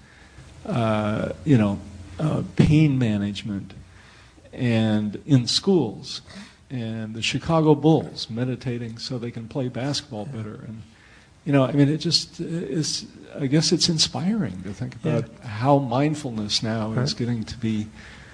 uh, 0.66 1.30
you 1.44 1.58
know, 1.58 1.80
uh, 2.20 2.44
pain 2.56 2.98
management, 2.98 3.74
and 4.54 5.22
in 5.26 5.48
schools, 5.48 6.22
and 6.70 7.14
the 7.14 7.22
Chicago 7.22 7.76
Bulls 7.76 8.30
meditating 8.30 8.98
so 8.98 9.18
they 9.18 9.32
can 9.32 9.48
play 9.48 9.68
basketball 9.68 10.26
better. 10.26 10.56
And, 10.68 10.82
you 11.46 11.52
know, 11.52 11.66
I 11.66 11.74
mean, 11.74 11.90
it 11.90 11.98
just 11.98 12.40
is, 12.40 13.06
I 13.38 13.48
guess 13.48 13.72
it's 13.72 13.90
inspiring 13.90 14.64
to 14.64 14.74
think 14.74 14.96
about 14.96 15.26
how 15.44 15.78
mindfulness 15.78 16.64
now 16.64 16.94
is 16.94 17.14
getting 17.14 17.44
to 17.44 17.58
be, 17.58 17.88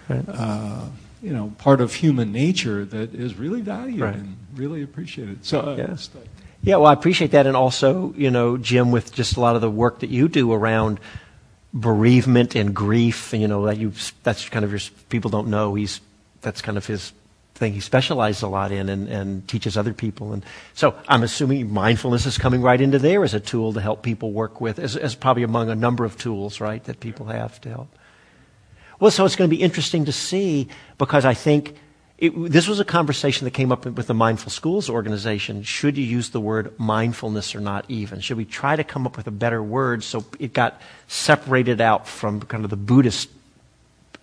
Right. 0.09 0.28
You 1.22 1.32
know, 1.34 1.53
part 1.57 1.82
of 1.82 1.93
human 1.93 2.32
nature 2.32 2.84
that 2.86 3.13
is 3.13 3.36
really 3.36 3.61
valued 3.61 4.01
Right. 4.01 4.15
and 4.15 4.38
really 4.55 4.82
appreciated. 4.84 5.45
So, 5.45 5.59
uh, 5.61 5.76
Yeah. 5.78 5.93
uh, 5.93 6.19
Yeah, 6.63 6.76
well, 6.78 6.88
I 6.88 6.93
appreciate 6.93 7.32
that. 7.32 7.47
And 7.47 7.55
also, 7.55 8.13
you 8.17 8.30
know, 8.30 8.57
Jim, 8.57 8.91
with 8.91 9.13
just 9.13 9.36
a 9.36 9.39
lot 9.39 9.55
of 9.55 9.61
the 9.61 9.69
work 9.69 9.99
that 10.01 10.09
you 10.09 10.28
do 10.28 10.51
around 10.53 10.99
bereavement 11.74 12.55
and 12.55 12.76
grief, 12.76 13.34
and, 13.34 13.41
you 13.41 13.47
know, 13.47 13.65
that 13.65 13.78
you, 13.78 13.93
that's 14.24 14.47
kind 14.49 14.65
of 14.65 14.72
your, 14.72 14.80
people 15.09 15.32
don't 15.32 15.47
know, 15.47 15.74
he's, 15.76 16.01
that's 16.41 16.61
kind 16.61 16.78
of 16.78 16.86
his 16.86 17.13
thing 17.55 17.74
he 17.74 17.80
specializes 17.80 18.41
a 18.41 18.47
lot 18.47 18.72
in 18.72 18.89
and, 18.89 19.07
and 19.07 19.47
teaches 19.47 19.78
other 19.78 19.93
people. 19.93 20.34
And 20.34 20.43
so 20.74 20.95
I'm 21.07 21.22
assuming 21.24 21.72
mindfulness 21.72 22.26
is 22.26 22.38
coming 22.38 22.61
right 22.61 22.82
into 22.82 22.97
there 22.99 23.24
as 23.24 23.34
a 23.34 23.39
tool 23.39 23.74
to 23.74 23.82
help 23.82 24.01
people 24.01 24.32
work 24.32 24.59
with, 24.59 24.80
as, 24.80 24.97
as 24.97 25.15
probably 25.15 25.43
among 25.43 25.69
a 25.69 25.76
number 25.76 26.03
of 26.03 26.17
tools, 26.17 26.59
right, 26.59 26.84
that 26.86 26.99
people 26.99 27.28
have 27.28 27.61
to 27.61 27.69
help. 27.69 27.95
Well, 29.02 29.10
so 29.10 29.26
it's 29.26 29.36
going 29.36 29.49
to 29.49 29.56
be 29.56 29.64
interesting 29.64 30.06
to 30.06 30.12
see 30.12 30.68
because 30.99 31.26
I 31.26 31.34
think 31.34 31.74
it, 32.20 32.52
this 32.52 32.68
was 32.68 32.80
a 32.80 32.86
conversation 32.86 33.45
that 33.45 33.52
came 33.52 33.72
up 33.72 33.84
with 33.84 34.06
the 34.06 34.14
Mindful 34.14 34.52
Schools 34.52 34.91
organization. 34.91 35.64
Should 35.64 35.97
you 35.97 36.06
use 36.06 36.30
the 36.30 36.39
word 36.39 36.72
mindfulness 36.78 37.56
or 37.56 37.62
not 37.62 37.84
even? 37.88 38.20
Should 38.20 38.38
we 38.38 38.45
try 38.45 38.76
to 38.76 38.84
come 38.84 39.08
up 39.08 39.18
with 39.18 39.26
a 39.26 39.32
better 39.32 39.64
word 39.64 40.04
so 40.04 40.24
it 40.38 40.54
got 40.54 40.80
separated 41.08 41.82
out 41.82 42.08
from 42.08 42.41
kind 42.41 42.64
of 42.64 42.70
the 42.70 42.78
Buddhist 42.78 43.32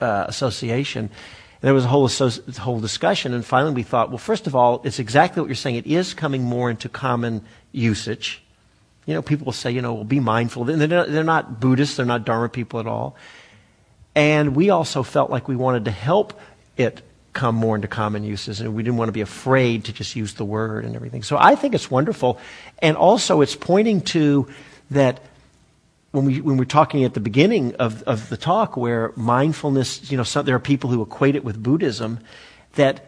uh, 0.01 0.27
association? 0.29 1.07
And 1.07 1.61
there 1.61 1.75
was 1.75 1.85
a 1.85 1.89
whole, 1.89 2.07
associ- 2.07 2.57
whole 2.57 2.79
discussion, 2.79 3.35
and 3.35 3.45
finally 3.45 3.75
we 3.75 3.83
thought, 3.83 4.11
well, 4.11 4.19
first 4.19 4.47
of 4.47 4.55
all, 4.55 4.81
it's 4.85 5.01
exactly 5.01 5.41
what 5.41 5.49
you're 5.49 5.57
saying. 5.57 5.75
It 5.75 5.89
is 5.89 6.15
coming 6.15 6.45
more 6.45 6.71
into 6.71 6.89
common 6.89 7.45
usage. 7.73 8.45
You 9.07 9.15
know, 9.15 9.23
people 9.23 9.47
will 9.47 9.53
say, 9.53 9.73
you 9.73 9.83
know, 9.83 9.95
well, 9.95 10.05
be 10.05 10.21
mindful. 10.21 10.71
And 10.71 10.81
they're 10.81 10.87
not, 10.87 11.09
they're 11.11 11.25
not 11.25 11.59
Buddhists, 11.59 11.97
they're 11.97 12.07
not 12.07 12.25
Dharma 12.25 12.49
people 12.49 12.79
at 12.79 12.87
all. 12.87 13.17
And 14.15 14.57
we 14.57 14.71
also 14.71 15.03
felt 15.03 15.31
like 15.31 15.49
we 15.49 15.57
wanted 15.57 15.85
to 15.85 15.91
help 15.91 16.39
it 16.77 17.03
come 17.33 17.55
more 17.55 17.77
into 17.77 17.87
common 17.87 18.25
uses, 18.25 18.61
and 18.61 18.75
we 18.75 18.83
didn't 18.83 18.97
want 18.97 19.09
to 19.09 19.13
be 19.13 19.21
afraid 19.21 19.85
to 19.85 19.93
just 19.93 20.17
use 20.17 20.35
the 20.35 20.45
word 20.45 20.85
and 20.85 20.97
everything. 20.97 21.23
So 21.23 21.37
I 21.39 21.55
think 21.55 21.75
it's 21.75 21.91
wonderful. 21.91 22.39
And 22.81 22.97
also, 22.97 23.43
it's 23.43 23.55
pointing 23.55 24.01
to 24.03 24.49
that 24.91 25.21
when, 26.11 26.25
we, 26.25 26.41
when 26.41 26.57
we're 26.57 26.65
talking 26.65 27.05
at 27.05 27.15
the 27.15 27.21
beginning 27.21 27.77
of, 27.77 28.03
of 28.05 28.29
the 28.29 28.37
talk, 28.37 28.77
where 28.77 29.13
mindfulness, 29.15 30.11
you 30.11 30.17
know, 30.17 30.25
some, 30.25 30.47
there 30.47 30.57
are 30.57 30.61
people 30.61 30.91
who 30.91 31.03
equate 31.03 31.37
it 31.37 31.45
with 31.45 31.63
Buddhism, 31.63 32.19
that 32.75 33.05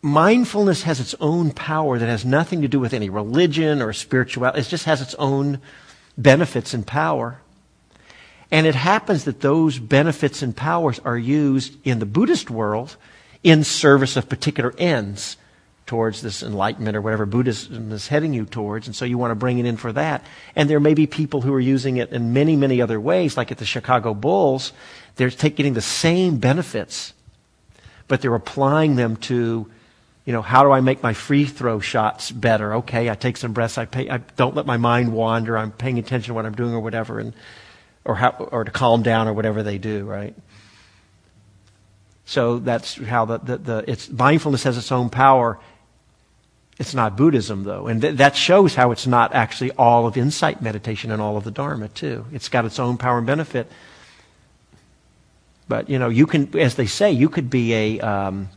mindfulness 0.00 0.82
has 0.84 1.00
its 1.00 1.14
own 1.20 1.50
power 1.50 1.98
that 1.98 2.06
has 2.06 2.24
nothing 2.24 2.62
to 2.62 2.68
do 2.68 2.78
with 2.78 2.94
any 2.94 3.10
religion 3.10 3.82
or 3.82 3.92
spirituality. 3.92 4.60
It 4.60 4.68
just 4.68 4.84
has 4.84 5.02
its 5.02 5.14
own 5.16 5.60
benefits 6.16 6.72
and 6.72 6.86
power. 6.86 7.40
And 8.50 8.66
it 8.66 8.74
happens 8.74 9.24
that 9.24 9.40
those 9.40 9.78
benefits 9.78 10.42
and 10.42 10.56
powers 10.56 11.00
are 11.00 11.18
used 11.18 11.76
in 11.84 11.98
the 11.98 12.06
Buddhist 12.06 12.50
world 12.50 12.96
in 13.42 13.64
service 13.64 14.16
of 14.16 14.28
particular 14.28 14.74
ends 14.78 15.36
towards 15.86 16.20
this 16.20 16.42
enlightenment 16.42 16.96
or 16.96 17.00
whatever 17.00 17.26
Buddhism 17.26 17.92
is 17.92 18.08
heading 18.08 18.34
you 18.34 18.44
towards. 18.44 18.88
And 18.88 18.94
so 18.94 19.04
you 19.04 19.18
want 19.18 19.30
to 19.30 19.36
bring 19.36 19.58
it 19.58 19.66
in 19.66 19.76
for 19.76 19.92
that. 19.92 20.24
And 20.56 20.68
there 20.68 20.80
may 20.80 20.94
be 20.94 21.06
people 21.06 21.40
who 21.40 21.54
are 21.54 21.60
using 21.60 21.96
it 21.96 22.10
in 22.10 22.32
many, 22.32 22.56
many 22.56 22.82
other 22.82 23.00
ways, 23.00 23.36
like 23.36 23.52
at 23.52 23.58
the 23.58 23.64
Chicago 23.64 24.12
Bulls. 24.12 24.72
They're 25.14 25.30
getting 25.30 25.74
the 25.74 25.80
same 25.80 26.38
benefits, 26.38 27.14
but 28.08 28.20
they're 28.20 28.34
applying 28.34 28.96
them 28.96 29.16
to, 29.16 29.70
you 30.24 30.32
know, 30.32 30.42
how 30.42 30.64
do 30.64 30.72
I 30.72 30.80
make 30.80 31.04
my 31.04 31.12
free 31.12 31.44
throw 31.44 31.78
shots 31.78 32.32
better? 32.32 32.74
Okay, 32.74 33.08
I 33.08 33.14
take 33.14 33.36
some 33.36 33.52
breaths. 33.52 33.78
I, 33.78 33.84
pay, 33.84 34.10
I 34.10 34.18
don't 34.18 34.56
let 34.56 34.66
my 34.66 34.76
mind 34.76 35.12
wander. 35.12 35.56
I'm 35.56 35.70
paying 35.70 36.00
attention 36.00 36.32
to 36.32 36.34
what 36.34 36.46
I'm 36.46 36.56
doing 36.56 36.74
or 36.74 36.80
whatever. 36.80 37.20
And 37.20 37.32
or 38.06 38.14
how, 38.14 38.30
or 38.30 38.64
to 38.64 38.70
calm 38.70 39.02
down 39.02 39.28
or 39.28 39.32
whatever 39.32 39.62
they 39.62 39.78
do, 39.78 40.04
right? 40.04 40.34
So 42.24 42.58
that's 42.58 42.96
how 42.96 43.24
the, 43.24 43.38
the, 43.38 43.56
the 43.58 43.84
it's 43.86 44.08
mindfulness 44.08 44.62
has 44.62 44.78
its 44.78 44.90
own 44.90 45.10
power. 45.10 45.58
It's 46.78 46.94
not 46.94 47.16
Buddhism 47.16 47.64
though, 47.64 47.86
and 47.86 48.00
th- 48.00 48.16
that 48.16 48.36
shows 48.36 48.74
how 48.74 48.92
it's 48.92 49.06
not 49.06 49.34
actually 49.34 49.72
all 49.72 50.06
of 50.06 50.16
insight 50.16 50.62
meditation 50.62 51.10
and 51.10 51.20
all 51.20 51.36
of 51.36 51.44
the 51.44 51.50
Dharma 51.50 51.88
too. 51.88 52.26
It's 52.32 52.48
got 52.48 52.64
its 52.64 52.78
own 52.78 52.96
power 52.96 53.18
and 53.18 53.26
benefit. 53.26 53.70
But 55.68 55.88
you 55.88 55.98
know, 55.98 56.08
you 56.08 56.26
can, 56.26 56.56
as 56.58 56.76
they 56.76 56.86
say, 56.86 57.10
you 57.10 57.28
could 57.28 57.50
be 57.50 57.74
a, 57.74 58.00
um, 58.00 58.50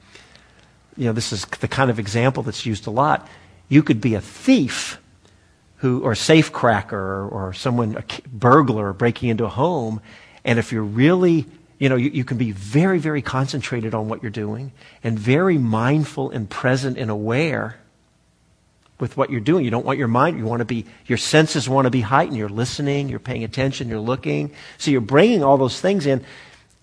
you 0.97 1.05
know, 1.05 1.13
this 1.13 1.31
is 1.31 1.45
the 1.45 1.67
kind 1.67 1.89
of 1.89 1.97
example 1.97 2.43
that's 2.43 2.65
used 2.65 2.87
a 2.87 2.91
lot. 2.91 3.27
You 3.67 3.83
could 3.83 4.01
be 4.01 4.15
a 4.15 4.21
thief 4.21 4.99
who, 5.79 6.01
or 6.01 6.15
safe 6.15 6.51
cracker, 6.51 6.97
or, 6.97 7.27
or 7.27 7.53
someone, 7.53 7.97
a 7.97 8.03
burglar 8.27 8.93
breaking 8.93 9.29
into 9.29 9.45
a 9.45 9.49
home, 9.49 10.01
and 10.45 10.59
if 10.59 10.71
you're 10.71 10.83
really 10.83 11.45
you 11.79 11.87
know, 11.87 11.95
you, 11.95 12.09
you 12.09 12.25
can 12.25 12.37
be 12.37 12.51
very, 12.51 12.99
very 12.99 13.21
concentrated 13.21 13.93
on 13.95 14.09
what 14.09 14.21
you're 14.21 14.29
doing 14.29 14.73
and 15.01 15.17
very 15.17 15.57
mindful 15.57 16.29
and 16.29 16.49
present 16.49 16.97
and 16.97 17.09
aware 17.09 17.77
with 18.99 19.15
what 19.15 19.29
you're 19.29 19.39
doing. 19.39 19.63
You 19.63 19.71
don't 19.71 19.85
want 19.85 19.97
your 19.97 20.09
mind, 20.09 20.37
you 20.37 20.45
want 20.45 20.59
to 20.59 20.65
be, 20.65 20.85
your 21.05 21.17
senses 21.17 21.69
want 21.69 21.85
to 21.85 21.89
be 21.89 22.01
heightened. 22.01 22.35
You're 22.35 22.49
listening, 22.49 23.07
you're 23.07 23.19
paying 23.19 23.45
attention, 23.45 23.87
you're 23.87 23.99
looking. 24.01 24.51
So 24.77 24.91
you're 24.91 24.99
bringing 24.99 25.41
all 25.41 25.57
those 25.57 25.79
things 25.79 26.05
in. 26.05 26.23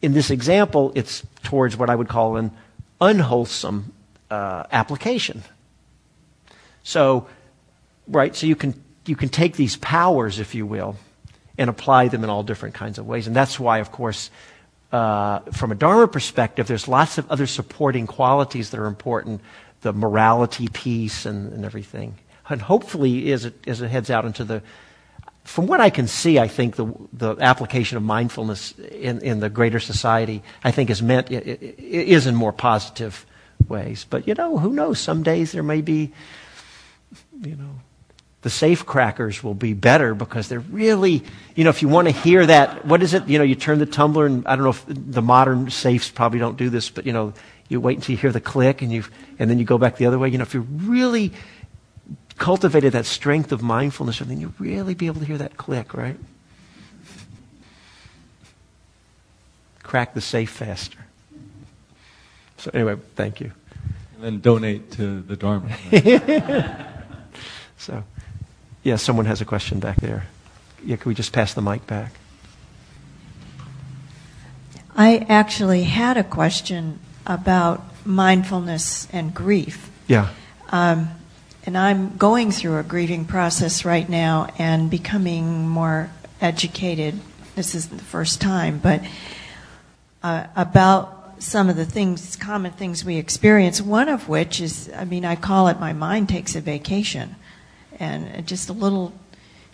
In 0.01 0.15
this 0.15 0.31
example, 0.31 0.93
it's 0.95 1.23
towards 1.43 1.77
what 1.77 1.91
I 1.91 1.95
would 1.95 2.09
call 2.09 2.37
an 2.37 2.51
unwholesome 2.99 3.93
uh, 4.31 4.65
application. 4.73 5.43
So, 6.83 7.27
right, 8.09 8.35
so 8.35 8.47
you 8.47 8.57
can, 8.57 8.83
you 9.09 9.17
can 9.17 9.29
take 9.29 9.57
these 9.57 9.77
powers, 9.77 10.39
if 10.39 10.55
you 10.55 10.67
will, 10.67 10.97
and 11.59 11.71
apply 11.71 12.09
them 12.09 12.25
in 12.25 12.31
all 12.31 12.43
different 12.43 12.75
kinds 12.75 12.99
of 12.99 13.07
ways. 13.07 13.27
And 13.27 13.35
that's 13.35 13.59
why, 13.59 13.79
of 13.79 13.91
course, 13.91 14.31
uh, 14.93 15.41
from 15.53 15.73
a 15.73 15.75
Dharma 15.75 16.09
perspective, 16.09 16.67
there's 16.67 16.89
lots 16.89 17.19
of 17.19 17.31
other 17.31 17.47
supporting 17.47 18.07
qualities 18.07 18.71
that 18.71 18.81
are 18.81 18.87
important, 18.87 19.41
the 19.81 19.93
morality 19.93 20.69
piece 20.69 21.27
and, 21.27 21.53
and 21.53 21.65
everything. 21.65 22.15
And 22.49 22.63
hopefully, 22.63 23.33
as 23.33 23.45
it, 23.45 23.55
as 23.67 23.81
it 23.81 23.89
heads 23.89 24.11
out 24.11 24.25
into 24.25 24.45
the, 24.45 24.63
from 25.45 25.67
what 25.67 25.81
I 25.81 25.91
can 25.91 26.07
see, 26.07 26.39
I 26.39 26.49
think 26.49 26.77
the, 26.77 26.93
the 27.13 27.37
application 27.41 27.97
of 27.97 28.03
mindfulness 28.03 28.73
in, 28.79 29.21
in 29.23 29.41
the 29.41 29.49
greater 29.49 29.81
society, 29.81 30.43
I 30.63 30.71
think 30.71 30.91
is 30.91 31.03
meant, 31.03 31.31
it, 31.31 31.47
it, 31.47 31.63
it 31.63 32.09
is 32.09 32.27
in 32.27 32.35
more 32.35 32.53
positive 32.53 33.27
ways. 33.69 34.07
But, 34.09 34.29
you 34.29 34.35
know, 34.35 34.59
who 34.59 34.73
knows? 34.73 34.99
Some 34.99 35.23
days 35.23 35.53
there 35.53 35.63
may 35.63 35.81
be, 35.81 36.13
you 37.43 37.57
know, 37.57 37.81
the 38.47 38.51
safe 38.51 38.87
crackers 38.87 39.43
will 39.43 39.55
be 39.55 39.73
better 39.73 40.15
because 40.15 40.49
they're 40.49 40.61
really, 40.61 41.25
you 41.57 41.65
know, 41.65 41.71
if 41.71 41.83
you 41.83 41.89
want 41.89 42.07
to 42.07 42.13
hear 42.13 42.47
that, 42.47 42.87
what 42.87 43.03
is 43.03 43.13
it? 43.13 43.27
You 43.27 43.39
know, 43.39 43.45
you 43.45 43.57
turn 43.57 43.81
the 43.81 43.87
tumbler 43.87 44.25
and 44.25 44.47
I 44.47 44.55
don't 44.55 44.63
know 44.63 44.71
if 44.71 44.85
the 44.87 45.21
modern 45.21 45.69
safes 45.69 46.13
probably 46.13 46.39
don't 46.39 46.57
do 46.57 46.71
this, 46.71 46.89
but 46.89 47.07
you 47.07 47.13
know, 47.13 47.33
you 47.69 47.81
wait 47.81 47.97
until 47.97 48.13
you 48.13 48.19
hear 48.19 48.31
the 48.31 48.41
click 48.41 48.83
and 48.83 48.93
you, 48.93 49.03
and 49.41 49.51
then 49.51 49.59
you 49.59 49.65
go 49.65 49.79
back 49.79 49.97
the 49.97 50.07
other 50.07 50.17
way. 50.17 50.29
You 50.29 50.39
know, 50.39 50.43
if 50.43 50.55
you 50.55 50.61
really 50.61 51.33
cultivated 52.39 52.93
that 52.93 53.05
strength 53.05 53.51
of 53.51 53.63
mindfulness, 53.63 54.21
then 54.21 54.39
you 54.39 54.55
really 54.61 54.95
be 54.95 55.09
able 55.09 55.19
to 55.19 55.27
hear 55.27 55.39
that 55.39 55.57
click, 55.57 55.93
right? 55.93 56.17
Crack 59.83 60.15
the 60.15 60.21
safe 60.21 60.51
faster. 60.51 61.01
So 62.59 62.71
anyway, 62.73 62.95
thank 63.17 63.41
you. 63.41 63.51
And 64.15 64.23
then 64.23 64.39
donate 64.39 64.93
to 64.93 65.21
the 65.23 65.35
Dharma. 65.35 65.77
so. 67.77 68.05
Yeah, 68.87 68.95
someone 68.95 69.27
has 69.27 69.41
a 69.41 69.45
question 69.45 69.81
back 69.81 69.97
there. 69.97 70.29
Yeah, 70.85 70.95
can 70.95 71.09
we 71.09 71.15
just 71.17 71.33
pass 71.33 71.53
the 71.53 71.61
mic 71.61 71.89
back? 71.89 72.13
I 74.95 75.27
actually 75.29 75.83
had 75.83 76.17
a 76.17 76.23
question 76.23 77.01
about 77.27 77.83
mindfulness 78.07 79.09
and 79.13 79.35
grief. 79.35 79.91
Yeah. 80.07 80.29
Um, 80.69 81.09
and 81.65 81.77
I'm 81.77 82.17
going 82.17 82.53
through 82.53 82.79
a 82.79 82.85
grieving 82.85 83.25
process 83.25 83.85
right 83.85 84.09
now 84.09 84.55
and 84.57 84.89
becoming 84.89 85.67
more 85.67 86.09
educated. 86.41 87.19
This 87.57 87.75
isn't 87.75 87.97
the 87.97 88.05
first 88.05 88.41
time, 88.41 88.79
but 88.79 89.05
uh, 90.23 90.47
about 90.55 91.43
some 91.43 91.69
of 91.69 91.75
the 91.75 91.85
things, 91.85 92.37
common 92.37 92.71
things 92.71 93.05
we 93.05 93.17
experience. 93.17 93.83
One 93.83 94.09
of 94.09 94.29
which 94.29 94.61
is, 94.61 94.89
I 94.95 95.07
mean, 95.07 95.25
I 95.25 95.35
call 95.35 95.67
it 95.67 95.81
my 95.81 95.93
mind 95.93 96.29
takes 96.29 96.55
a 96.55 96.61
vacation 96.61 97.35
and 97.99 98.47
just 98.47 98.69
a 98.69 98.73
little 98.73 99.13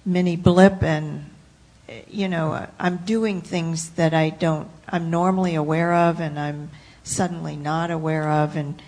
mini 0.05 0.37
blip 0.37 0.83
and 0.83 1.29
you 2.09 2.29
know 2.29 2.67
i'm 2.79 2.97
doing 2.99 3.41
things 3.41 3.91
that 3.91 4.15
i 4.15 4.31
don't 4.31 4.69
i'm 4.89 5.11
normally 5.11 5.55
aware 5.55 5.93
of 5.93 6.21
and 6.21 6.39
i'm 6.39 6.71
suddenly 7.03 7.57
not 7.57 7.91
aware 7.91 8.29
of 8.29 8.57
and 8.57 8.81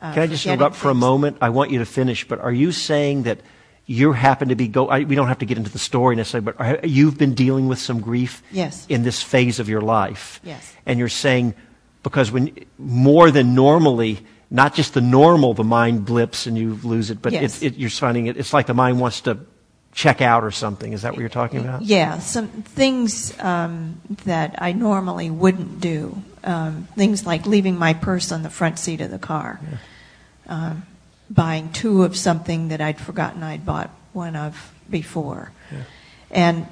uh, 0.00 0.12
can 0.14 0.22
i 0.22 0.26
just 0.26 0.46
interrupt 0.46 0.76
for 0.76 0.90
a 0.90 0.94
moment? 0.94 1.38
I 1.40 1.48
want 1.48 1.70
you 1.70 1.80
to 1.80 1.86
finish 1.86 2.26
but 2.26 2.38
are 2.40 2.52
you 2.52 2.72
saying 2.72 3.24
that 3.24 3.40
you 3.88 4.12
happen 4.12 4.50
to 4.50 4.54
be 4.54 4.68
go 4.68 4.88
I, 4.88 5.00
we 5.00 5.16
don't 5.16 5.28
have 5.28 5.38
to 5.38 5.46
get 5.46 5.56
into 5.56 5.70
the 5.70 5.78
story 5.78 6.14
necessarily 6.14 6.44
but 6.44 6.60
are, 6.60 6.86
you've 6.86 7.18
been 7.18 7.34
dealing 7.34 7.66
with 7.66 7.78
some 7.78 8.00
grief 8.00 8.42
yes. 8.52 8.86
in 8.88 9.02
this 9.02 9.22
phase 9.22 9.58
of 9.58 9.68
your 9.68 9.80
life. 9.80 10.40
Yes. 10.44 10.74
And 10.86 10.98
you're 10.98 11.08
saying 11.08 11.54
because 12.02 12.30
when 12.30 12.54
more 12.78 13.30
than 13.30 13.54
normally 13.54 14.24
not 14.50 14.74
just 14.74 14.94
the 14.94 15.00
normal, 15.00 15.54
the 15.54 15.64
mind 15.64 16.06
blips 16.06 16.46
and 16.46 16.56
you 16.56 16.78
lose 16.82 17.10
it, 17.10 17.20
but 17.20 17.32
yes. 17.32 17.62
it, 17.62 17.74
it, 17.74 17.78
you're 17.78 17.90
finding 17.90 18.26
it, 18.26 18.36
it's 18.36 18.52
like 18.52 18.66
the 18.66 18.74
mind 18.74 19.00
wants 19.00 19.22
to 19.22 19.38
check 19.92 20.20
out 20.20 20.44
or 20.44 20.50
something. 20.50 20.92
Is 20.92 21.02
that 21.02 21.12
what 21.12 21.20
you're 21.20 21.28
talking 21.28 21.60
about? 21.60 21.82
Yeah, 21.82 22.18
some 22.18 22.48
things 22.48 23.38
um, 23.40 24.00
that 24.24 24.56
I 24.62 24.72
normally 24.72 25.30
wouldn't 25.30 25.80
do. 25.80 26.22
Um, 26.44 26.88
things 26.94 27.26
like 27.26 27.46
leaving 27.46 27.76
my 27.76 27.94
purse 27.94 28.32
on 28.32 28.42
the 28.42 28.50
front 28.50 28.78
seat 28.78 29.00
of 29.00 29.10
the 29.10 29.18
car, 29.18 29.60
yeah. 29.62 29.76
um, 30.46 30.82
buying 31.28 31.72
two 31.72 32.04
of 32.04 32.16
something 32.16 32.68
that 32.68 32.80
I'd 32.80 32.98
forgotten 32.98 33.42
I'd 33.42 33.66
bought 33.66 33.90
one 34.12 34.36
of 34.36 34.72
before. 34.88 35.52
Yeah. 35.70 35.82
And 36.30 36.66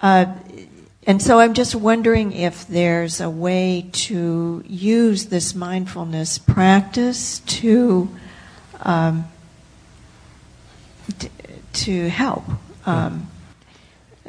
uh, 0.00 0.26
and 1.10 1.20
so 1.20 1.40
I'm 1.40 1.54
just 1.54 1.74
wondering 1.74 2.30
if 2.30 2.68
there's 2.68 3.20
a 3.20 3.28
way 3.28 3.90
to 4.06 4.62
use 4.64 5.26
this 5.26 5.56
mindfulness 5.56 6.38
practice 6.38 7.40
to 7.40 8.08
um, 8.82 9.24
t- 11.18 11.30
to 11.72 12.08
help. 12.10 12.44
Um, 12.86 13.28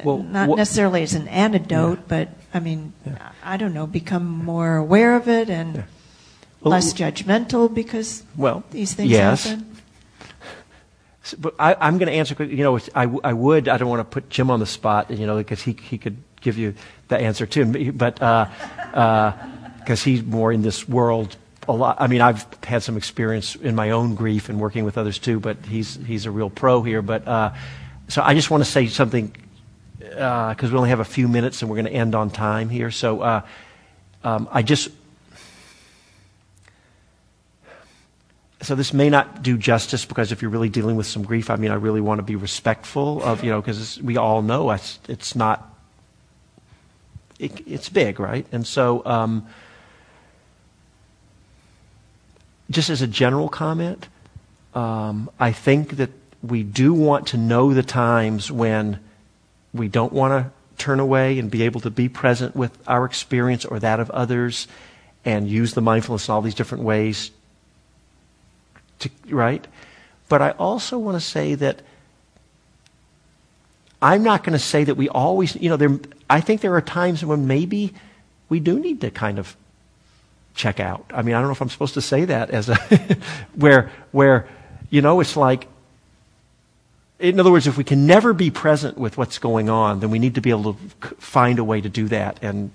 well, 0.03 0.23
not 0.23 0.49
necessarily 0.49 1.03
as 1.03 1.13
an 1.13 1.27
antidote, 1.27 1.99
yeah. 1.99 2.05
but 2.07 2.29
I 2.51 2.59
mean, 2.59 2.93
yeah. 3.05 3.31
I 3.43 3.57
don't 3.57 3.75
know, 3.75 3.85
become 3.85 4.25
more 4.25 4.77
aware 4.77 5.15
of 5.15 5.29
it 5.29 5.51
and 5.51 5.75
yeah. 5.75 5.83
well, 6.61 6.71
less 6.71 6.93
judgmental 6.93 7.71
because 7.71 8.23
well, 8.35 8.63
these 8.71 8.95
things 8.95 9.11
yes. 9.11 9.43
happen. 9.43 9.77
but 11.37 11.53
I, 11.59 11.87
am 11.87 11.99
going 11.99 12.07
to 12.07 12.17
answer 12.17 12.33
quickly. 12.33 12.57
You 12.57 12.63
know, 12.63 12.79
I, 12.95 13.03
I 13.23 13.33
would. 13.33 13.67
I 13.67 13.77
don't 13.77 13.87
want 13.87 13.99
to 13.99 14.03
put 14.03 14.31
Jim 14.31 14.49
on 14.49 14.59
the 14.59 14.65
spot. 14.65 15.11
You 15.11 15.27
know, 15.27 15.37
because 15.37 15.61
he 15.61 15.73
he 15.73 15.99
could 15.99 16.17
give 16.41 16.57
you 16.57 16.73
the 17.07 17.17
answer 17.17 17.45
too. 17.45 17.91
But 17.91 18.15
because 18.15 18.49
uh, 18.93 18.95
uh, 18.97 19.95
he's 19.95 20.23
more 20.23 20.51
in 20.51 20.61
this 20.61 20.87
world 20.87 21.35
a 21.67 21.71
lot. 21.71 21.97
I 21.99 22.07
mean, 22.07 22.21
I've 22.21 22.45
had 22.63 22.83
some 22.83 22.97
experience 22.97 23.55
in 23.55 23.75
my 23.75 23.91
own 23.91 24.15
grief 24.15 24.49
and 24.49 24.59
working 24.59 24.83
with 24.83 24.97
others 24.97 25.19
too. 25.19 25.39
But 25.39 25.65
he's 25.65 25.95
he's 25.95 26.25
a 26.25 26.31
real 26.31 26.49
pro 26.49 26.81
here. 26.83 27.01
But 27.01 27.27
uh, 27.27 27.53
so 28.07 28.21
I 28.21 28.33
just 28.33 28.49
want 28.49 28.63
to 28.63 28.69
say 28.69 28.87
something 28.87 29.35
because 29.99 30.63
uh, 30.63 30.71
we 30.71 30.77
only 30.77 30.89
have 30.89 30.99
a 30.99 31.05
few 31.05 31.27
minutes 31.27 31.61
and 31.61 31.69
we're 31.69 31.77
going 31.77 31.85
to 31.85 31.93
end 31.93 32.15
on 32.15 32.29
time 32.29 32.69
here. 32.69 32.91
So 32.91 33.21
uh, 33.21 33.41
um, 34.23 34.49
I 34.51 34.61
just. 34.63 34.89
So 38.63 38.75
this 38.75 38.93
may 38.93 39.09
not 39.09 39.41
do 39.41 39.57
justice 39.57 40.05
because 40.05 40.31
if 40.31 40.43
you're 40.43 40.51
really 40.51 40.69
dealing 40.69 40.95
with 40.95 41.07
some 41.07 41.23
grief, 41.23 41.49
I 41.49 41.55
mean, 41.55 41.71
I 41.71 41.75
really 41.75 41.99
want 41.99 42.19
to 42.19 42.23
be 42.23 42.35
respectful 42.35 43.23
of, 43.23 43.43
you 43.43 43.49
know, 43.49 43.59
because 43.59 43.99
we 43.99 44.17
all 44.17 44.43
know 44.43 44.69
it's, 44.69 44.99
it's 45.09 45.35
not 45.35 45.70
it, 47.41 47.67
it's 47.67 47.89
big, 47.89 48.19
right? 48.19 48.45
And 48.51 48.65
so, 48.65 49.03
um, 49.05 49.47
just 52.69 52.89
as 52.89 53.01
a 53.01 53.07
general 53.07 53.49
comment, 53.49 54.07
um, 54.73 55.29
I 55.39 55.51
think 55.51 55.97
that 55.97 56.11
we 56.41 56.63
do 56.63 56.93
want 56.93 57.27
to 57.27 57.37
know 57.37 57.73
the 57.73 57.83
times 57.83 58.51
when 58.51 58.99
we 59.73 59.87
don't 59.87 60.13
want 60.13 60.31
to 60.31 60.51
turn 60.83 60.99
away 60.99 61.37
and 61.37 61.51
be 61.51 61.63
able 61.63 61.81
to 61.81 61.89
be 61.89 62.07
present 62.07 62.55
with 62.55 62.71
our 62.87 63.05
experience 63.05 63.65
or 63.65 63.79
that 63.79 63.99
of 63.99 64.09
others 64.11 64.67
and 65.25 65.49
use 65.49 65.73
the 65.73 65.81
mindfulness 65.81 66.27
in 66.27 66.33
all 66.33 66.41
these 66.41 66.55
different 66.55 66.83
ways 66.83 67.31
to, 68.99 69.09
right? 69.29 69.65
But 70.29 70.41
I 70.41 70.51
also 70.51 70.97
want 70.97 71.17
to 71.17 71.21
say 71.21 71.55
that 71.55 71.81
I'm 74.01 74.23
not 74.23 74.43
going 74.43 74.53
to 74.53 74.59
say 74.59 74.83
that 74.83 74.95
we 74.95 75.09
always, 75.09 75.55
you 75.55 75.69
know, 75.69 75.77
there, 75.77 75.99
I 76.29 76.41
think 76.41 76.61
there 76.61 76.73
are 76.75 76.81
times 76.81 77.23
when 77.23 77.47
maybe 77.47 77.93
we 78.49 78.59
do 78.59 78.79
need 78.79 79.01
to 79.01 79.11
kind 79.11 79.37
of 79.37 79.55
check 80.55 80.79
out. 80.79 81.05
I 81.13 81.21
mean, 81.21 81.35
I 81.35 81.39
don't 81.39 81.47
know 81.47 81.53
if 81.53 81.61
I'm 81.61 81.69
supposed 81.69 81.93
to 81.93 82.01
say 82.01 82.25
that 82.25 82.49
as 82.49 82.69
a, 82.69 82.75
where, 83.55 83.91
where, 84.11 84.47
you 84.89 85.01
know, 85.01 85.19
it's 85.19 85.37
like, 85.37 85.67
in 87.19 87.39
other 87.39 87.51
words, 87.51 87.67
if 87.67 87.77
we 87.77 87.83
can 87.83 88.07
never 88.07 88.33
be 88.33 88.49
present 88.49 88.97
with 88.97 89.17
what's 89.17 89.37
going 89.37 89.69
on, 89.69 89.99
then 89.99 90.09
we 90.09 90.17
need 90.17 90.35
to 90.35 90.41
be 90.41 90.49
able 90.49 90.73
to 90.73 90.79
find 91.19 91.59
a 91.59 91.63
way 91.63 91.79
to 91.79 91.89
do 91.89 92.07
that 92.07 92.39
and, 92.41 92.71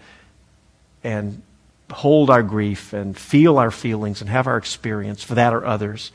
and 1.02 1.42
hold 1.90 2.30
our 2.30 2.42
grief 2.42 2.92
and 2.92 3.18
feel 3.18 3.58
our 3.58 3.72
feelings 3.72 4.20
and 4.20 4.30
have 4.30 4.46
our 4.46 4.56
experience 4.56 5.22
for 5.22 5.34
that 5.34 5.52
or 5.52 5.66
others. 5.66 6.12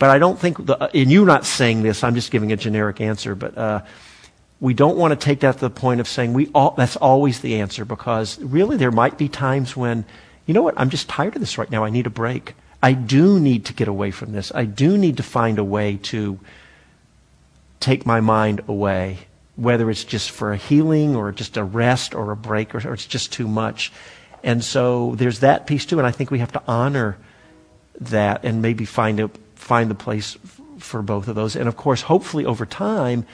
But 0.00 0.08
I 0.08 0.18
don't 0.18 0.38
think, 0.38 0.64
the, 0.64 0.90
and 0.94 1.10
you 1.10 1.26
not 1.26 1.44
saying 1.44 1.82
this, 1.82 2.02
I'm 2.02 2.14
just 2.14 2.30
giving 2.30 2.52
a 2.52 2.56
generic 2.56 3.02
answer, 3.02 3.34
but 3.34 3.56
uh, 3.56 3.82
we 4.58 4.72
don't 4.72 4.96
want 4.96 5.12
to 5.12 5.24
take 5.24 5.40
that 5.40 5.56
to 5.56 5.60
the 5.60 5.68
point 5.68 6.00
of 6.00 6.08
saying 6.08 6.32
we 6.32 6.48
all, 6.54 6.70
that's 6.70 6.96
always 6.96 7.40
the 7.40 7.60
answer 7.60 7.84
because 7.84 8.38
really 8.40 8.78
there 8.78 8.90
might 8.90 9.18
be 9.18 9.28
times 9.28 9.76
when, 9.76 10.06
you 10.46 10.54
know 10.54 10.62
what, 10.62 10.72
I'm 10.78 10.88
just 10.88 11.06
tired 11.06 11.36
of 11.36 11.40
this 11.40 11.58
right 11.58 11.70
now. 11.70 11.84
I 11.84 11.90
need 11.90 12.06
a 12.06 12.10
break. 12.10 12.54
I 12.82 12.94
do 12.94 13.38
need 13.38 13.66
to 13.66 13.74
get 13.74 13.88
away 13.88 14.10
from 14.10 14.32
this. 14.32 14.50
I 14.54 14.64
do 14.64 14.96
need 14.96 15.18
to 15.18 15.22
find 15.22 15.58
a 15.58 15.64
way 15.64 15.98
to 16.04 16.40
take 17.78 18.06
my 18.06 18.20
mind 18.20 18.62
away 18.68 19.18
whether 19.56 19.90
it's 19.90 20.04
just 20.04 20.30
for 20.30 20.54
a 20.54 20.56
healing 20.56 21.14
or 21.14 21.30
just 21.30 21.58
a 21.58 21.62
rest 21.62 22.14
or 22.14 22.30
a 22.30 22.36
break 22.36 22.74
or, 22.74 22.88
or 22.88 22.94
it's 22.94 23.04
just 23.04 23.34
too 23.34 23.46
much. 23.46 23.92
And 24.42 24.64
so 24.64 25.14
there's 25.16 25.40
that 25.40 25.66
piece 25.66 25.84
too, 25.84 25.98
and 25.98 26.06
I 26.06 26.10
think 26.10 26.30
we 26.30 26.38
have 26.38 26.52
to 26.52 26.62
honor 26.66 27.18
that 28.00 28.46
and 28.46 28.62
maybe 28.62 28.86
find 28.86 29.20
a 29.20 29.30
find 29.70 29.88
the 29.88 29.94
place 29.94 30.36
for 30.80 31.00
both 31.00 31.28
of 31.28 31.36
those. 31.36 31.54
And 31.54 31.68
of 31.68 31.76
course, 31.76 32.02
hopefully 32.02 32.44
over 32.44 32.66
time, 32.66 33.24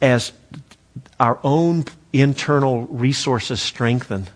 as 0.00 0.30
our 1.18 1.40
own 1.42 1.84
internal 2.12 2.86
resources 2.86 3.60
strengthen 3.60 4.28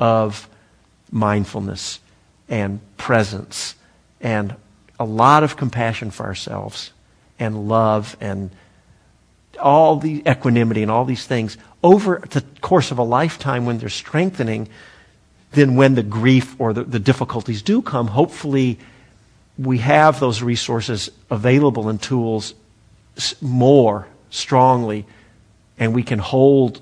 of 0.00 0.48
mindfulness 1.12 2.00
and 2.48 2.80
presence 2.96 3.74
and 4.22 4.56
a 4.98 5.04
lot 5.04 5.42
of 5.42 5.58
compassion 5.58 6.10
for 6.10 6.24
ourselves 6.24 6.92
and 7.38 7.68
love 7.68 8.16
and 8.18 8.48
all 9.60 9.96
the 9.96 10.22
equanimity 10.26 10.80
and 10.80 10.90
all 10.90 11.04
these 11.04 11.26
things 11.26 11.58
over 11.82 12.22
the 12.30 12.42
course 12.62 12.90
of 12.90 12.96
a 12.96 13.02
lifetime 13.02 13.66
when 13.66 13.76
they're 13.76 13.90
strengthening, 13.90 14.66
then 15.52 15.76
when 15.76 15.94
the 15.94 16.02
grief 16.02 16.58
or 16.58 16.72
the, 16.72 16.84
the 16.84 16.98
difficulties 16.98 17.60
do 17.60 17.82
come, 17.82 18.06
hopefully 18.06 18.78
we 19.58 19.78
have 19.78 20.20
those 20.20 20.42
resources 20.42 21.10
available 21.30 21.88
and 21.88 22.00
tools 22.00 22.54
more 23.40 24.06
strongly, 24.30 25.04
and 25.78 25.94
we 25.94 26.02
can 26.02 26.18
hold 26.18 26.80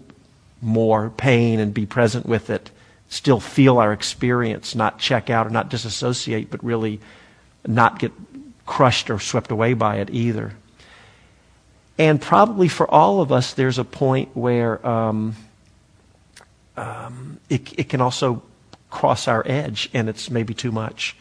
more 0.61 1.11
pain 1.11 1.59
and 1.61 1.73
be 1.73 1.87
present 1.87 2.27
with 2.27 2.51
it, 2.51 2.71
still 3.09 3.41
feel 3.41 3.79
our 3.79 3.93
experience, 3.93 4.75
not 4.75 4.99
check 4.99 5.31
out 5.31 5.47
or 5.47 5.51
not 5.51 5.71
disassociate, 5.71 6.51
but 6.51 6.63
really 6.63 7.01
not 7.67 7.99
get 7.99 8.13
crushed 8.67 9.11
or 9.11 9.19
swept 9.19 9.51
away 9.51 9.73
by 9.73 9.97
it 9.97 10.11
either. 10.11 10.53
And 11.99 12.21
probably 12.21 12.69
for 12.69 12.91
all 12.91 13.23
of 13.23 13.33
us, 13.33 13.55
there's 13.55 13.79
a 13.79 13.85
point 13.85 14.37
where 14.37 14.87
um, 14.87 15.35
um, 16.77 17.41
it, 17.49 17.79
it 17.79 17.89
can 17.89 18.03
also 18.03 18.43
cross 18.91 19.29
our 19.29 19.43
edge 19.47 19.89
and 19.95 20.09
it's 20.09 20.31
maybe 20.31 20.53
too 20.53 20.73
much. 20.73 21.17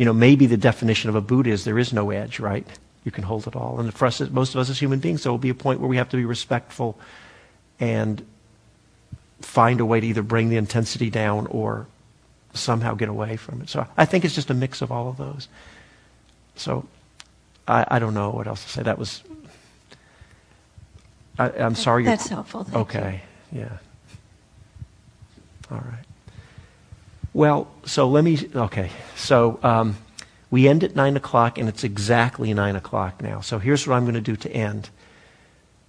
You 0.00 0.06
know, 0.06 0.14
maybe 0.14 0.46
the 0.46 0.56
definition 0.56 1.10
of 1.10 1.14
a 1.14 1.20
Buddha 1.20 1.50
is 1.50 1.64
there 1.64 1.78
is 1.78 1.92
no 1.92 2.08
edge, 2.08 2.40
right? 2.40 2.66
You 3.04 3.10
can 3.10 3.22
hold 3.22 3.46
it 3.46 3.54
all. 3.54 3.78
And 3.78 3.92
for 3.92 4.06
us, 4.06 4.18
most 4.30 4.54
of 4.54 4.60
us 4.62 4.70
as 4.70 4.78
human 4.78 4.98
beings, 4.98 5.24
there 5.24 5.30
will 5.30 5.36
be 5.36 5.50
a 5.50 5.54
point 5.54 5.78
where 5.78 5.90
we 5.90 5.98
have 5.98 6.08
to 6.08 6.16
be 6.16 6.24
respectful 6.24 6.98
and 7.78 8.24
find 9.42 9.78
a 9.78 9.84
way 9.84 10.00
to 10.00 10.06
either 10.06 10.22
bring 10.22 10.48
the 10.48 10.56
intensity 10.56 11.10
down 11.10 11.46
or 11.48 11.86
somehow 12.54 12.94
get 12.94 13.10
away 13.10 13.36
from 13.36 13.60
it. 13.60 13.68
So 13.68 13.86
I 13.94 14.06
think 14.06 14.24
it's 14.24 14.34
just 14.34 14.48
a 14.48 14.54
mix 14.54 14.80
of 14.80 14.90
all 14.90 15.10
of 15.10 15.18
those. 15.18 15.48
So 16.56 16.86
I, 17.68 17.84
I 17.86 17.98
don't 17.98 18.14
know 18.14 18.30
what 18.30 18.46
else 18.46 18.64
to 18.64 18.70
say. 18.70 18.82
That 18.82 18.96
was 18.96 19.22
I, 21.38 21.50
am 21.50 21.74
sorry. 21.74 22.04
That's 22.04 22.28
helpful. 22.28 22.66
Okay. 22.72 23.20
You. 23.52 23.60
Yeah. 23.60 23.78
All 25.70 25.76
right. 25.76 26.06
Well, 27.32 27.68
so 27.84 28.08
let 28.08 28.24
me. 28.24 28.38
Okay. 28.54 28.90
So 29.16 29.60
um, 29.62 29.96
we 30.50 30.68
end 30.68 30.82
at 30.82 30.96
nine 30.96 31.16
o'clock, 31.16 31.58
and 31.58 31.68
it's 31.68 31.84
exactly 31.84 32.52
nine 32.54 32.76
o'clock 32.76 33.22
now. 33.22 33.40
So 33.40 33.58
here's 33.58 33.86
what 33.86 33.94
I'm 33.94 34.04
going 34.04 34.14
to 34.14 34.20
do 34.20 34.36
to 34.36 34.50
end. 34.50 34.90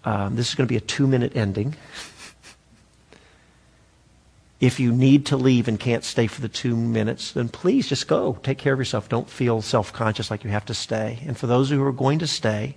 Um, 0.03 0.35
this 0.35 0.49
is 0.49 0.55
going 0.55 0.67
to 0.67 0.71
be 0.71 0.77
a 0.77 0.81
two-minute 0.81 1.35
ending. 1.35 1.75
If 4.59 4.79
you 4.79 4.91
need 4.91 5.25
to 5.27 5.37
leave 5.37 5.67
and 5.67 5.79
can't 5.79 6.03
stay 6.03 6.27
for 6.27 6.41
the 6.41 6.47
two 6.47 6.75
minutes, 6.75 7.31
then 7.31 7.49
please 7.49 7.87
just 7.87 8.07
go. 8.07 8.37
Take 8.43 8.59
care 8.59 8.73
of 8.73 8.79
yourself. 8.79 9.09
Don't 9.09 9.27
feel 9.27 9.63
self 9.63 9.91
conscious 9.91 10.29
like 10.29 10.43
you 10.43 10.51
have 10.51 10.65
to 10.65 10.75
stay. 10.75 11.19
And 11.25 11.35
for 11.35 11.47
those 11.47 11.71
who 11.71 11.83
are 11.83 11.91
going 11.91 12.19
to 12.19 12.27
stay, 12.27 12.75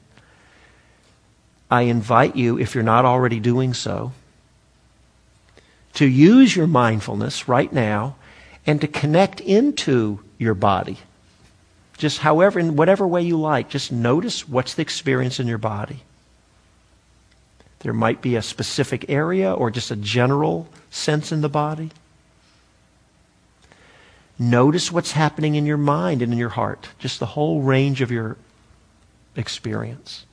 I 1.70 1.82
invite 1.82 2.36
you, 2.36 2.58
if 2.58 2.74
you're 2.74 2.84
not 2.84 3.04
already 3.04 3.40
doing 3.40 3.74
so, 3.74 4.12
to 5.94 6.06
use 6.06 6.56
your 6.56 6.66
mindfulness 6.66 7.48
right 7.48 7.70
now 7.70 8.16
and 8.66 8.80
to 8.80 8.88
connect 8.88 9.40
into 9.40 10.20
your 10.38 10.54
body. 10.54 10.98
Just 11.96 12.18
however, 12.18 12.58
in 12.58 12.76
whatever 12.76 13.06
way 13.06 13.22
you 13.22 13.38
like, 13.38 13.68
just 13.68 13.92
notice 13.92 14.48
what's 14.48 14.74
the 14.74 14.82
experience 14.82 15.38
in 15.38 15.46
your 15.46 15.58
body. 15.58 16.02
There 17.80 17.92
might 17.92 18.22
be 18.22 18.34
a 18.34 18.42
specific 18.42 19.04
area 19.08 19.52
or 19.52 19.70
just 19.70 19.90
a 19.90 19.96
general 19.96 20.68
sense 20.90 21.30
in 21.30 21.42
the 21.42 21.48
body. 21.48 21.90
Notice 24.38 24.90
what's 24.90 25.12
happening 25.12 25.54
in 25.54 25.66
your 25.66 25.76
mind 25.76 26.22
and 26.22 26.32
in 26.32 26.38
your 26.38 26.48
heart, 26.48 26.88
just 26.98 27.20
the 27.20 27.26
whole 27.26 27.60
range 27.60 28.00
of 28.00 28.10
your 28.10 28.36
experience. 29.36 30.24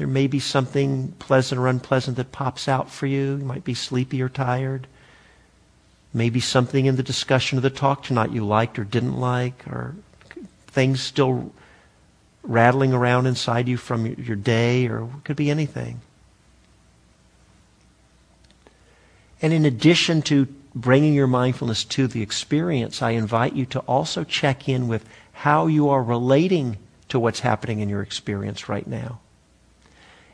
There 0.00 0.06
may 0.06 0.28
be 0.28 0.40
something 0.40 1.12
pleasant 1.18 1.58
or 1.58 1.68
unpleasant 1.68 2.16
that 2.16 2.32
pops 2.32 2.68
out 2.68 2.90
for 2.90 3.06
you. 3.06 3.36
You 3.36 3.44
might 3.44 3.64
be 3.64 3.74
sleepy 3.74 4.22
or 4.22 4.30
tired. 4.30 4.86
Maybe 6.14 6.40
something 6.40 6.86
in 6.86 6.96
the 6.96 7.02
discussion 7.02 7.58
of 7.58 7.62
the 7.62 7.68
talk 7.68 8.02
tonight 8.02 8.30
you 8.30 8.42
liked 8.42 8.78
or 8.78 8.84
didn't 8.84 9.20
like, 9.20 9.62
or 9.68 9.96
things 10.68 11.02
still 11.02 11.52
rattling 12.42 12.94
around 12.94 13.26
inside 13.26 13.68
you 13.68 13.76
from 13.76 14.06
your 14.06 14.36
day, 14.36 14.86
or 14.86 15.02
it 15.02 15.24
could 15.24 15.36
be 15.36 15.50
anything. 15.50 16.00
And 19.42 19.52
in 19.52 19.66
addition 19.66 20.22
to 20.22 20.46
bringing 20.74 21.12
your 21.12 21.26
mindfulness 21.26 21.84
to 21.84 22.06
the 22.06 22.22
experience, 22.22 23.02
I 23.02 23.10
invite 23.10 23.52
you 23.52 23.66
to 23.66 23.80
also 23.80 24.24
check 24.24 24.66
in 24.66 24.88
with 24.88 25.06
how 25.32 25.66
you 25.66 25.90
are 25.90 26.02
relating 26.02 26.78
to 27.10 27.20
what's 27.20 27.40
happening 27.40 27.80
in 27.80 27.90
your 27.90 28.00
experience 28.00 28.66
right 28.66 28.86
now 28.86 29.20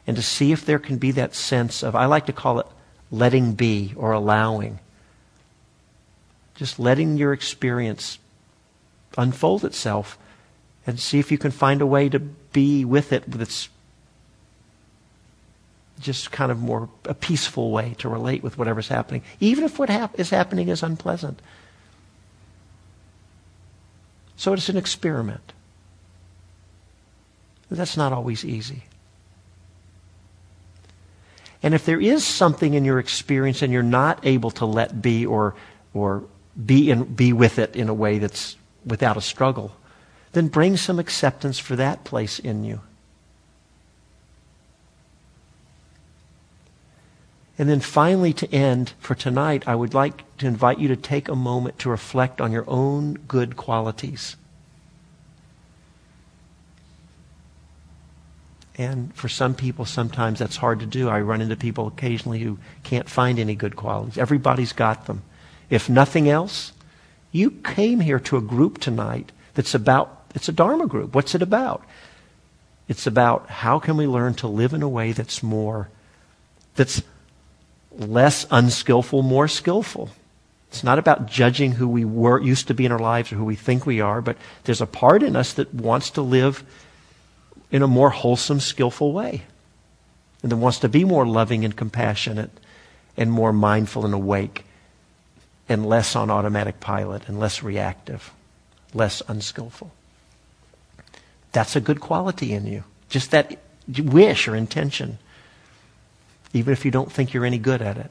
and 0.06 0.16
to 0.16 0.22
see 0.22 0.52
if 0.52 0.64
there 0.64 0.78
can 0.78 0.98
be 0.98 1.10
that 1.12 1.34
sense 1.34 1.82
of, 1.82 1.94
I 1.94 2.06
like 2.06 2.26
to 2.26 2.32
call 2.32 2.60
it 2.60 2.66
letting 3.10 3.54
be 3.54 3.92
or 3.96 4.12
allowing. 4.12 4.78
Just 6.54 6.78
letting 6.78 7.16
your 7.16 7.32
experience 7.32 8.18
unfold 9.18 9.64
itself 9.64 10.18
and 10.86 11.00
see 11.00 11.18
if 11.18 11.32
you 11.32 11.38
can 11.38 11.50
find 11.50 11.80
a 11.80 11.86
way 11.86 12.08
to 12.08 12.18
be 12.18 12.84
with 12.84 13.12
it 13.12 13.30
that's 13.30 13.68
just 16.00 16.30
kind 16.30 16.52
of 16.52 16.58
more 16.58 16.88
a 17.06 17.14
peaceful 17.14 17.70
way 17.70 17.94
to 17.98 18.08
relate 18.08 18.42
with 18.42 18.58
whatever's 18.58 18.88
happening, 18.88 19.22
even 19.40 19.64
if 19.64 19.78
what 19.78 19.88
hap- 19.88 20.18
is 20.20 20.30
happening 20.30 20.68
is 20.68 20.82
unpleasant. 20.82 21.40
So 24.36 24.52
it's 24.52 24.68
an 24.68 24.76
experiment. 24.76 25.52
That's 27.70 27.96
not 27.96 28.12
always 28.12 28.44
easy. 28.44 28.84
And 31.66 31.74
if 31.74 31.84
there 31.84 32.00
is 32.00 32.24
something 32.24 32.74
in 32.74 32.84
your 32.84 33.00
experience 33.00 33.60
and 33.60 33.72
you're 33.72 33.82
not 33.82 34.24
able 34.24 34.52
to 34.52 34.64
let 34.64 35.02
be 35.02 35.26
or, 35.26 35.56
or 35.94 36.22
be, 36.64 36.92
in, 36.92 37.02
be 37.02 37.32
with 37.32 37.58
it 37.58 37.74
in 37.74 37.88
a 37.88 37.92
way 37.92 38.20
that's 38.20 38.54
without 38.84 39.16
a 39.16 39.20
struggle, 39.20 39.72
then 40.30 40.46
bring 40.46 40.76
some 40.76 41.00
acceptance 41.00 41.58
for 41.58 41.74
that 41.74 42.04
place 42.04 42.38
in 42.38 42.62
you. 42.62 42.82
And 47.58 47.68
then 47.68 47.80
finally, 47.80 48.32
to 48.34 48.54
end 48.54 48.92
for 49.00 49.16
tonight, 49.16 49.66
I 49.66 49.74
would 49.74 49.92
like 49.92 50.22
to 50.38 50.46
invite 50.46 50.78
you 50.78 50.86
to 50.86 50.96
take 50.96 51.28
a 51.28 51.34
moment 51.34 51.80
to 51.80 51.90
reflect 51.90 52.40
on 52.40 52.52
your 52.52 52.64
own 52.68 53.14
good 53.26 53.56
qualities. 53.56 54.36
And 58.76 59.14
for 59.14 59.28
some 59.28 59.54
people, 59.54 59.86
sometimes 59.86 60.38
that's 60.38 60.56
hard 60.56 60.80
to 60.80 60.86
do. 60.86 61.08
I 61.08 61.20
run 61.20 61.40
into 61.40 61.56
people 61.56 61.86
occasionally 61.86 62.40
who 62.40 62.58
can't 62.82 63.08
find 63.08 63.38
any 63.38 63.54
good 63.54 63.74
qualities. 63.74 64.18
Everybody's 64.18 64.72
got 64.72 65.06
them. 65.06 65.22
If 65.70 65.88
nothing 65.88 66.28
else, 66.28 66.72
you 67.32 67.50
came 67.50 68.00
here 68.00 68.20
to 68.20 68.36
a 68.36 68.42
group 68.42 68.78
tonight 68.78 69.32
that's 69.54 69.74
about, 69.74 70.24
it's 70.34 70.48
a 70.48 70.52
Dharma 70.52 70.86
group. 70.86 71.14
What's 71.14 71.34
it 71.34 71.40
about? 71.40 71.84
It's 72.86 73.06
about 73.06 73.48
how 73.48 73.78
can 73.78 73.96
we 73.96 74.06
learn 74.06 74.34
to 74.34 74.46
live 74.46 74.74
in 74.74 74.82
a 74.82 74.88
way 74.88 75.12
that's 75.12 75.42
more, 75.42 75.88
that's 76.74 77.02
less 77.98 78.46
unskillful, 78.50 79.22
more 79.22 79.48
skillful. 79.48 80.10
It's 80.68 80.84
not 80.84 80.98
about 80.98 81.26
judging 81.26 81.72
who 81.72 81.88
we 81.88 82.04
were, 82.04 82.38
used 82.38 82.68
to 82.68 82.74
be 82.74 82.84
in 82.84 82.92
our 82.92 82.98
lives 82.98 83.32
or 83.32 83.36
who 83.36 83.44
we 83.44 83.56
think 83.56 83.86
we 83.86 84.02
are, 84.02 84.20
but 84.20 84.36
there's 84.64 84.82
a 84.82 84.86
part 84.86 85.22
in 85.22 85.34
us 85.34 85.54
that 85.54 85.72
wants 85.72 86.10
to 86.10 86.22
live 86.22 86.62
in 87.70 87.82
a 87.82 87.86
more 87.86 88.10
wholesome, 88.10 88.60
skillful 88.60 89.12
way. 89.12 89.42
And 90.42 90.52
that 90.52 90.56
wants 90.56 90.78
to 90.80 90.88
be 90.88 91.04
more 91.04 91.26
loving 91.26 91.64
and 91.64 91.74
compassionate 91.74 92.50
and 93.16 93.30
more 93.32 93.52
mindful 93.52 94.04
and 94.04 94.14
awake 94.14 94.64
and 95.68 95.86
less 95.86 96.14
on 96.14 96.30
automatic 96.30 96.78
pilot 96.80 97.28
and 97.28 97.40
less 97.40 97.62
reactive, 97.62 98.32
less 98.94 99.22
unskillful. 99.26 99.90
That's 101.52 101.74
a 101.74 101.80
good 101.80 102.00
quality 102.00 102.52
in 102.52 102.66
you. 102.66 102.84
Just 103.08 103.30
that 103.30 103.58
wish 103.98 104.46
or 104.46 104.54
intention, 104.54 105.18
even 106.52 106.72
if 106.72 106.84
you 106.84 106.90
don't 106.90 107.10
think 107.10 107.32
you're 107.32 107.46
any 107.46 107.58
good 107.58 107.82
at 107.82 107.96
it. 107.96 108.10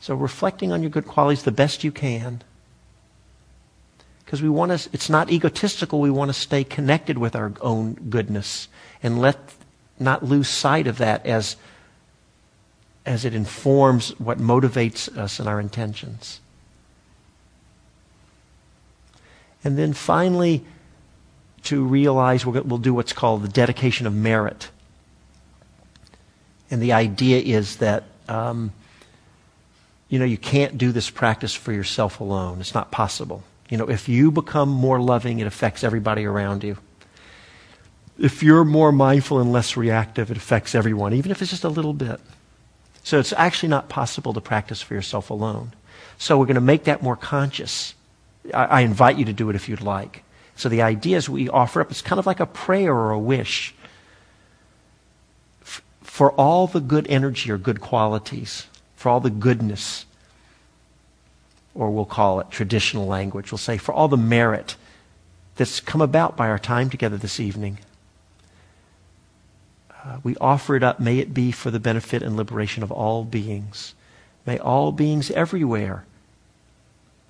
So, 0.00 0.14
reflecting 0.14 0.70
on 0.70 0.82
your 0.82 0.90
good 0.90 1.06
qualities 1.06 1.44
the 1.44 1.50
best 1.50 1.82
you 1.82 1.90
can 1.90 2.42
Because 4.24 4.42
we 4.42 4.48
want 4.48 4.78
to, 4.78 4.88
it's 4.92 5.10
not 5.10 5.30
egotistical. 5.30 6.00
We 6.00 6.10
want 6.10 6.30
to 6.30 6.34
stay 6.34 6.64
connected 6.64 7.18
with 7.18 7.36
our 7.36 7.52
own 7.60 7.94
goodness 7.94 8.68
and 9.02 9.20
let 9.20 9.38
not 9.98 10.24
lose 10.24 10.48
sight 10.48 10.86
of 10.86 10.98
that 10.98 11.24
as, 11.26 11.56
as 13.04 13.24
it 13.24 13.34
informs 13.34 14.18
what 14.18 14.38
motivates 14.38 15.14
us 15.16 15.38
and 15.38 15.48
our 15.48 15.60
intentions. 15.60 16.40
And 19.62 19.78
then 19.78 19.92
finally, 19.92 20.64
to 21.64 21.82
realize 21.82 22.44
we'll, 22.44 22.62
we'll 22.62 22.78
do 22.78 22.92
what's 22.94 23.12
called 23.12 23.42
the 23.42 23.48
dedication 23.48 24.06
of 24.06 24.14
merit. 24.14 24.70
And 26.70 26.82
the 26.82 26.92
idea 26.92 27.38
is 27.40 27.76
that, 27.76 28.04
um, 28.28 28.72
you 30.08 30.18
know, 30.18 30.24
you 30.24 30.36
can't 30.36 30.76
do 30.76 30.92
this 30.92 31.08
practice 31.08 31.54
for 31.54 31.72
yourself 31.72 32.20
alone. 32.20 32.60
It's 32.60 32.74
not 32.74 32.90
possible. 32.90 33.42
You 33.68 33.78
know, 33.78 33.88
if 33.88 34.08
you 34.08 34.30
become 34.30 34.68
more 34.68 35.00
loving, 35.00 35.38
it 35.38 35.46
affects 35.46 35.84
everybody 35.84 36.24
around 36.24 36.64
you. 36.64 36.76
If 38.18 38.42
you're 38.42 38.64
more 38.64 38.92
mindful 38.92 39.40
and 39.40 39.52
less 39.52 39.76
reactive, 39.76 40.30
it 40.30 40.36
affects 40.36 40.74
everyone, 40.74 41.14
even 41.14 41.30
if 41.30 41.42
it's 41.42 41.50
just 41.50 41.64
a 41.64 41.68
little 41.68 41.94
bit. 41.94 42.20
So 43.02 43.18
it's 43.18 43.32
actually 43.32 43.70
not 43.70 43.88
possible 43.88 44.32
to 44.32 44.40
practice 44.40 44.80
for 44.80 44.94
yourself 44.94 45.30
alone. 45.30 45.72
So 46.18 46.38
we're 46.38 46.46
going 46.46 46.54
to 46.54 46.60
make 46.60 46.84
that 46.84 47.02
more 47.02 47.16
conscious. 47.16 47.94
I, 48.52 48.64
I 48.64 48.80
invite 48.80 49.18
you 49.18 49.24
to 49.24 49.32
do 49.32 49.50
it 49.50 49.56
if 49.56 49.68
you'd 49.68 49.80
like. 49.80 50.22
So 50.56 50.68
the 50.68 50.82
idea 50.82 51.16
is 51.16 51.28
we 51.28 51.48
offer 51.48 51.80
up, 51.80 51.90
it's 51.90 52.02
kind 52.02 52.18
of 52.18 52.26
like 52.26 52.40
a 52.40 52.46
prayer 52.46 52.94
or 52.94 53.10
a 53.10 53.18
wish 53.18 53.74
for 56.14 56.30
all 56.32 56.68
the 56.68 56.80
good 56.80 57.08
energy 57.08 57.50
or 57.50 57.58
good 57.58 57.80
qualities, 57.80 58.68
for 58.94 59.08
all 59.08 59.18
the 59.18 59.30
goodness, 59.30 60.06
or 61.74 61.90
we'll 61.90 62.04
call 62.04 62.40
it 62.40 62.50
traditional 62.50 63.06
language. 63.06 63.50
We'll 63.50 63.58
say 63.58 63.78
for 63.78 63.92
all 63.92 64.08
the 64.08 64.16
merit 64.16 64.76
that's 65.56 65.80
come 65.80 66.00
about 66.00 66.36
by 66.36 66.48
our 66.48 66.58
time 66.58 66.90
together 66.90 67.16
this 67.16 67.40
evening. 67.40 67.78
Uh, 69.90 70.18
we 70.22 70.36
offer 70.36 70.76
it 70.76 70.82
up. 70.82 71.00
May 71.00 71.18
it 71.18 71.32
be 71.32 71.50
for 71.50 71.70
the 71.70 71.80
benefit 71.80 72.22
and 72.22 72.36
liberation 72.36 72.82
of 72.82 72.92
all 72.92 73.24
beings. 73.24 73.94
May 74.46 74.58
all 74.58 74.92
beings 74.92 75.30
everywhere 75.30 76.04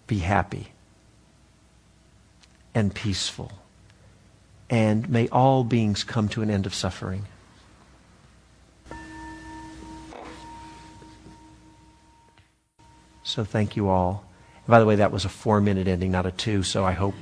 be 0.06 0.18
happy 0.18 0.68
and 2.74 2.94
peaceful. 2.94 3.52
And 4.68 5.08
may 5.08 5.28
all 5.28 5.62
beings 5.62 6.02
come 6.02 6.28
to 6.30 6.42
an 6.42 6.50
end 6.50 6.66
of 6.66 6.74
suffering. 6.74 7.26
So 13.22 13.44
thank 13.44 13.76
you 13.76 13.88
all. 13.88 14.24
By 14.66 14.78
the 14.78 14.86
way, 14.86 14.96
that 14.96 15.12
was 15.12 15.24
a 15.24 15.28
four 15.28 15.60
minute 15.60 15.88
ending, 15.88 16.10
not 16.10 16.26
a 16.26 16.30
two, 16.30 16.62
so 16.62 16.84
I 16.84 16.92
hope 16.92 17.14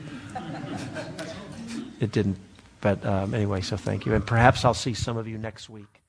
it 2.01 2.13
didn't. 2.13 2.39
But 2.81 3.05
um, 3.07 3.35
anyway, 3.35 3.61
so 3.61 3.77
thank 3.77 4.07
you. 4.07 4.15
And 4.15 4.27
perhaps 4.27 4.65
I'll 4.65 4.75
see 4.75 4.95
some 4.95 5.17
of 5.17 5.29
you 5.29 5.39
next 5.39 5.71
week. 5.71 6.02